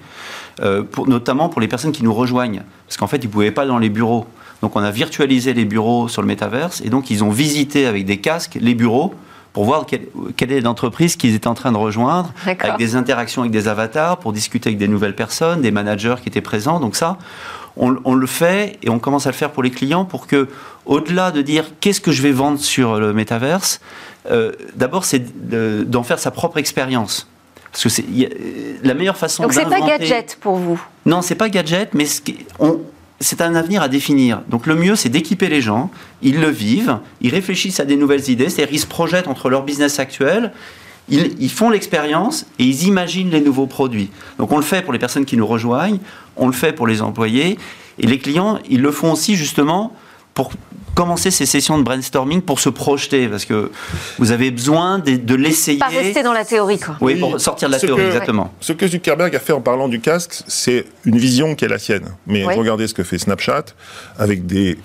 euh, 0.60 0.82
pour, 0.82 1.08
notamment 1.08 1.48
pour 1.48 1.60
les 1.60 1.68
personnes 1.68 1.92
qui 1.92 2.02
nous 2.02 2.14
rejoignent. 2.14 2.62
Parce 2.86 2.96
qu'en 2.96 3.06
fait, 3.06 3.18
ils 3.18 3.26
ne 3.26 3.32
pouvaient 3.32 3.50
pas 3.50 3.66
dans 3.66 3.78
les 3.78 3.90
bureaux. 3.90 4.26
Donc 4.62 4.76
on 4.76 4.82
a 4.82 4.90
virtualisé 4.90 5.52
les 5.54 5.64
bureaux 5.64 6.08
sur 6.08 6.22
le 6.22 6.28
métaverse, 6.28 6.82
et 6.84 6.90
donc 6.90 7.10
ils 7.10 7.24
ont 7.24 7.30
visité 7.30 7.86
avec 7.86 8.04
des 8.04 8.18
casques 8.18 8.58
les 8.60 8.74
bureaux 8.74 9.14
pour 9.52 9.64
voir 9.64 9.86
quelle, 9.86 10.06
quelle 10.36 10.52
est 10.52 10.60
l'entreprise 10.60 11.16
qu'ils 11.16 11.34
étaient 11.34 11.48
en 11.48 11.54
train 11.54 11.72
de 11.72 11.76
rejoindre, 11.76 12.32
avec 12.46 12.76
des 12.78 12.94
interactions 12.94 13.42
avec 13.42 13.52
des 13.52 13.68
avatars, 13.68 14.18
pour 14.18 14.32
discuter 14.32 14.68
avec 14.68 14.78
des 14.78 14.86
nouvelles 14.86 15.16
personnes, 15.16 15.60
des 15.60 15.72
managers 15.72 16.16
qui 16.22 16.28
étaient 16.28 16.40
présents. 16.40 16.78
Donc 16.78 16.94
ça, 16.94 17.18
on, 17.76 17.96
on 18.04 18.14
le 18.14 18.26
fait 18.26 18.78
et 18.82 18.90
on 18.90 18.98
commence 18.98 19.26
à 19.26 19.30
le 19.30 19.36
faire 19.36 19.50
pour 19.50 19.62
les 19.62 19.70
clients 19.70 20.04
pour 20.04 20.26
que, 20.26 20.48
au-delà 20.86 21.30
de 21.30 21.42
dire 21.42 21.64
qu'est-ce 21.80 22.00
que 22.00 22.10
je 22.12 22.22
vais 22.22 22.32
vendre 22.32 22.58
sur 22.58 22.98
le 22.98 23.12
métaverse, 23.12 23.80
euh, 24.30 24.52
d'abord 24.76 25.04
c'est 25.04 25.48
de- 25.48 25.84
d'en 25.86 26.02
faire 26.02 26.18
sa 26.18 26.30
propre 26.30 26.58
expérience. 26.58 27.26
Parce 27.72 27.84
que 27.84 27.88
c'est 27.88 28.02
a- 28.02 28.28
la 28.86 28.94
meilleure 28.94 29.16
façon 29.16 29.44
Donc 29.44 29.52
c'est 29.52 29.64
pas 29.64 29.80
gadget 29.80 30.36
pour 30.40 30.56
vous. 30.56 30.80
non, 31.06 31.22
c'est 31.22 31.36
pas 31.36 31.48
gadget, 31.48 31.94
mais 31.94 32.04
c'est 33.20 33.40
un 33.42 33.54
avenir 33.54 33.82
à 33.82 33.88
définir. 33.88 34.42
Donc 34.48 34.66
le 34.66 34.74
mieux, 34.74 34.96
c'est 34.96 35.08
d'équiper 35.10 35.48
les 35.48 35.60
gens, 35.60 35.90
ils 36.22 36.40
le 36.40 36.48
vivent, 36.48 36.98
ils 37.20 37.30
réfléchissent 37.30 37.78
à 37.78 37.84
des 37.84 37.96
nouvelles 37.96 38.28
idées, 38.30 38.48
c'est-à-dire 38.48 38.74
ils 38.74 38.80
se 38.80 38.86
projettent 38.86 39.28
entre 39.28 39.50
leur 39.50 39.62
business 39.62 39.98
actuel, 40.00 40.52
ils, 41.10 41.34
ils 41.40 41.50
font 41.50 41.70
l'expérience 41.70 42.46
et 42.58 42.64
ils 42.64 42.84
imaginent 42.86 43.30
les 43.30 43.40
nouveaux 43.40 43.66
produits. 43.66 44.10
Donc 44.38 44.52
on 44.52 44.56
le 44.56 44.62
fait 44.62 44.82
pour 44.82 44.92
les 44.92 44.98
personnes 44.98 45.24
qui 45.24 45.36
nous 45.36 45.46
rejoignent, 45.46 45.98
on 46.36 46.46
le 46.46 46.52
fait 46.52 46.72
pour 46.72 46.86
les 46.86 47.02
employés, 47.02 47.58
et 47.98 48.06
les 48.06 48.18
clients, 48.18 48.58
ils 48.68 48.80
le 48.80 48.92
font 48.92 49.12
aussi 49.12 49.36
justement 49.36 49.92
pour 50.32 50.52
commencer 50.94 51.30
ces 51.30 51.46
sessions 51.46 51.78
de 51.78 51.82
brainstorming 51.82 52.40
pour 52.42 52.60
se 52.60 52.68
projeter, 52.68 53.28
parce 53.28 53.44
que 53.44 53.70
vous 54.18 54.32
avez 54.32 54.50
besoin 54.50 54.98
de, 54.98 55.16
de 55.16 55.34
l'essayer. 55.34 55.78
Pas 55.78 55.86
rester 55.86 56.22
dans 56.22 56.32
la 56.32 56.44
théorie, 56.44 56.78
quoi. 56.78 56.96
Oui, 57.00 57.14
Oui, 57.14 57.20
pour 57.20 57.40
sortir 57.40 57.68
de 57.68 57.74
la 57.74 57.78
ce 57.78 57.86
théorie, 57.86 58.02
que- 58.02 58.06
exactement. 58.08 58.52
Ce 58.60 58.72
que 58.72 58.86
Zuckerberg 58.86 59.34
a 59.34 59.38
fait 59.40 59.52
en 59.52 59.60
parlant 59.60 59.88
du 59.88 60.00
casque, 60.00 60.42
c'est 60.46 60.86
une 61.04 61.18
vision 61.18 61.54
qui 61.54 61.64
est 61.64 61.68
la 61.68 61.78
sienne. 61.78 62.06
Mais 62.26 62.44
Oui. 62.44 62.54
regardez 62.56 62.86
ce 62.88 62.94
que 62.94 63.02
fait 63.04 63.18
Snapchat 63.18 63.66
avec 64.18 64.46
des 64.46 64.78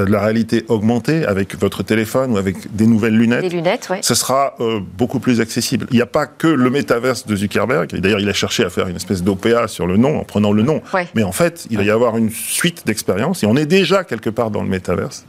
de 0.00 0.10
la 0.12 0.20
réalité 0.20 0.64
augmentée 0.68 1.24
avec 1.24 1.58
votre 1.58 1.82
téléphone 1.82 2.32
ou 2.32 2.36
avec 2.38 2.74
des 2.74 2.86
nouvelles 2.86 3.16
lunettes, 3.16 3.42
Des 3.42 3.48
lunettes, 3.48 3.88
ouais. 3.90 4.00
ce 4.02 4.14
sera 4.14 4.54
euh, 4.60 4.80
beaucoup 4.96 5.20
plus 5.20 5.40
accessible. 5.40 5.86
Il 5.90 5.96
n'y 5.96 6.02
a 6.02 6.06
pas 6.06 6.26
que 6.26 6.46
le 6.46 6.70
métaverse 6.70 7.26
de 7.26 7.36
Zuckerberg. 7.36 7.94
Et 7.94 8.00
D'ailleurs, 8.00 8.20
il 8.20 8.28
a 8.28 8.32
cherché 8.32 8.64
à 8.64 8.70
faire 8.70 8.88
une 8.88 8.96
espèce 8.96 9.22
d'OPA 9.22 9.68
sur 9.68 9.86
le 9.86 9.96
nom 9.96 10.18
en 10.18 10.24
prenant 10.24 10.52
le 10.52 10.62
nom. 10.62 10.82
Ouais. 10.92 11.08
Mais 11.14 11.22
en 11.22 11.32
fait, 11.32 11.66
il 11.70 11.76
va 11.76 11.84
y 11.84 11.90
avoir 11.90 12.16
une 12.16 12.30
suite 12.30 12.86
d'expériences 12.86 13.42
et 13.42 13.46
on 13.46 13.56
est 13.56 13.66
déjà 13.66 14.04
quelque 14.04 14.30
part 14.30 14.50
dans 14.50 14.62
le 14.62 14.68
métaverse 14.68 15.24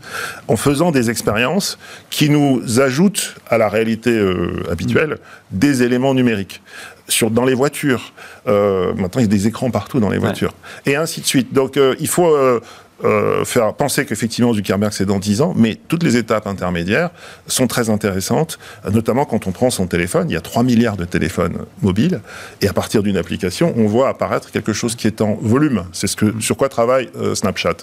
en 0.48 0.56
faisant 0.56 0.92
des 0.92 1.10
expériences 1.10 1.78
qui 2.10 2.30
nous 2.30 2.80
ajoutent 2.80 3.36
à 3.50 3.58
la 3.58 3.70
réalité 3.70 4.12
euh, 4.12 4.64
habituelle 4.72 5.18
des 5.52 5.84
éléments 5.84 6.14
numériques. 6.14 6.62
Sur, 7.08 7.30
dans 7.30 7.46
les 7.46 7.54
voitures, 7.54 8.14
euh, 8.48 8.94
maintenant 8.96 9.22
il 9.22 9.26
y 9.26 9.26
a 9.26 9.28
des 9.28 9.46
écrans 9.46 9.70
partout 9.70 10.00
dans 10.00 10.10
les 10.10 10.18
voitures, 10.18 10.54
et 10.88 10.96
ainsi 10.96 11.22
de 11.22 11.26
suite. 11.28 11.54
Donc 11.54 11.78
euh, 11.78 11.94
il 12.00 12.08
faut 12.08 12.36
euh, 12.36 12.60
euh, 13.04 13.44
faire 13.44 13.74
penser 13.74 14.06
qu'effectivement 14.06 14.54
Zuckerberg 14.54 14.94
c'est 14.94 15.06
dans 15.06 15.20
10 15.20 15.42
ans, 15.42 15.54
mais 15.56 15.76
toutes 15.76 16.04
les 16.04 16.16
étapes 16.16 16.48
intermédiaires 16.48 17.10
sont 17.48 17.68
très 17.68 17.90
intéressantes, 17.90 18.58
notamment 18.90 19.26
quand 19.26 19.48
on 19.48 19.52
prend 19.52 19.70
son 19.70 19.88
téléphone, 19.88 20.30
il 20.30 20.34
y 20.34 20.38
a 20.38 20.42
3 20.42 20.64
milliards 20.64 20.96
de 20.96 21.06
téléphones 21.06 21.66
mobiles, 21.82 22.22
et 22.62 22.68
à 22.68 22.74
partir 22.74 23.04
d'une 23.04 23.18
application, 23.18 23.74
on 23.76 23.88
voit 23.88 24.08
apparaître 24.08 24.52
quelque 24.52 24.74
chose 24.74 24.96
qui 24.96 25.08
est 25.08 25.22
en 25.22 25.36
volume. 25.42 25.84
C'est 25.92 26.08
ce 26.08 26.16
que, 26.16 26.40
sur 26.40 26.56
quoi 26.56 26.70
travaille 26.70 27.10
euh, 27.18 27.36
Snapchat. 27.36 27.78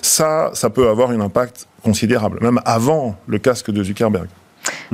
Ça, 0.00 0.50
ça 0.54 0.70
peut 0.70 0.88
avoir 0.88 1.10
un 1.10 1.20
impact 1.20 1.66
considérable, 1.82 2.38
même 2.40 2.60
avant 2.64 3.16
le 3.26 3.38
casque 3.38 3.70
de 3.70 3.82
Zuckerberg. 3.82 4.28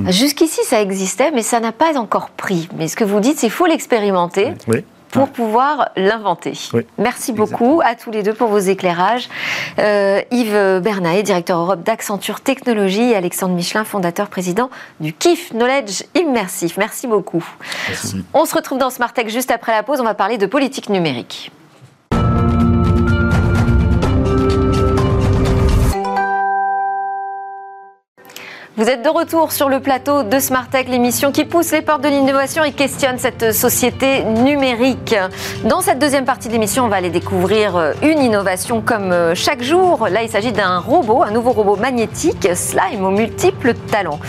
Jusqu'ici, 0.06 0.60
ça 0.64 0.80
existait, 0.80 1.30
mais 1.30 1.42
ça 1.42 1.60
n'a 1.60 1.72
pas 1.72 1.98
encore 1.98 2.30
pris. 2.30 2.68
Mais 2.76 2.88
ce 2.88 2.96
que 2.96 3.04
vous 3.04 3.20
dites, 3.20 3.38
c'est 3.38 3.48
qu'il 3.48 3.50
faut 3.50 3.66
l'expérimenter. 3.66 4.54
Oui. 4.66 4.84
Pour 5.10 5.28
pouvoir 5.28 5.90
l'inventer. 5.96 6.52
Oui. 6.72 6.86
Merci 6.98 7.32
beaucoup 7.32 7.80
à 7.84 7.94
tous 7.94 8.10
les 8.10 8.22
deux 8.22 8.34
pour 8.34 8.48
vos 8.48 8.58
éclairages. 8.58 9.28
Euh, 9.78 10.20
Yves 10.30 10.80
Bernaet, 10.82 11.22
directeur 11.22 11.58
Europe 11.58 11.82
d'Accenture 11.82 12.40
Technologies, 12.40 13.10
et 13.10 13.16
Alexandre 13.16 13.54
Michelin, 13.54 13.84
fondateur 13.84 14.28
président 14.28 14.70
du 15.00 15.12
KIF 15.12 15.50
Knowledge 15.52 16.04
Immersif. 16.14 16.76
Merci 16.76 17.06
beaucoup. 17.06 17.44
Merci. 17.88 18.24
On 18.34 18.44
se 18.44 18.54
retrouve 18.54 18.78
dans 18.78 18.90
Smart 18.90 19.12
Tech 19.12 19.28
juste 19.28 19.50
après 19.50 19.72
la 19.72 19.82
pause. 19.82 20.00
On 20.00 20.04
va 20.04 20.14
parler 20.14 20.38
de 20.38 20.46
politique 20.46 20.88
numérique. 20.88 21.50
Vous 28.78 28.88
êtes 28.88 29.02
de 29.02 29.08
retour 29.08 29.50
sur 29.50 29.68
le 29.68 29.80
plateau 29.80 30.22
de 30.22 30.38
Smart 30.38 30.68
Tech, 30.68 30.86
l'émission 30.86 31.32
qui 31.32 31.44
pousse 31.44 31.72
les 31.72 31.82
portes 31.82 32.00
de 32.00 32.08
l'innovation 32.08 32.62
et 32.62 32.70
questionne 32.70 33.18
cette 33.18 33.52
société 33.52 34.22
numérique. 34.22 35.16
Dans 35.64 35.80
cette 35.80 35.98
deuxième 35.98 36.24
partie 36.24 36.46
de 36.46 36.52
l'émission, 36.52 36.84
on 36.84 36.88
va 36.88 36.94
aller 36.94 37.10
découvrir 37.10 37.74
euh, 37.74 37.92
une 38.02 38.20
innovation 38.20 38.80
comme 38.80 39.10
euh, 39.10 39.34
chaque 39.34 39.64
jour. 39.64 40.06
Là, 40.08 40.22
il 40.22 40.28
s'agit 40.28 40.52
d'un 40.52 40.78
robot, 40.78 41.24
un 41.24 41.32
nouveau 41.32 41.50
robot 41.50 41.74
magnétique, 41.74 42.48
Slime 42.54 43.04
aux 43.04 43.10
multiples 43.10 43.74
talents. 43.74 44.20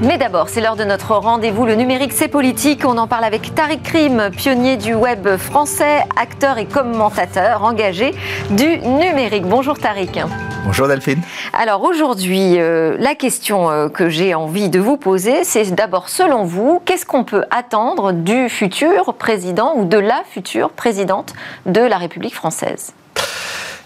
Mais 0.00 0.16
d'abord, 0.16 0.48
c'est 0.48 0.60
l'heure 0.60 0.76
de 0.76 0.84
notre 0.84 1.16
rendez-vous. 1.16 1.66
Le 1.66 1.74
numérique, 1.74 2.12
c'est 2.12 2.28
politique. 2.28 2.84
On 2.84 2.98
en 2.98 3.08
parle 3.08 3.24
avec 3.24 3.52
Tariq 3.56 3.82
Krim, 3.82 4.30
pionnier 4.30 4.76
du 4.76 4.94
web 4.94 5.36
français, 5.36 6.04
acteur 6.16 6.58
et 6.58 6.66
commentateur 6.66 7.64
engagé 7.64 8.14
du 8.50 8.78
numérique. 8.78 9.44
Bonjour 9.44 9.76
Tariq. 9.76 10.20
Bonjour 10.64 10.86
Delphine. 10.86 11.20
Alors 11.52 11.82
aujourd'hui, 11.82 12.60
euh, 12.60 12.96
la 13.00 13.16
question 13.16 13.70
euh, 13.70 13.88
que 13.88 14.08
j'ai 14.08 14.36
envie 14.36 14.68
de 14.68 14.78
vous 14.78 14.98
poser, 14.98 15.42
c'est 15.42 15.74
d'abord, 15.74 16.08
selon 16.08 16.44
vous, 16.44 16.80
qu'est-ce 16.84 17.04
qu'on 17.04 17.24
peut 17.24 17.44
attendre 17.50 18.12
du 18.12 18.48
futur 18.48 19.14
président 19.14 19.74
ou 19.74 19.84
de 19.84 19.98
la 19.98 20.22
future 20.30 20.70
présidente 20.70 21.34
de 21.66 21.80
la 21.80 21.96
République 21.96 22.36
française? 22.36 22.92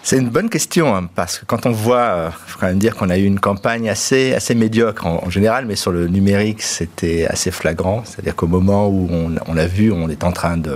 C'est 0.04 0.18
une 0.18 0.30
bonne 0.30 0.50
question, 0.50 0.96
hein, 0.96 1.08
parce 1.14 1.38
que 1.38 1.44
quand 1.44 1.64
on 1.64 1.70
voit, 1.70 2.32
il 2.46 2.50
faut 2.50 2.58
quand 2.58 2.66
même 2.66 2.78
dire 2.78 2.96
qu'on 2.96 3.08
a 3.08 3.18
eu 3.18 3.24
une 3.24 3.38
campagne 3.38 3.88
assez, 3.88 4.34
assez 4.34 4.54
médiocre 4.54 5.06
en, 5.06 5.30
général, 5.30 5.64
mais 5.66 5.76
sur 5.76 5.92
le 5.92 6.08
numérique, 6.08 6.60
c'était 6.62 7.26
assez 7.26 7.50
flagrant. 7.52 8.02
C'est-à-dire 8.04 8.34
qu'au 8.34 8.48
moment 8.48 8.88
où 8.88 9.08
on, 9.10 9.34
on 9.46 9.56
a 9.56 9.66
vu, 9.66 9.92
on 9.92 10.08
est 10.08 10.24
en 10.24 10.32
train 10.32 10.56
de... 10.56 10.74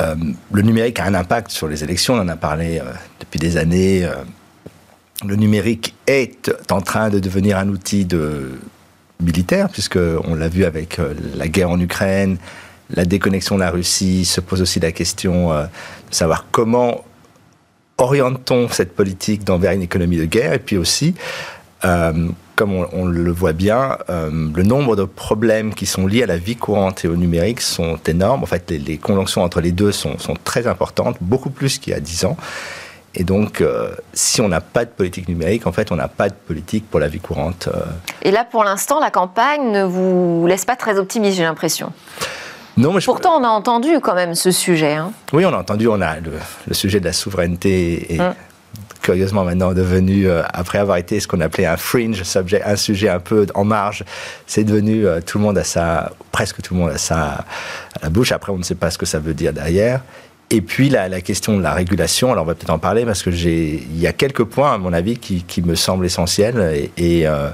euh, 0.00 0.14
le 0.52 0.62
numérique 0.62 0.98
a 0.98 1.04
un 1.04 1.14
impact 1.14 1.52
sur 1.52 1.68
les 1.68 1.84
élections, 1.84 2.14
on 2.14 2.20
en 2.20 2.28
a 2.28 2.36
parlé 2.36 2.80
euh, 2.80 2.92
depuis 3.20 3.38
des 3.38 3.56
années. 3.56 4.04
euh, 4.04 4.14
le 5.26 5.36
numérique 5.36 5.94
est 6.06 6.50
en 6.70 6.80
train 6.80 7.10
de 7.10 7.18
devenir 7.18 7.58
un 7.58 7.68
outil 7.68 8.06
militaire, 9.20 9.68
puisque 9.68 9.98
on 10.24 10.34
l'a 10.34 10.48
vu 10.48 10.64
avec 10.64 10.98
euh, 10.98 11.14
la 11.34 11.48
guerre 11.48 11.70
en 11.70 11.80
Ukraine, 11.80 12.38
la 12.90 13.04
déconnexion 13.04 13.56
de 13.56 13.60
la 13.60 13.70
Russie, 13.70 14.24
se 14.24 14.40
pose 14.40 14.62
aussi 14.62 14.80
la 14.80 14.92
question 14.92 15.52
euh, 15.52 15.64
de 15.64 16.14
savoir 16.14 16.46
comment 16.50 17.04
oriente-t-on 17.98 18.68
cette 18.68 18.94
politique 18.94 19.44
dans 19.44 19.58
vers 19.58 19.72
une 19.72 19.82
économie 19.82 20.16
de 20.16 20.24
guerre, 20.24 20.52
et 20.52 20.58
puis 20.58 20.76
aussi, 20.76 21.14
euh, 21.84 22.28
comme 22.56 22.72
on, 22.72 23.04
le 23.04 23.30
voit 23.30 23.52
bien, 23.52 23.98
euh, 24.08 24.30
le 24.54 24.62
nombre 24.62 24.96
de 24.96 25.04
problèmes 25.04 25.74
qui 25.74 25.86
sont 25.86 26.06
liés 26.06 26.24
à 26.24 26.26
la 26.26 26.38
vie 26.38 26.56
courante 26.56 27.04
et 27.04 27.08
au 27.08 27.16
numérique 27.16 27.60
sont 27.60 27.98
énormes. 28.06 28.42
En 28.42 28.46
fait, 28.46 28.70
les, 28.70 28.78
les 28.78 28.98
conjonctions 28.98 29.42
entre 29.42 29.60
les 29.60 29.70
deux 29.70 29.92
sont, 29.92 30.16
très 30.42 30.66
importantes, 30.66 31.16
beaucoup 31.20 31.50
plus 31.50 31.78
qu'il 31.78 31.92
y 31.92 31.96
a 31.96 32.00
10 32.00 32.24
ans. 32.24 32.36
Et 33.14 33.24
donc, 33.24 33.60
euh, 33.60 33.90
si 34.12 34.40
on 34.40 34.48
n'a 34.48 34.60
pas 34.60 34.84
de 34.84 34.90
politique 34.90 35.28
numérique, 35.28 35.66
en 35.66 35.72
fait, 35.72 35.92
on 35.92 35.96
n'a 35.96 36.08
pas 36.08 36.28
de 36.28 36.34
politique 36.34 36.88
pour 36.90 37.00
la 37.00 37.08
vie 37.08 37.20
courante. 37.20 37.68
Et 38.22 38.30
là, 38.30 38.44
pour 38.44 38.64
l'instant, 38.64 39.00
la 39.00 39.10
campagne 39.10 39.70
ne 39.70 39.84
vous 39.84 40.46
laisse 40.46 40.64
pas 40.64 40.76
très 40.76 40.98
optimiste, 40.98 41.36
j'ai 41.36 41.44
l'impression. 41.44 41.92
Non, 42.78 42.92
mais 42.92 43.00
je- 43.00 43.06
Pourtant, 43.06 43.40
on 43.40 43.44
a 43.44 43.48
entendu 43.48 43.88
quand 44.02 44.14
même 44.14 44.34
ce 44.34 44.50
sujet. 44.50 44.94
hein. 44.94 45.12
Oui, 45.32 45.44
on 45.44 45.52
a 45.52 45.56
entendu, 45.58 45.88
on 45.88 46.00
a 46.00 46.16
le, 46.20 46.32
le 46.66 46.74
sujet 46.74 47.00
de 47.00 47.04
la 47.04 47.12
souveraineté 47.12 48.14
est 48.14 48.20
Hum. 48.20 48.34
curieusement 49.02 49.44
maintenant 49.44 49.72
devenu, 49.72 50.28
euh, 50.28 50.42
après 50.52 50.78
avoir 50.78 50.96
été 50.98 51.18
ce 51.20 51.26
qu'on 51.26 51.40
appelait 51.40 51.66
un 51.66 51.76
fringe 51.76 52.22
subject, 52.22 52.62
un 52.66 52.76
sujet 52.76 53.08
un 53.08 53.20
peu 53.20 53.46
en 53.54 53.64
marge, 53.64 54.04
c'est 54.46 54.64
devenu 54.64 55.06
euh, 55.06 55.20
tout 55.24 55.38
le 55.38 55.44
monde 55.44 55.58
a 55.58 55.64
ça, 55.64 56.12
presque 56.32 56.60
tout 56.62 56.74
le 56.74 56.80
monde 56.80 56.90
a 56.90 56.98
ça 56.98 57.44
à 57.94 58.04
la 58.04 58.10
bouche. 58.10 58.32
Après, 58.32 58.52
on 58.52 58.58
ne 58.58 58.62
sait 58.62 58.74
pas 58.74 58.90
ce 58.90 58.98
que 58.98 59.06
ça 59.06 59.18
veut 59.18 59.34
dire 59.34 59.52
derrière. 59.52 60.00
Et 60.50 60.60
puis 60.62 60.88
la, 60.88 61.08
la 61.08 61.20
question 61.20 61.56
de 61.58 61.62
la 61.62 61.72
régulation, 61.74 62.32
alors 62.32 62.44
on 62.44 62.46
va 62.46 62.54
peut-être 62.54 62.70
en 62.70 62.78
parler 62.78 63.04
parce 63.04 63.22
que 63.22 63.30
j'ai, 63.30 63.86
il 63.90 63.98
y 64.00 64.06
a 64.06 64.12
quelques 64.14 64.44
points 64.44 64.72
à 64.74 64.78
mon 64.78 64.92
avis 64.94 65.18
qui, 65.18 65.42
qui 65.42 65.60
me 65.62 65.74
semblent 65.74 66.06
essentiels 66.06 66.90
et, 66.96 67.18
et, 67.20 67.26
euh, 67.28 67.48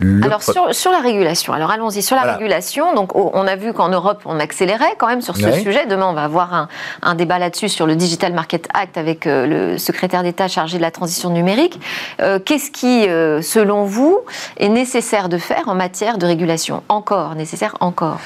le 0.00 0.24
Alors 0.24 0.42
sur, 0.42 0.74
sur 0.74 0.90
la 0.90 0.98
régulation, 0.98 1.52
alors 1.52 1.70
allons-y 1.70 2.02
sur 2.02 2.16
la 2.16 2.22
Voilà. 2.22 2.36
régulation. 2.38 2.94
Donc 2.94 3.14
on 3.14 3.46
a 3.46 3.54
vu 3.56 3.72
qu'en 3.72 3.88
Europe 3.88 4.22
on 4.24 4.40
accélérait 4.40 4.94
quand 4.98 5.06
même 5.06 5.22
sur 5.22 5.36
ce 5.36 5.46
Oui. 5.46 5.62
sujet. 5.62 5.86
Demain 5.86 6.06
on 6.08 6.14
va 6.14 6.24
avoir 6.24 6.52
un, 6.52 6.68
un 7.02 7.14
débat 7.14 7.38
là-dessus 7.38 7.68
sur 7.68 7.86
le 7.86 7.94
Digital 7.94 8.32
Market 8.32 8.68
Act 8.74 8.98
avec 8.98 9.26
euh, 9.26 9.46
le 9.46 9.78
secrétaire 9.78 10.22
d'État 10.24 10.48
chargé 10.48 10.78
de 10.78 10.82
la 10.82 10.90
transition 10.90 11.30
numérique. 11.30 11.80
Euh, 12.20 12.38
Qu'est-ce 12.44 12.70
qui, 12.72 13.08
euh, 13.08 13.40
selon 13.40 13.84
vous, 13.84 14.18
est 14.56 14.68
nécessaire 14.68 15.28
de 15.28 15.38
faire 15.38 15.68
en 15.68 15.74
matière 15.74 16.18
de 16.18 16.26
régulation? 16.26 16.82
Encore 16.88 17.34
nécessaire 17.36 17.76
encore. 17.80 18.18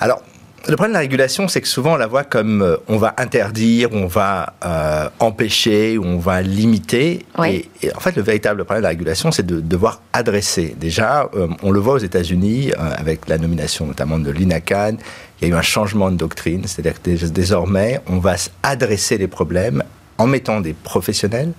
Alors, 0.00 0.20
le 0.68 0.76
problème 0.76 0.92
de 0.92 0.94
la 0.94 1.00
régulation, 1.00 1.48
c'est 1.48 1.60
que 1.60 1.66
souvent 1.68 1.94
on 1.94 1.96
la 1.96 2.06
voit 2.06 2.24
comme 2.24 2.62
euh, 2.62 2.76
on 2.88 2.96
va 2.96 3.14
interdire, 3.18 3.88
on 3.92 4.06
va 4.06 4.54
euh, 4.64 5.08
empêcher, 5.18 5.98
on 5.98 6.18
va 6.18 6.40
limiter. 6.42 7.26
Oui. 7.38 7.68
Et, 7.82 7.86
et 7.88 7.96
en 7.96 8.00
fait, 8.00 8.14
le 8.16 8.22
véritable 8.22 8.64
problème 8.64 8.80
de 8.82 8.84
la 8.84 8.88
régulation, 8.90 9.32
c'est 9.32 9.44
de 9.46 9.60
devoir 9.60 10.02
adresser. 10.12 10.76
Déjà, 10.78 11.28
euh, 11.34 11.48
on 11.62 11.70
le 11.72 11.80
voit 11.80 11.94
aux 11.94 11.98
États-Unis 11.98 12.72
avec 12.78 13.28
la 13.28 13.38
nomination 13.38 13.86
notamment 13.86 14.18
de 14.18 14.30
Lina 14.30 14.60
Khan. 14.60 14.96
Il 15.40 15.48
y 15.48 15.50
a 15.50 15.54
eu 15.54 15.58
un 15.58 15.62
changement 15.62 16.10
de 16.10 16.16
doctrine, 16.16 16.62
c'est-à-dire 16.66 17.02
que 17.02 17.10
dés- 17.10 17.30
désormais, 17.30 18.00
on 18.06 18.18
va 18.18 18.36
adresser 18.62 19.18
les 19.18 19.26
problèmes 19.28 19.82
en 20.18 20.26
mettant 20.28 20.60
des 20.60 20.72
professionnels. 20.74 21.52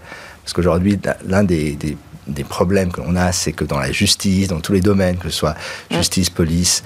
Parce 0.43 0.53
qu'aujourd'hui, 0.53 0.97
l'un 1.27 1.43
des, 1.43 1.73
des- 1.73 1.97
des 2.27 2.43
problèmes 2.45 2.89
que 2.91 3.01
l'on 3.01 3.17
a, 3.17 3.33
c'est 3.33 3.51
que 3.51 3.65
dans 3.65 3.79
la 3.79 3.91
justice, 3.91 4.47
dans 4.47 4.61
tous 4.61 4.71
les 4.71 4.79
domaines, 4.79 5.17
que 5.17 5.29
ce 5.29 5.35
soit 5.37 5.55
justice, 5.91 6.29
police, 6.29 6.81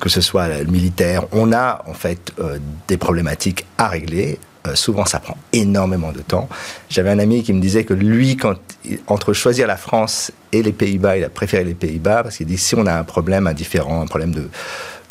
que 0.00 0.08
ce 0.08 0.20
soit 0.20 0.48
militaire, 0.64 1.24
on 1.32 1.52
a 1.52 1.82
en 1.86 1.94
fait 1.94 2.32
euh, 2.38 2.58
des 2.88 2.96
problématiques 2.96 3.66
à 3.78 3.88
régler. 3.88 4.38
Euh, 4.66 4.74
souvent, 4.74 5.04
ça 5.04 5.20
prend 5.20 5.36
énormément 5.52 6.12
de 6.12 6.20
temps. 6.20 6.48
J'avais 6.88 7.10
un 7.10 7.18
ami 7.18 7.42
qui 7.42 7.52
me 7.52 7.60
disait 7.60 7.84
que 7.84 7.94
lui, 7.94 8.36
entre 9.06 9.32
choisir 9.32 9.66
la 9.66 9.76
France 9.76 10.32
et 10.52 10.62
les 10.62 10.72
Pays-Bas, 10.72 11.18
il 11.18 11.24
a 11.24 11.28
préféré 11.28 11.64
les 11.64 11.74
Pays-Bas 11.74 12.24
parce 12.24 12.38
qu'il 12.38 12.46
dit 12.46 12.58
si 12.58 12.74
on 12.74 12.86
a 12.86 12.94
un 12.94 13.04
problème 13.04 13.46
indifférent, 13.46 14.02
un 14.02 14.06
problème 14.06 14.32
de, 14.32 14.48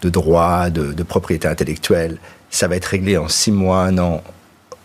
de 0.02 0.10
droit, 0.10 0.70
de, 0.70 0.92
de 0.92 1.04
propriété 1.04 1.48
intellectuelle, 1.48 2.18
ça 2.50 2.68
va 2.68 2.76
être 2.76 2.86
réglé 2.86 3.18
en 3.18 3.28
six 3.28 3.52
mois, 3.52 3.84
un 3.84 3.98
an 3.98 4.24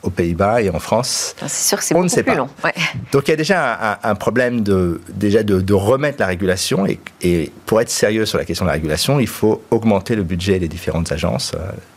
aux 0.02 0.10
Pays-Bas 0.10 0.62
et 0.62 0.70
en 0.70 0.78
France. 0.78 1.34
C'est 1.46 1.68
sûr 1.68 1.78
que 1.78 1.84
c'est 1.84 1.94
On 1.94 1.98
ne 1.98 2.04
beaucoup 2.04 2.14
sait 2.14 2.22
plus 2.22 2.32
pas. 2.32 2.38
long. 2.38 2.48
Ouais. 2.64 2.72
Donc 3.12 3.28
il 3.28 3.30
y 3.30 3.34
a 3.34 3.36
déjà 3.36 3.98
un, 4.02 4.14
problème 4.14 4.62
de, 4.62 5.00
déjà 5.12 5.42
de, 5.42 5.60
de 5.60 5.74
remettre 5.74 6.18
la 6.20 6.26
régulation 6.26 6.86
et, 6.86 6.98
et 7.22 7.52
pour 7.66 7.80
être 7.80 7.90
sérieux 7.90 8.26
sur 8.26 8.38
la 8.38 8.44
question 8.44 8.64
de 8.64 8.68
la 8.68 8.74
régulation, 8.74 9.20
il 9.20 9.26
faut 9.28 9.62
augmenter 9.70 10.14
le 10.16 10.22
budget 10.22 10.58
des 10.58 10.68
différentes 10.68 11.12
agences. 11.12 11.52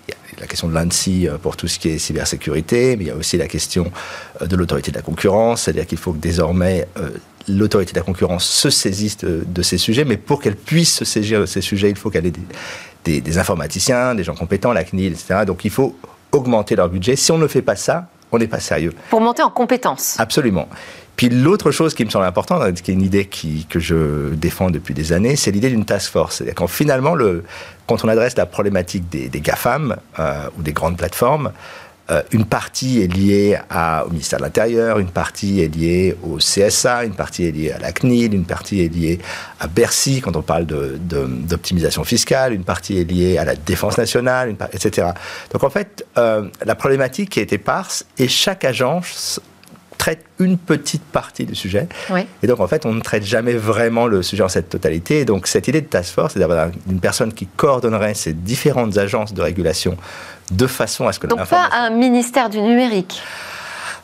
Il 0.07 0.11
y 0.11 0.37
a 0.37 0.41
la 0.41 0.47
question 0.47 0.67
de 0.67 0.73
l'ANSI 0.73 1.27
euh, 1.29 1.37
pour 1.37 1.55
tout 1.55 1.67
ce 1.67 1.79
qui 1.79 1.89
est 1.89 1.97
cybersécurité, 1.97 2.95
mais 2.97 3.03
il 3.05 3.07
y 3.07 3.11
a 3.11 3.15
aussi 3.15 3.37
la 3.37 3.47
question 3.47 3.91
euh, 4.41 4.47
de 4.47 4.55
l'autorité 4.55 4.91
de 4.91 4.97
la 4.97 5.01
concurrence, 5.03 5.61
c'est-à-dire 5.63 5.85
qu'il 5.85 5.97
faut 5.97 6.11
que 6.11 6.17
désormais 6.17 6.87
euh, 6.97 7.09
l'autorité 7.47 7.93
de 7.93 7.99
la 7.99 8.03
concurrence 8.03 8.43
se 8.45 8.69
saisisse 8.69 9.17
de, 9.17 9.43
de 9.47 9.61
ces 9.61 9.77
sujets, 9.77 10.03
mais 10.05 10.17
pour 10.17 10.41
qu'elle 10.41 10.55
puisse 10.55 10.95
se 10.95 11.05
saisir 11.05 11.39
de 11.39 11.45
ces 11.45 11.61
sujets, 11.61 11.89
il 11.89 11.95
faut 11.95 12.09
qu'elle 12.09 12.25
ait 12.25 12.31
des, 12.31 12.41
des- 13.05 13.21
des 13.21 13.37
informaticiens, 13.37 14.15
des 14.15 14.23
gens 14.23 14.35
compétents, 14.35 14.73
la 14.73 14.83
CNIL, 14.83 15.13
etc. 15.13 15.41
Donc 15.45 15.63
il 15.65 15.71
faut 15.71 15.95
augmenter 16.33 16.75
leur 16.75 16.89
budget. 16.89 17.15
Si 17.15 17.31
on 17.31 17.37
ne 17.37 17.47
fait 17.47 17.61
pas 17.61 17.75
ça, 17.75 18.07
on 18.31 18.39
n'est 18.39 18.47
pas 18.47 18.59
sérieux. 18.59 18.93
Pour 19.09 19.21
monter 19.21 19.43
en 19.43 19.49
compétence. 19.49 20.19
Absolument. 20.19 20.67
Puis 21.15 21.29
l'autre 21.29 21.69
chose 21.71 21.93
qui 21.93 22.03
me 22.03 22.09
semble 22.09 22.25
importante, 22.25 22.81
qui 22.81 22.91
est 22.91 22.93
une 22.95 23.03
idée 23.03 23.25
qui, 23.25 23.65
que 23.69 23.79
je 23.79 24.33
défends 24.33 24.71
depuis 24.71 24.95
des 24.95 25.13
années, 25.13 25.35
c'est 25.35 25.51
l'idée 25.51 25.69
d'une 25.69 25.85
task 25.85 26.11
force. 26.11 26.37
C'est-à-dire 26.37 26.55
quand 26.55 26.67
finalement, 26.67 27.13
le, 27.13 27.43
quand 27.87 28.03
on 28.03 28.07
adresse 28.07 28.35
la 28.35 28.47
problématique 28.47 29.07
des, 29.09 29.29
des 29.29 29.39
GAFAM 29.39 29.95
euh, 30.17 30.47
ou 30.57 30.63
des 30.63 30.73
grandes 30.73 30.97
plateformes, 30.97 31.51
euh, 32.11 32.21
une 32.31 32.45
partie 32.45 33.01
est 33.01 33.07
liée 33.07 33.57
au 34.05 34.09
ministère 34.09 34.39
de 34.39 34.43
l'Intérieur, 34.43 34.99
une 34.99 35.09
partie 35.09 35.61
est 35.61 35.73
liée 35.73 36.17
au 36.23 36.37
CSA, 36.37 37.05
une 37.05 37.15
partie 37.15 37.45
est 37.45 37.51
liée 37.51 37.71
à 37.71 37.79
la 37.79 37.93
CNIL, 37.93 38.33
une 38.33 38.45
partie 38.45 38.81
est 38.81 38.93
liée 38.93 39.19
à 39.59 39.67
Bercy 39.67 40.19
quand 40.19 40.35
on 40.35 40.41
parle 40.41 40.65
d'optimisation 40.65 42.03
fiscale, 42.03 42.53
une 42.53 42.65
partie 42.65 42.97
est 42.97 43.09
liée 43.09 43.37
à 43.37 43.45
la 43.45 43.55
défense 43.55 43.97
nationale, 43.97 44.55
etc. 44.73 45.07
Donc 45.51 45.63
en 45.63 45.69
fait, 45.69 46.05
euh, 46.17 46.49
la 46.65 46.75
problématique 46.75 47.37
est 47.37 47.53
éparse 47.53 48.05
et 48.17 48.27
chaque 48.27 48.65
agence 48.65 49.39
traite 50.03 50.25
une 50.37 50.57
petite 50.57 51.01
partie 51.01 51.45
du 51.45 51.55
sujet. 51.55 51.87
Et 52.41 52.47
donc, 52.47 52.59
en 52.59 52.67
fait, 52.67 52.85
on 52.85 52.91
ne 52.91 52.99
traite 52.99 53.23
jamais 53.23 53.53
vraiment 53.53 54.05
le 54.05 54.21
sujet 54.21 54.43
en 54.43 54.49
cette 54.49 54.67
totalité. 54.67 55.21
Et 55.21 55.25
donc, 55.25 55.47
cette 55.47 55.69
idée 55.69 55.79
de 55.79 55.87
task 55.87 56.13
force, 56.13 56.33
c'est 56.33 56.39
d'avoir 56.39 56.67
une 56.91 56.99
personne 56.99 57.31
qui 57.31 57.47
coordonnerait 57.47 58.13
ces 58.13 58.33
différentes 58.33 58.97
agences 58.97 59.33
de 59.33 59.41
régulation 59.41 59.95
de 60.51 60.67
façon 60.67 61.07
à 61.07 61.13
ce 61.13 61.19
que 61.19 61.27
Donc, 61.27 61.47
pas 61.47 61.69
un 61.71 61.89
ministère 61.91 62.49
du 62.49 62.59
numérique 62.59 63.21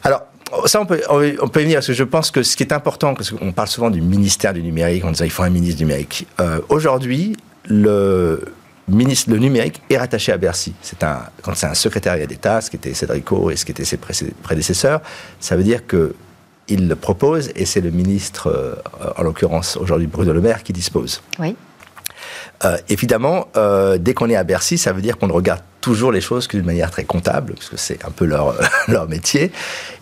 Alors, 0.01 0.21
ça, 0.67 0.79
on 0.79 0.85
peut, 0.85 1.01
on 1.09 1.49
peut 1.49 1.59
y 1.59 1.63
venir, 1.63 1.79
parce 1.79 1.87
que 1.87 1.93
je 1.93 2.05
pense 2.05 2.31
que 2.31 2.43
ce 2.43 2.55
qui 2.55 2.63
est 2.63 2.71
important, 2.71 3.13
parce 3.13 3.31
qu'on 3.31 3.51
parle 3.51 3.67
souvent 3.67 3.89
du 3.89 3.99
ministère 3.99 4.53
du 4.53 4.63
numérique, 4.63 5.03
en 5.03 5.11
disant 5.11 5.25
qu'il 5.25 5.33
faut 5.33 5.43
un 5.43 5.49
ministre 5.49 5.79
du 5.79 5.83
numérique. 5.83 6.27
Euh, 6.39 6.61
aujourd'hui, 6.69 7.35
le, 7.65 8.45
ministre, 8.95 9.29
le 9.29 9.37
numérique 9.37 9.81
est 9.89 9.97
rattaché 9.97 10.31
à 10.31 10.37
Bercy. 10.37 10.73
C'est 10.81 11.03
un, 11.03 11.21
quand 11.41 11.55
c'est 11.55 11.67
un 11.67 11.73
secrétariat 11.73 12.25
d'État, 12.25 12.61
ce 12.61 12.69
qui 12.69 12.75
était 12.77 12.93
Cédrico 12.93 13.49
et 13.51 13.55
ce 13.55 13.65
qui 13.65 13.71
était 13.71 13.85
ses 13.85 13.97
prédécesseurs, 13.97 15.01
ça 15.39 15.55
veut 15.55 15.63
dire 15.63 15.85
que 15.87 16.15
il 16.69 16.87
le 16.87 16.95
propose 16.95 17.51
et 17.55 17.65
c'est 17.65 17.81
le 17.81 17.89
ministre, 17.89 18.47
euh, 18.47 18.75
en 19.17 19.23
l'occurrence 19.23 19.75
aujourd'hui 19.75 20.07
Bruno 20.07 20.33
Le 20.33 20.41
Maire, 20.41 20.63
qui 20.63 20.71
dispose. 20.71 21.21
Oui. 21.39 21.55
Euh, 22.65 22.77
évidemment, 22.89 23.47
euh, 23.55 23.97
dès 23.97 24.13
qu'on 24.13 24.29
est 24.29 24.35
à 24.35 24.43
Bercy, 24.43 24.77
ça 24.77 24.91
veut 24.91 25.01
dire 25.01 25.17
qu'on 25.17 25.31
regarde 25.31 25.61
toujours 25.81 26.11
les 26.11 26.19
choses 26.19 26.47
d'une 26.47 26.65
manière 26.65 26.91
très 26.91 27.05
comptable, 27.05 27.53
parce 27.53 27.69
que 27.69 27.77
c'est 27.77 28.03
un 28.05 28.11
peu 28.11 28.25
leur, 28.25 28.55
leur 28.87 29.07
métier. 29.07 29.51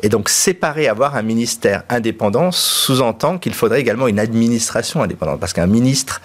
Et 0.01 0.09
donc, 0.09 0.27
séparer, 0.27 0.87
avoir 0.87 1.15
un 1.15 1.21
ministère 1.21 1.83
indépendant 1.89 2.51
sous-entend 2.51 3.37
qu'il 3.37 3.53
faudrait 3.53 3.79
également 3.79 4.07
une 4.07 4.19
administration 4.19 5.03
indépendante, 5.03 5.39
parce 5.39 5.53
qu'un 5.53 5.67
ministre 5.67 6.21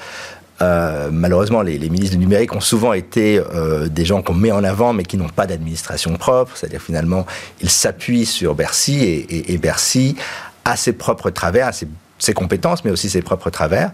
euh, 0.62 1.10
malheureusement, 1.10 1.62
les, 1.62 1.78
ministres 1.90 2.16
du 2.16 2.18
numérique 2.18 2.54
ont 2.54 2.60
souvent 2.60 2.92
été 2.92 3.38
euh, 3.38 3.88
des 3.88 4.04
gens 4.04 4.22
qu'on 4.22 4.34
met 4.34 4.52
en 4.52 4.62
avant, 4.62 4.92
mais 4.92 5.02
qui 5.02 5.16
n'ont 5.16 5.28
pas 5.28 5.46
d'administration 5.46 6.14
propre. 6.16 6.56
C'est-à-dire 6.56 6.80
finalement, 6.80 7.26
ils 7.60 7.70
s'appuient 7.70 8.26
sur 8.26 8.54
Bercy 8.54 9.26
et, 9.28 9.58
Bercy 9.58 10.16
a 10.64 10.76
ses 10.76 10.92
propres 10.92 11.30
travers, 11.30 11.74
ses, 11.74 11.88
ses, 12.18 12.32
compétences, 12.32 12.84
mais 12.84 12.92
aussi 12.92 13.10
ses 13.10 13.22
propres 13.22 13.50
travers. 13.50 13.90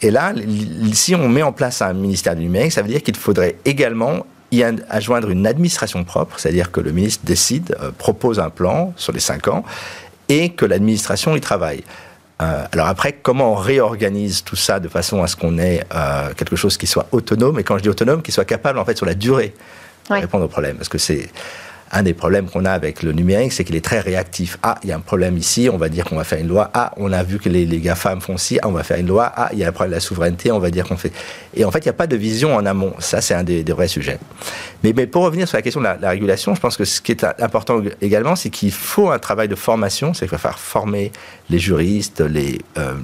Et 0.00 0.10
là, 0.10 0.32
si 0.92 1.14
on 1.14 1.28
met 1.28 1.42
en 1.42 1.52
place 1.52 1.82
un 1.82 1.92
ministère 1.92 2.34
du 2.34 2.42
numérique, 2.42 2.72
ça 2.72 2.80
veut 2.82 2.88
dire 2.88 3.02
qu'il 3.02 3.16
faudrait 3.16 3.56
également 3.66 4.24
y 4.52 4.62
adjoindre 4.62 5.28
une 5.30 5.46
administration 5.46 6.04
propre, 6.04 6.38
c'est-à-dire 6.38 6.70
que 6.70 6.80
le 6.80 6.92
ministre 6.92 7.24
décide, 7.24 7.76
euh, 7.82 7.90
propose 7.96 8.38
un 8.38 8.50
plan 8.50 8.92
sur 8.96 9.12
les 9.12 9.20
cinq 9.20 9.48
ans, 9.48 9.64
et 10.28 10.50
que 10.50 10.64
l'administration 10.64 11.36
y 11.36 11.40
travaille. 11.40 11.84
Euh, 12.42 12.66
alors 12.72 12.86
après, 12.86 13.12
comment 13.12 13.52
on 13.52 13.54
réorganise 13.54 14.44
tout 14.44 14.56
ça 14.56 14.78
de 14.78 14.88
façon 14.88 15.22
à 15.22 15.26
ce 15.26 15.36
qu'on 15.36 15.58
ait 15.58 15.84
euh, 15.94 16.34
quelque 16.34 16.56
chose 16.56 16.76
qui 16.76 16.86
soit 16.86 17.06
autonome, 17.12 17.58
et 17.58 17.64
quand 17.64 17.78
je 17.78 17.82
dis 17.82 17.88
autonome, 17.88 18.22
qui 18.22 18.32
soit 18.32 18.44
capable 18.44 18.78
en 18.78 18.84
fait 18.84 18.96
sur 18.96 19.06
la 19.06 19.14
durée 19.14 19.54
de 20.10 20.14
répondre 20.14 20.44
aux 20.44 20.48
problèmes, 20.48 20.76
parce 20.76 20.88
que 20.88 20.98
c'est 20.98 21.30
un 21.92 22.02
des 22.02 22.14
problèmes 22.14 22.48
qu'on 22.48 22.64
a 22.64 22.72
avec 22.72 23.02
le 23.02 23.12
numérique, 23.12 23.52
c'est 23.52 23.64
qu'il 23.64 23.76
est 23.76 23.84
très 23.84 24.00
réactif. 24.00 24.58
Ah, 24.62 24.76
il 24.82 24.88
y 24.88 24.92
a 24.92 24.96
un 24.96 25.00
problème 25.00 25.36
ici, 25.36 25.68
on 25.72 25.76
va 25.76 25.88
dire 25.88 26.04
qu'on 26.04 26.16
va 26.16 26.24
faire 26.24 26.40
une 26.40 26.48
loi. 26.48 26.70
Ah, 26.74 26.92
on 26.96 27.12
a 27.12 27.22
vu 27.22 27.38
que 27.38 27.48
les, 27.48 27.64
les 27.64 27.80
GAFAM 27.80 28.20
font 28.20 28.36
ci, 28.36 28.58
ah, 28.60 28.68
on 28.68 28.72
va 28.72 28.82
faire 28.82 28.98
une 28.98 29.06
loi. 29.06 29.32
Ah, 29.34 29.50
il 29.52 29.58
y 29.58 29.64
a 29.64 29.68
un 29.68 29.72
problème 29.72 29.90
de 29.90 29.96
la 29.96 30.00
souveraineté, 30.00 30.50
on 30.50 30.58
va 30.58 30.70
dire 30.70 30.86
qu'on 30.86 30.96
fait. 30.96 31.12
Et 31.54 31.64
en 31.64 31.70
fait, 31.70 31.78
il 31.78 31.84
n'y 31.84 31.90
a 31.90 31.94
pas 31.94 32.06
de 32.06 32.16
vision 32.16 32.56
en 32.56 32.66
amont. 32.66 32.94
Ça, 32.98 33.20
c'est 33.20 33.34
un 33.34 33.44
des, 33.44 33.62
vrais 33.64 33.88
sujets. 33.88 34.18
Mais, 34.82 34.92
mais, 34.94 35.06
pour 35.06 35.22
revenir 35.22 35.46
sur 35.46 35.56
la 35.56 35.62
question 35.62 35.80
de 35.80 35.86
la, 35.86 36.10
régulation, 36.10 36.54
je 36.54 36.60
pense 36.60 36.76
que 36.76 36.84
ce 36.84 37.00
qui 37.00 37.12
est 37.12 37.24
important 37.38 37.80
également, 38.00 38.36
c'est 38.36 38.50
qu'il 38.50 38.72
faut 38.72 39.10
un 39.10 39.18
travail 39.18 39.48
de 39.48 39.54
formation, 39.54 40.12
c'est 40.12 40.26
qu'il 40.26 40.36
faut 40.36 40.42
faire 40.42 40.58
former 40.58 41.12
les 41.50 41.58
juristes, 41.58 42.20
les, 42.20 42.58
euh, 42.78 42.94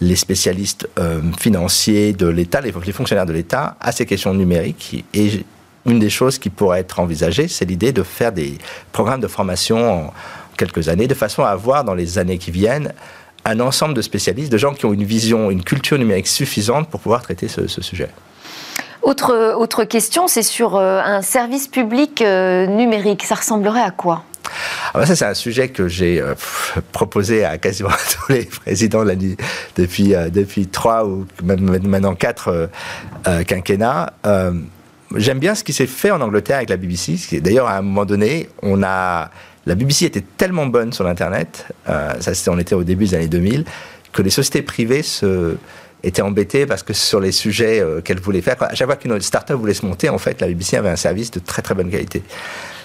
les 0.00 0.16
spécialistes 0.16 0.88
euh, 0.98 1.20
financiers 1.38 2.12
de 2.12 2.26
l'État, 2.26 2.60
les, 2.60 2.72
fonctionnaires 2.72 3.26
de 3.26 3.32
l'État 3.32 3.76
à 3.80 3.92
ces 3.92 4.06
questions 4.06 4.32
numériques. 4.34 5.04
Et 5.12 5.44
une 5.86 5.98
des 5.98 6.10
choses 6.10 6.38
qui 6.38 6.50
pourrait 6.50 6.80
être 6.80 7.00
envisagée, 7.00 7.48
c'est 7.48 7.64
l'idée 7.64 7.92
de 7.92 8.02
faire 8.02 8.32
des 8.32 8.58
programmes 8.92 9.20
de 9.20 9.28
formation 9.28 10.08
en 10.08 10.12
quelques 10.56 10.88
années, 10.88 11.06
de 11.06 11.14
façon 11.14 11.44
à 11.44 11.48
avoir 11.48 11.84
dans 11.84 11.94
les 11.94 12.18
années 12.18 12.38
qui 12.38 12.50
viennent 12.50 12.92
un 13.44 13.60
ensemble 13.60 13.94
de 13.94 14.02
spécialistes, 14.02 14.52
de 14.52 14.58
gens 14.58 14.74
qui 14.74 14.84
ont 14.84 14.92
une 14.92 15.04
vision, 15.04 15.50
une 15.50 15.62
culture 15.62 15.98
numérique 15.98 16.26
suffisante 16.26 16.88
pour 16.90 17.00
pouvoir 17.00 17.22
traiter 17.22 17.48
ce, 17.48 17.66
sujet. 17.66 18.10
Autre, 19.02 19.54
autre 19.56 19.84
question, 19.84 20.28
c'est 20.28 20.42
sur 20.42 20.76
euh, 20.76 21.00
un 21.02 21.22
service 21.22 21.68
public 21.68 22.20
euh, 22.20 22.66
numérique. 22.66 23.24
Ça 23.24 23.36
ressemblerait 23.36 23.80
à 23.80 23.90
quoi? 23.90 24.24
Ah 24.92 24.98
bah 24.98 25.06
ça, 25.06 25.14
c'est 25.14 25.24
un 25.24 25.34
sujet 25.34 25.68
que 25.68 25.88
j'ai 25.88 26.20
euh, 26.20 26.34
proposé 26.92 27.44
à 27.44 27.58
quasiment 27.58 27.90
tous 28.26 28.32
les 28.32 28.44
présidents 28.44 29.04
depuis, 29.76 30.14
depuis 30.30 30.66
trois 30.66 31.06
ou 31.06 31.26
même 31.42 31.86
maintenant 31.86 32.14
quatre 32.14 32.68
quinquennats. 33.46 34.12
J'aime 35.16 35.38
bien 35.38 35.54
ce 35.54 35.64
qui 35.64 35.72
s'est 35.72 35.86
fait 35.86 36.10
en 36.10 36.20
Angleterre 36.20 36.58
avec 36.58 36.68
la 36.68 36.76
BBC. 36.76 37.40
D'ailleurs, 37.40 37.66
à 37.66 37.78
un 37.78 37.82
moment 37.82 38.04
donné, 38.04 38.48
on 38.62 38.82
a 38.82 39.30
la 39.68 39.74
BBC 39.74 40.06
était 40.06 40.24
tellement 40.38 40.66
bonne 40.66 40.94
sur 40.94 41.04
l'internet, 41.04 41.66
euh, 41.90 42.14
ça 42.20 42.32
c'était 42.32 42.48
on 42.48 42.58
était 42.58 42.74
au 42.74 42.84
début 42.84 43.04
des 43.04 43.14
années 43.14 43.28
2000, 43.28 43.66
que 44.12 44.22
les 44.22 44.30
sociétés 44.30 44.62
privées 44.62 45.02
étaient 46.02 46.22
embêtées 46.22 46.64
parce 46.64 46.82
que 46.82 46.94
sur 46.94 47.20
les 47.20 47.32
sujets 47.32 47.80
euh, 47.80 48.00
qu'elles 48.00 48.20
voulaient 48.20 48.40
faire, 48.40 48.56
à 48.60 48.74
chaque 48.74 48.86
fois 48.86 48.96
qu'une 48.96 49.20
start-up 49.20 49.58
voulait 49.58 49.74
se 49.74 49.84
monter, 49.84 50.08
en 50.08 50.16
fait, 50.16 50.40
la 50.40 50.46
BBC 50.46 50.78
avait 50.78 50.88
un 50.88 50.96
service 50.96 51.30
de 51.30 51.38
très 51.38 51.60
très 51.60 51.74
bonne 51.74 51.90
qualité. 51.90 52.22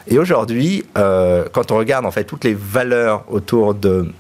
Et 0.08 0.20
aujourd'hui, 0.20 0.84
euh, 0.98 1.46
quand 1.54 1.72
on 1.72 1.78
regarde 1.78 2.06
en 2.06 2.12
fait 2.12 2.26
toutes 2.26 2.44
les 2.44 2.54
valeurs 2.54 3.24
autour 3.30 3.76
de 3.76 4.12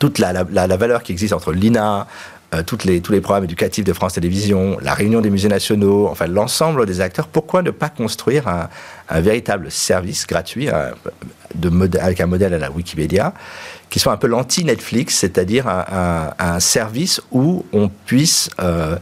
toute 0.00 0.18
la 0.18 0.32
valeur 0.76 1.04
qui 1.04 1.12
existe 1.12 1.32
entre 1.32 1.52
l'INA, 1.52 2.08
euh, 2.54 2.62
toutes 2.62 2.84
les, 2.84 3.00
tous 3.00 3.12
les 3.12 3.20
programmes 3.20 3.44
éducatifs 3.44 3.84
de 3.84 3.92
France 3.92 4.14
Télévisions, 4.14 4.76
la 4.80 4.94
réunion 4.94 5.20
des 5.20 5.30
musées 5.30 5.48
nationaux, 5.48 6.08
enfin 6.08 6.26
l'ensemble 6.26 6.86
des 6.86 7.00
acteurs, 7.00 7.28
pourquoi 7.28 7.62
ne 7.62 7.70
pas 7.70 7.88
construire 7.88 8.48
un, 8.48 8.68
véritable 9.20 9.70
service 9.70 10.26
gratuit 10.26 10.70
avec 10.70 12.20
un 12.20 12.26
modèle 12.26 12.54
à 12.54 12.58
la 12.58 12.70
Wikipédia 12.70 13.34
qui 13.90 13.98
soit 13.98 14.12
un 14.12 14.16
peu 14.16 14.26
l'anti-Netflix, 14.26 15.16
c'est-à-dire 15.16 15.68
un, 15.68 16.60
service 16.60 17.20
où 17.30 17.66
on 17.74 17.90
puisse 17.90 18.48
euh, 18.58 18.96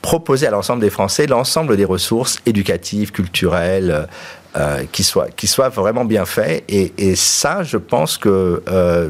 proposer 0.00 0.46
à 0.46 0.50
l'ensemble 0.50 0.80
des 0.80 0.90
Français 0.90 1.26
l'ensemble 1.26 1.76
des 1.76 1.84
ressources 1.84 2.38
éducatives, 2.46 3.10
culturelles, 3.10 4.06
euh, 4.54 4.84
qui, 4.92 5.02
soient, 5.02 5.28
qui 5.30 5.46
soient 5.46 5.70
vraiment 5.70 6.04
bien 6.04 6.26
faits. 6.26 6.62
Et, 6.68 6.92
et 6.98 7.16
ça, 7.16 7.62
je 7.62 7.78
pense 7.78 8.18
que 8.18 8.62
euh, 8.68 9.08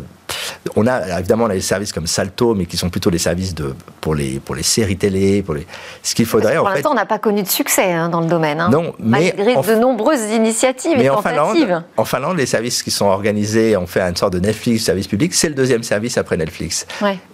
on 0.77 0.87
a 0.87 1.19
évidemment 1.19 1.47
les 1.47 1.61
services 1.61 1.93
comme 1.93 2.07
Salto, 2.07 2.55
mais 2.55 2.67
qui 2.67 2.77
sont 2.77 2.91
plutôt 2.91 3.11
des 3.11 3.19
services 3.19 3.55
de, 3.55 3.75
pour, 4.01 4.15
les, 4.15 4.41
pour 4.41 4.55
les 4.55 4.63
séries 4.63 4.97
télé, 4.97 5.43
pour 5.43 5.55
les, 5.55 5.67
ce 6.03 6.15
qu'il 6.15 6.27
faudrait. 6.27 6.57
Pour 6.57 6.69
l'instant, 6.69 6.93
on 6.93 6.95
n'a 6.95 7.07
pas 7.07 7.19
connu 7.19 7.43
de 7.43 7.49
succès 7.49 7.93
hein, 7.93 8.09
dans 8.09 8.21
le 8.21 8.27
domaine. 8.27 8.61
Hein. 8.61 8.71
non, 8.71 8.95
mais 8.99 9.35
malgré 9.37 9.55
de 9.55 9.81
nombreuses 9.81 10.31
initiatives 10.31 10.97
mais 10.97 11.05
et 11.05 11.11
en 11.11 11.23
Finlande, 11.23 11.85
en 11.97 12.05
Finlande, 12.05 12.37
les 12.37 12.47
services 12.47 12.83
qui 12.83 12.91
sont 12.91 13.07
organisés, 13.07 13.77
on 13.77 13.87
fait 13.87 14.01
une 14.01 14.17
sorte 14.17 14.33
de 14.33 14.41
Netflix, 14.41 14.85
service 14.85 15.09
public, 15.09 15.35
c'est 15.35 15.49
le 15.49 15.55
deuxième 15.55 15.83
service 15.83 16.19
après 16.19 16.37
Netflix. 16.37 16.87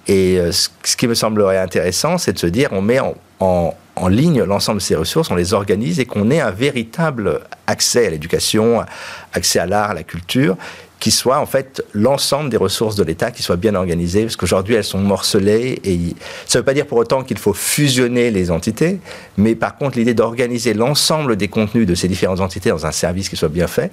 Et 0.07 0.38
euh, 0.38 0.53
ce, 0.53 0.96
qui 0.96 1.07
me 1.07 1.14
semblerait 1.14 1.59
intéressant, 1.59 2.18
c'est 2.18 2.32
de 2.32 2.38
se 2.38 2.46
dire, 2.46 2.70
on 2.72 2.82
met 2.82 3.01
en, 3.01 3.14
en 3.40 3.74
en 3.99 4.09
ligne 4.09 4.42
l'ensemble 4.42 4.78
de 4.78 4.82
ces 4.82 4.94
ressources, 4.94 5.30
on 5.30 5.34
les 5.34 5.55
organise 5.55 6.01
et 6.01 6.07
qu'on 6.07 6.30
ait 6.30 6.40
un 6.40 6.51
véritable 6.51 7.40
accès 7.66 8.07
à 8.07 8.11
l'éducation, 8.11 8.84
accès 9.32 9.59
à 9.59 9.66
l'art, 9.66 9.90
à 9.90 9.94
la 9.94 10.05
culture, 10.05 10.57
qui 11.01 11.11
soit 11.11 11.38
en 11.38 11.46
fait 11.46 11.84
l'ensemble 11.92 12.51
des 12.51 12.57
ressources 12.57 12.96
de 12.96 13.05
l'État 13.05 13.30
qui 13.30 13.42
soient 13.42 13.57
bien 13.57 13.74
organisées, 13.74 14.22
parce 14.22 14.36
qu'aujourd'hui 14.36 14.74
elles 14.74 14.84
sont 14.84 14.99
morcelées 14.99 15.80
et 15.84 15.99
ça 16.46 16.59
ne 16.59 16.61
veut 16.61 16.64
pas 16.64 16.74
dire 16.74 16.86
pour 16.86 16.99
autant 16.99 17.22
qu'il 17.22 17.38
faut 17.38 17.53
fusionner 17.53 18.30
les 18.30 18.51
entités, 18.51 18.99
mais 19.36 19.55
par 19.55 19.76
contre 19.76 19.99
l'idée 19.99 20.14
d'organiser 20.14 20.74
l'ensemble 20.74 21.36
des 21.36 21.49
contenus 21.49 21.86
de 21.86 21.94
ces 21.94 22.09
différentes 22.09 22.40
entités 22.40 22.70
dans 22.70 22.86
un 22.86 22.92
service 22.92 23.28
qui 23.28 23.36
soit 23.36 23.49
bien 23.49 23.68
fait, 23.68 23.92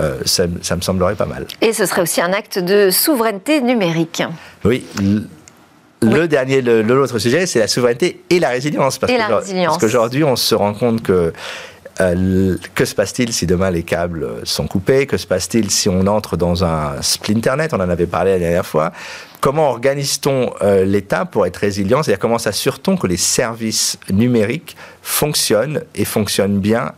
euh, 0.00 0.18
ça, 0.24 0.46
me 0.46 0.80
semblerait 0.80 1.16
pas 1.16 1.26
mal. 1.26 1.46
Et 1.60 1.72
ce 1.72 1.84
serait 1.84 2.02
aussi 2.02 2.20
un 2.20 2.32
acte 2.32 2.58
de 2.58 2.90
souveraineté 2.90 3.60
numérique. 3.60 4.22
Oui. 4.64 4.84
Le 6.00 6.28
dernier, 6.28 6.62
l'autre 6.62 7.18
sujet, 7.18 7.46
c'est 7.46 7.58
la 7.58 7.66
souveraineté 7.66 8.22
et 8.30 8.38
la 8.38 8.50
résilience. 8.50 8.98
Parce 8.98 9.12
Parce 9.12 9.78
qu'aujourd'hui, 9.78 10.22
on 10.22 10.36
se 10.36 10.54
rend 10.54 10.72
compte 10.72 11.02
que 11.02 11.32
euh, 12.00 12.56
que 12.74 12.84
se 12.84 12.94
passe-t-il 12.94 13.32
si 13.32 13.46
demain 13.46 13.70
les 13.70 13.82
câbles 13.82 14.26
sont 14.44 14.66
coupés? 14.66 15.06
Que 15.06 15.16
se 15.16 15.26
passe-t-il 15.26 15.70
si 15.70 15.88
on 15.88 16.06
entre 16.06 16.36
dans 16.36 16.64
un 16.64 17.02
splinternet 17.02 17.74
On 17.74 17.80
en 17.80 17.90
avait 17.90 18.06
parlé 18.06 18.32
la 18.32 18.38
dernière 18.38 18.66
fois. 18.66 18.92
Comment 19.40 19.70
organise-t-on 19.70 20.52
euh, 20.62 20.84
l'État 20.84 21.24
pour 21.24 21.46
être 21.46 21.56
résilient? 21.56 22.02
C'est-à-dire 22.02 22.20
comment 22.20 22.38
s'assure-t-on 22.38 22.96
que 22.96 23.06
les 23.06 23.16
services 23.16 23.98
numériques 24.10 24.76
fonctionnent 25.02 25.82
et 25.94 26.04
fonctionnent 26.04 26.58
bien 26.58 26.92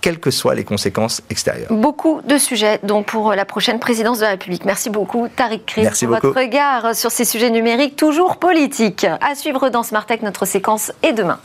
quelles 0.00 0.20
que 0.20 0.30
soient 0.30 0.54
les 0.54 0.62
conséquences 0.62 1.22
extérieures? 1.30 1.72
Beaucoup 1.72 2.20
de 2.22 2.38
sujets 2.38 2.78
donc 2.84 3.06
pour 3.06 3.34
la 3.34 3.44
prochaine 3.44 3.80
présidence 3.80 4.18
de 4.18 4.22
la 4.24 4.30
République. 4.30 4.64
Merci 4.64 4.90
beaucoup 4.90 5.26
Tariq 5.34 5.62
Merci 5.78 6.06
pour 6.06 6.14
beaucoup. 6.14 6.28
votre 6.28 6.40
regard 6.40 6.94
sur 6.94 7.10
ces 7.10 7.24
sujets 7.24 7.50
numériques 7.50 7.96
toujours 7.96 8.36
politiques. 8.36 9.06
À 9.20 9.34
suivre 9.34 9.68
dans 9.68 9.82
Smart 9.82 10.06
Tech, 10.06 10.22
notre 10.22 10.46
séquence 10.46 10.92
est 11.02 11.12
demain. 11.12 11.40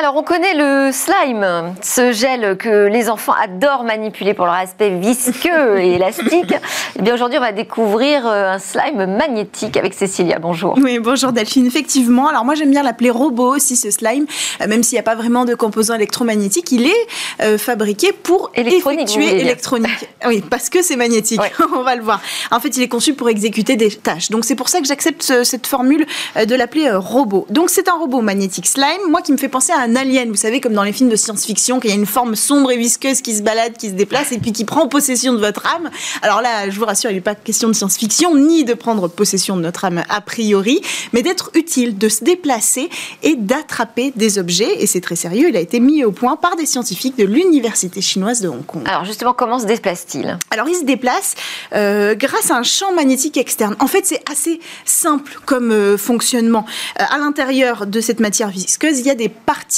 Alors, 0.00 0.14
on 0.14 0.22
connaît 0.22 0.54
le 0.54 0.92
slime, 0.92 1.74
ce 1.82 2.12
gel 2.12 2.56
que 2.56 2.86
les 2.86 3.10
enfants 3.10 3.32
adorent 3.32 3.82
manipuler 3.82 4.32
pour 4.32 4.44
leur 4.44 4.54
aspect 4.54 4.90
visqueux 4.90 5.78
et 5.80 5.94
élastique. 5.94 6.54
Eh 6.96 7.02
bien, 7.02 7.14
aujourd'hui, 7.14 7.36
on 7.38 7.40
va 7.40 7.50
découvrir 7.50 8.24
euh, 8.24 8.52
un 8.52 8.60
slime 8.60 9.16
magnétique 9.16 9.76
avec 9.76 9.94
Cécilia. 9.94 10.38
Bonjour. 10.38 10.78
Oui, 10.80 11.00
bonjour 11.00 11.32
Delphine. 11.32 11.66
Effectivement, 11.66 12.28
alors 12.28 12.44
moi 12.44 12.54
j'aime 12.54 12.70
bien 12.70 12.84
l'appeler 12.84 13.10
robot 13.10 13.56
aussi 13.56 13.74
ce 13.74 13.90
slime, 13.90 14.26
euh, 14.60 14.68
même 14.68 14.84
s'il 14.84 14.94
n'y 14.94 15.00
a 15.00 15.02
pas 15.02 15.16
vraiment 15.16 15.44
de 15.44 15.56
composants 15.56 15.94
électromagnétiques, 15.96 16.70
il 16.70 16.86
est 16.86 17.06
euh, 17.42 17.58
fabriqué 17.58 18.12
pour 18.12 18.52
effectuer 18.54 19.40
électronique. 19.40 20.08
oui, 20.26 20.44
parce 20.48 20.70
que 20.70 20.80
c'est 20.80 20.94
magnétique. 20.94 21.40
Ouais. 21.40 21.50
On 21.76 21.82
va 21.82 21.96
le 21.96 22.02
voir. 22.02 22.20
En 22.52 22.60
fait, 22.60 22.76
il 22.76 22.84
est 22.84 22.88
conçu 22.88 23.14
pour 23.14 23.28
exécuter 23.30 23.74
des 23.74 23.90
tâches. 23.90 24.30
Donc 24.30 24.44
c'est 24.44 24.54
pour 24.54 24.68
ça 24.68 24.78
que 24.80 24.86
j'accepte 24.86 25.24
ce- 25.24 25.42
cette 25.42 25.66
formule 25.66 26.06
de 26.36 26.54
l'appeler 26.54 26.88
robot. 26.92 27.46
Donc 27.50 27.68
c'est 27.68 27.88
un 27.88 27.94
robot 27.94 28.20
magnétique 28.20 28.68
slime, 28.68 29.10
moi 29.10 29.22
qui 29.22 29.32
me 29.32 29.38
fait 29.38 29.48
penser 29.48 29.72
à 29.72 29.87
un 29.87 29.87
alien. 29.96 30.28
Vous 30.28 30.36
savez, 30.36 30.60
comme 30.60 30.74
dans 30.74 30.82
les 30.82 30.92
films 30.92 31.10
de 31.10 31.16
science-fiction, 31.16 31.80
qu'il 31.80 31.90
y 31.90 31.92
a 31.92 31.96
une 31.96 32.06
forme 32.06 32.36
sombre 32.36 32.70
et 32.70 32.76
visqueuse 32.76 33.20
qui 33.20 33.34
se 33.34 33.42
balade, 33.42 33.76
qui 33.76 33.88
se 33.88 33.94
déplace 33.94 34.32
et 34.32 34.38
puis 34.38 34.52
qui 34.52 34.64
prend 34.64 34.88
possession 34.88 35.32
de 35.32 35.38
votre 35.38 35.66
âme. 35.66 35.90
Alors 36.22 36.42
là, 36.42 36.70
je 36.70 36.78
vous 36.78 36.84
rassure, 36.84 37.10
il 37.10 37.14
n'est 37.14 37.20
pas 37.20 37.34
question 37.34 37.68
de 37.68 37.72
science-fiction 37.72 38.36
ni 38.36 38.64
de 38.64 38.74
prendre 38.74 39.08
possession 39.08 39.56
de 39.56 39.62
notre 39.62 39.84
âme 39.84 40.02
a 40.08 40.20
priori, 40.20 40.80
mais 41.12 41.22
d'être 41.22 41.50
utile, 41.54 41.98
de 41.98 42.08
se 42.08 42.24
déplacer 42.24 42.88
et 43.22 43.36
d'attraper 43.36 44.12
des 44.16 44.38
objets. 44.38 44.82
Et 44.82 44.86
c'est 44.86 45.00
très 45.00 45.16
sérieux, 45.16 45.48
il 45.48 45.56
a 45.56 45.60
été 45.60 45.80
mis 45.80 46.04
au 46.04 46.12
point 46.12 46.36
par 46.36 46.56
des 46.56 46.66
scientifiques 46.66 47.16
de 47.16 47.24
l'université 47.24 48.00
chinoise 48.00 48.40
de 48.40 48.48
Hong 48.48 48.64
Kong. 48.64 48.82
Alors, 48.86 49.04
justement, 49.04 49.32
comment 49.32 49.58
se 49.58 49.66
déplace-t-il? 49.66 50.38
Alors, 50.50 50.68
il 50.68 50.74
se 50.74 50.84
déplace 50.84 51.34
euh, 51.74 52.14
grâce 52.14 52.50
à 52.50 52.56
un 52.56 52.62
champ 52.62 52.92
magnétique 52.92 53.36
externe. 53.36 53.76
En 53.80 53.86
fait, 53.86 54.04
c'est 54.04 54.22
assez 54.30 54.60
simple 54.84 55.38
comme 55.44 55.72
euh, 55.72 55.96
fonctionnement. 55.96 56.64
Euh, 57.00 57.04
à 57.08 57.18
l'intérieur 57.18 57.86
de 57.86 58.00
cette 58.00 58.20
matière 58.20 58.48
visqueuse, 58.48 58.98
il 59.00 59.06
y 59.06 59.10
a 59.10 59.14
des 59.14 59.28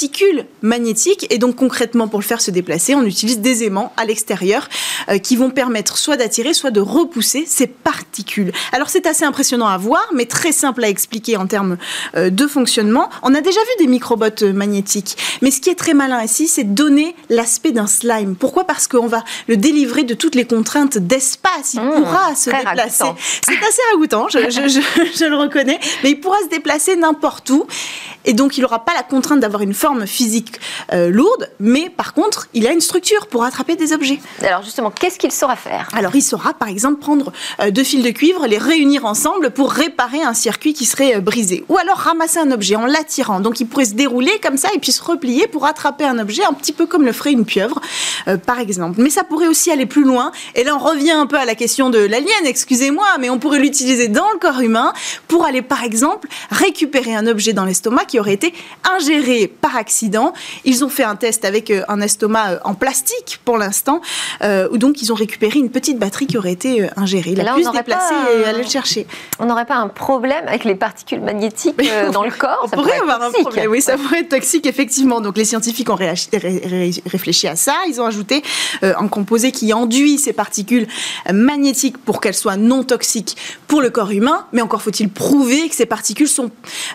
particules 0.01 0.45
magnétiques. 0.63 1.27
Et 1.29 1.37
donc, 1.37 1.55
concrètement, 1.57 2.07
pour 2.07 2.19
le 2.19 2.25
faire 2.25 2.41
se 2.41 2.49
déplacer, 2.49 2.95
on 2.95 3.03
utilise 3.03 3.39
des 3.39 3.63
aimants 3.63 3.93
à 3.97 4.05
l'extérieur 4.05 4.67
euh, 5.09 5.19
qui 5.19 5.35
vont 5.35 5.51
permettre 5.51 5.95
soit 5.97 6.17
d'attirer, 6.17 6.53
soit 6.55 6.71
de 6.71 6.79
repousser 6.81 7.43
ces 7.47 7.67
particules. 7.67 8.51
Alors, 8.71 8.89
c'est 8.89 9.05
assez 9.05 9.25
impressionnant 9.25 9.67
à 9.67 9.77
voir, 9.77 10.03
mais 10.15 10.25
très 10.25 10.51
simple 10.51 10.83
à 10.83 10.89
expliquer 10.89 11.37
en 11.37 11.45
termes 11.45 11.77
euh, 12.15 12.31
de 12.31 12.47
fonctionnement. 12.47 13.09
On 13.21 13.35
a 13.35 13.41
déjà 13.41 13.59
vu 13.59 13.85
des 13.85 13.87
microbots 13.87 14.41
euh, 14.41 14.53
magnétiques. 14.53 15.17
Mais 15.43 15.51
ce 15.51 15.61
qui 15.61 15.69
est 15.69 15.75
très 15.75 15.93
malin 15.93 16.23
ici, 16.23 16.47
c'est 16.47 16.63
de 16.63 16.73
donner 16.73 17.15
l'aspect 17.29 17.71
d'un 17.71 17.85
slime. 17.87 18.35
Pourquoi? 18.35 18.63
Parce 18.65 18.87
qu'on 18.87 19.07
va 19.07 19.23
le 19.47 19.55
délivrer 19.57 20.03
de 20.03 20.15
toutes 20.15 20.33
les 20.35 20.45
contraintes 20.45 20.97
d'espace. 20.97 21.75
Il 21.75 21.81
Mmh, 21.81 21.91
pourra 22.03 22.35
se 22.35 22.49
déplacer. 22.49 23.03
C'est 23.45 23.57
assez 23.57 23.81
ragoûtant, 23.91 24.27
je, 24.29 24.39
je- 24.49 24.67
je- 24.67 25.19
je 25.19 25.25
le 25.25 25.35
reconnais. 25.37 25.79
Mais 26.03 26.09
il 26.11 26.19
pourra 26.19 26.37
se 26.43 26.47
déplacer 26.49 26.95
n'importe 26.95 27.49
où. 27.51 27.65
Et 28.25 28.33
donc, 28.33 28.57
il 28.57 28.61
n'aura 28.61 28.85
pas 28.85 28.93
la 28.95 29.01
contrainte 29.03 29.39
d'avoir 29.39 29.63
une 29.63 29.73
forme 29.81 30.05
physique 30.05 30.59
euh, 30.93 31.09
lourde. 31.09 31.49
Mais 31.59 31.89
par 31.89 32.13
contre, 32.13 32.47
il 32.53 32.67
a 32.67 32.71
une 32.71 32.81
structure 32.81 33.25
pour 33.25 33.43
attraper 33.43 33.75
des 33.75 33.93
objets. 33.93 34.19
Alors, 34.43 34.61
justement, 34.61 34.91
qu'est-ce 34.91 35.17
qu'il 35.17 35.31
saura 35.31 35.55
faire? 35.55 35.89
Alors, 35.93 36.15
il 36.15 36.21
saura, 36.21 36.53
par 36.53 36.67
exemple, 36.67 36.99
prendre 36.99 37.33
euh, 37.59 37.71
deux 37.71 37.83
fils 37.83 38.03
de 38.03 38.11
cuivre, 38.11 38.45
les 38.45 38.59
réunir 38.59 39.05
ensemble 39.05 39.49
pour 39.49 39.71
réparer 39.71 40.21
un 40.21 40.35
circuit 40.35 40.73
qui 40.73 40.85
serait 40.85 41.15
euh, 41.15 41.19
brisé. 41.19 41.63
Ou 41.67 41.77
alors 41.79 41.97
ramasser 41.97 42.37
un 42.37 42.51
objet 42.51 42.75
en 42.75 42.85
l'attirant. 42.85 43.39
Donc, 43.39 43.59
il 43.59 43.65
pourrait 43.65 43.85
se 43.85 43.95
dérouler 43.95 44.39
comme 44.43 44.57
ça 44.57 44.69
et 44.75 44.77
puis 44.77 44.91
se 44.91 45.01
replier 45.01 45.47
pour 45.47 45.65
attraper 45.65 46.03
un 46.03 46.19
objet, 46.19 46.43
un 46.43 46.53
petit 46.53 46.73
peu 46.73 46.85
comme 46.85 47.03
le 47.03 47.11
ferait 47.11 47.31
une 47.31 47.45
pieuvre, 47.45 47.81
par 48.45 48.59
exemple. 48.59 49.01
Mais 49.01 49.09
ça 49.09 49.23
pourrait 49.23 49.47
aussi 49.47 49.71
aller 49.71 49.87
plus 49.87 50.03
loin. 50.03 50.31
Et 50.53 50.63
là, 50.63 50.75
on 50.75 50.79
revient 50.79 51.11
un 51.11 51.25
peu 51.25 51.37
à 51.37 51.45
la 51.45 51.55
question 51.55 51.89
de 51.89 51.97
l'alien, 51.97 52.45
excusez-moi, 52.45 53.07
mais 53.19 53.31
on 53.31 53.39
pourrait 53.39 53.59
l'utiliser 53.59 54.09
dans 54.09 54.29
le 54.31 54.37
corps 54.37 54.59
humain 54.59 54.93
pour 55.27 55.45
aller, 55.45 55.63
par 55.63 55.83
exemple, 55.83 56.27
récupérer 56.51 57.15
un 57.15 57.25
objet 57.25 57.53
dans 57.53 57.65
l'estomac 57.65 58.05
qui 58.05 58.19
aurait 58.19 58.33
été 58.33 58.53
ingéré 58.95 59.47
par 59.47 59.70
accident. 59.75 60.33
Ils 60.65 60.83
ont 60.83 60.89
fait 60.89 61.03
un 61.03 61.15
test 61.15 61.45
avec 61.45 61.69
euh, 61.71 61.83
un 61.87 62.01
estomac 62.01 62.51
euh, 62.51 62.59
en 62.63 62.73
plastique 62.73 63.39
pour 63.45 63.57
l'instant, 63.57 64.01
euh, 64.43 64.67
où 64.71 64.77
donc 64.77 65.01
ils 65.01 65.11
ont 65.11 65.15
récupéré 65.15 65.59
une 65.59 65.69
petite 65.69 65.97
batterie 65.99 66.27
qui 66.27 66.37
aurait 66.37 66.51
été 66.53 66.83
euh, 66.83 66.87
ingérée. 66.97 67.31
Et 67.31 67.35
là, 67.35 67.51
a 67.51 67.53
on 67.53 67.57
pu 67.57 67.61
se 67.63 67.67
n'aurait 67.67 67.79
déplacer 67.79 68.13
pas 68.13 68.31
et 68.33 68.45
un- 68.45 68.49
aller 68.49 68.63
le 68.63 68.69
chercher. 68.69 69.07
On 69.39 69.45
n'aurait 69.45 69.65
pas 69.65 69.75
un 69.75 69.87
problème 69.87 70.47
avec 70.47 70.63
les 70.63 70.75
particules 70.75 71.21
magnétiques 71.21 71.75
euh, 71.81 72.11
dans 72.11 72.23
le 72.23 72.31
corps 72.31 72.59
On 72.63 72.67
Ça 72.67 72.75
pourrait 72.77 72.99
avoir 72.99 73.21
un 73.21 73.25
toxique. 73.27 73.41
problème. 73.43 73.71
Oui, 73.71 73.81
ça 73.81 73.97
pourrait 73.97 74.19
être 74.21 74.29
toxique, 74.29 74.65
effectivement. 74.65 75.21
Donc, 75.21 75.37
les 75.37 75.45
scientifiques 75.45 75.89
ont 75.89 75.95
réagi- 75.95 76.29
ré- 76.33 76.61
ré- 76.65 76.91
réfléchi 77.05 77.47
à 77.47 77.55
ça. 77.55 77.75
Ils 77.87 77.99
ont 78.01 78.05
ajouté 78.05 78.43
euh, 78.83 78.93
un 78.97 79.07
composé 79.07 79.51
qui 79.51 79.73
enduit 79.73 80.17
ces 80.17 80.33
particules 80.33 80.87
euh, 81.29 81.33
magnétiques 81.33 81.97
pour 81.97 82.21
qu'elles 82.21 82.33
soient 82.35 82.57
non 82.57 82.83
toxiques 82.83 83.37
pour 83.67 83.81
le 83.81 83.89
corps 83.89 84.11
humain. 84.11 84.45
Mais 84.53 84.61
encore 84.61 84.81
faut-il 84.81 85.09
prouver 85.09 85.69
que 85.69 85.75
ces 85.75 85.85
particules 85.85 86.27
sont 86.27 86.51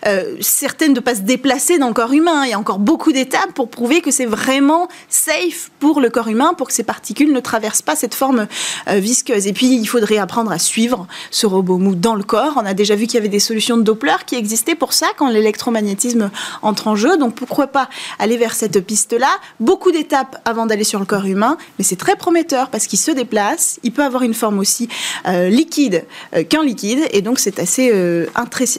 euh, 0.06 0.36
certaines 0.40 0.92
de 0.94 1.00
ne 1.00 1.04
pas 1.04 1.14
se 1.14 1.20
déplacer 1.20 1.78
dans 1.78 1.88
le 1.88 1.94
corps 1.94 2.12
humain. 2.12 2.44
Il 2.44 2.50
y 2.50 2.54
a 2.54 2.58
encore 2.66 2.80
beaucoup 2.80 3.12
d'étapes 3.12 3.52
pour 3.54 3.68
prouver 3.68 4.00
que 4.00 4.10
c'est 4.10 4.26
vraiment 4.26 4.88
safe 5.08 5.70
pour 5.78 6.00
le 6.00 6.10
corps 6.10 6.26
humain, 6.26 6.52
pour 6.52 6.66
que 6.66 6.72
ces 6.72 6.82
particules 6.82 7.32
ne 7.32 7.38
traversent 7.38 7.80
pas 7.80 7.94
cette 7.94 8.12
forme 8.12 8.48
euh, 8.88 8.98
visqueuse. 8.98 9.46
Et 9.46 9.52
puis, 9.52 9.76
il 9.76 9.86
faudrait 9.86 10.18
apprendre 10.18 10.50
à 10.50 10.58
suivre 10.58 11.06
ce 11.30 11.46
robot 11.46 11.78
mou 11.78 11.94
dans 11.94 12.16
le 12.16 12.24
corps. 12.24 12.54
On 12.56 12.66
a 12.66 12.74
déjà 12.74 12.96
vu 12.96 13.06
qu'il 13.06 13.14
y 13.14 13.18
avait 13.18 13.28
des 13.28 13.38
solutions 13.38 13.76
de 13.76 13.82
Doppler 13.82 14.16
qui 14.26 14.34
existaient 14.34 14.74
pour 14.74 14.94
ça 14.94 15.06
quand 15.16 15.28
l'électromagnétisme 15.28 16.32
entre 16.62 16.88
en 16.88 16.96
jeu. 16.96 17.16
Donc, 17.16 17.36
pourquoi 17.36 17.68
pas 17.68 17.88
aller 18.18 18.36
vers 18.36 18.52
cette 18.52 18.80
piste-là? 18.84 19.30
Beaucoup 19.60 19.92
d'étapes 19.92 20.42
avant 20.44 20.66
d'aller 20.66 20.82
sur 20.82 20.98
le 20.98 21.06
corps 21.06 21.26
humain, 21.26 21.58
mais 21.78 21.84
c'est 21.84 21.94
très 21.94 22.16
prometteur 22.16 22.70
parce 22.70 22.88
qu'il 22.88 22.98
se 22.98 23.12
déplace. 23.12 23.78
Il 23.84 23.92
peut 23.92 24.02
avoir 24.02 24.24
une 24.24 24.34
forme 24.34 24.58
aussi 24.58 24.88
euh, 25.28 25.50
liquide 25.50 26.04
euh, 26.34 26.42
qu'un 26.42 26.64
liquide. 26.64 27.06
Et 27.12 27.22
donc, 27.22 27.38
c'est 27.38 27.60
assez 27.60 27.92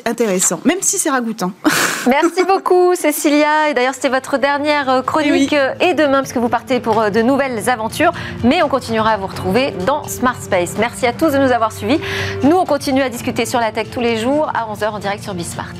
intéressant, 0.05 0.59
même 0.65 0.79
si 0.81 0.97
c'est 0.97 1.09
ragoûtant. 1.09 1.53
Merci 2.07 2.43
beaucoup, 2.43 2.93
Cécilia. 2.95 3.69
Et 3.78 3.82
d'ailleurs, 3.82 3.93
c'était 3.93 4.09
votre 4.09 4.39
dernière 4.39 4.89
euh, 4.89 5.01
chronique 5.03 5.53
Eh 5.53 5.59
euh, 5.59 5.73
et 5.91 5.93
demain, 5.93 6.21
parce 6.21 6.34
que 6.34 6.39
vous 6.39 6.49
partez 6.49 6.80
pour 6.80 6.99
euh, 6.99 7.09
de 7.11 7.21
nouvelles 7.21 7.69
aventures. 7.69 8.11
Mais 8.43 8.63
on 8.63 8.69
continuera 8.69 9.11
à 9.11 9.17
vous 9.17 9.28
retrouver 9.28 9.69
dans 9.86 10.03
Smart 10.05 10.41
Space. 10.41 10.78
Merci 10.80 11.05
à 11.05 11.13
tous 11.13 11.34
de 11.34 11.38
nous 11.38 11.51
avoir 11.51 11.71
suivis. 11.71 11.99
Nous, 12.41 12.57
on 12.57 12.65
continue 12.65 13.03
à 13.03 13.09
discuter 13.09 13.45
sur 13.45 13.59
la 13.59 13.71
tech 13.71 13.91
tous 13.91 14.01
les 14.01 14.17
jours 14.17 14.49
à 14.55 14.73
11h 14.73 14.88
en 14.89 14.97
direct 14.97 15.23
sur 15.23 15.36
Bismart. 15.36 15.75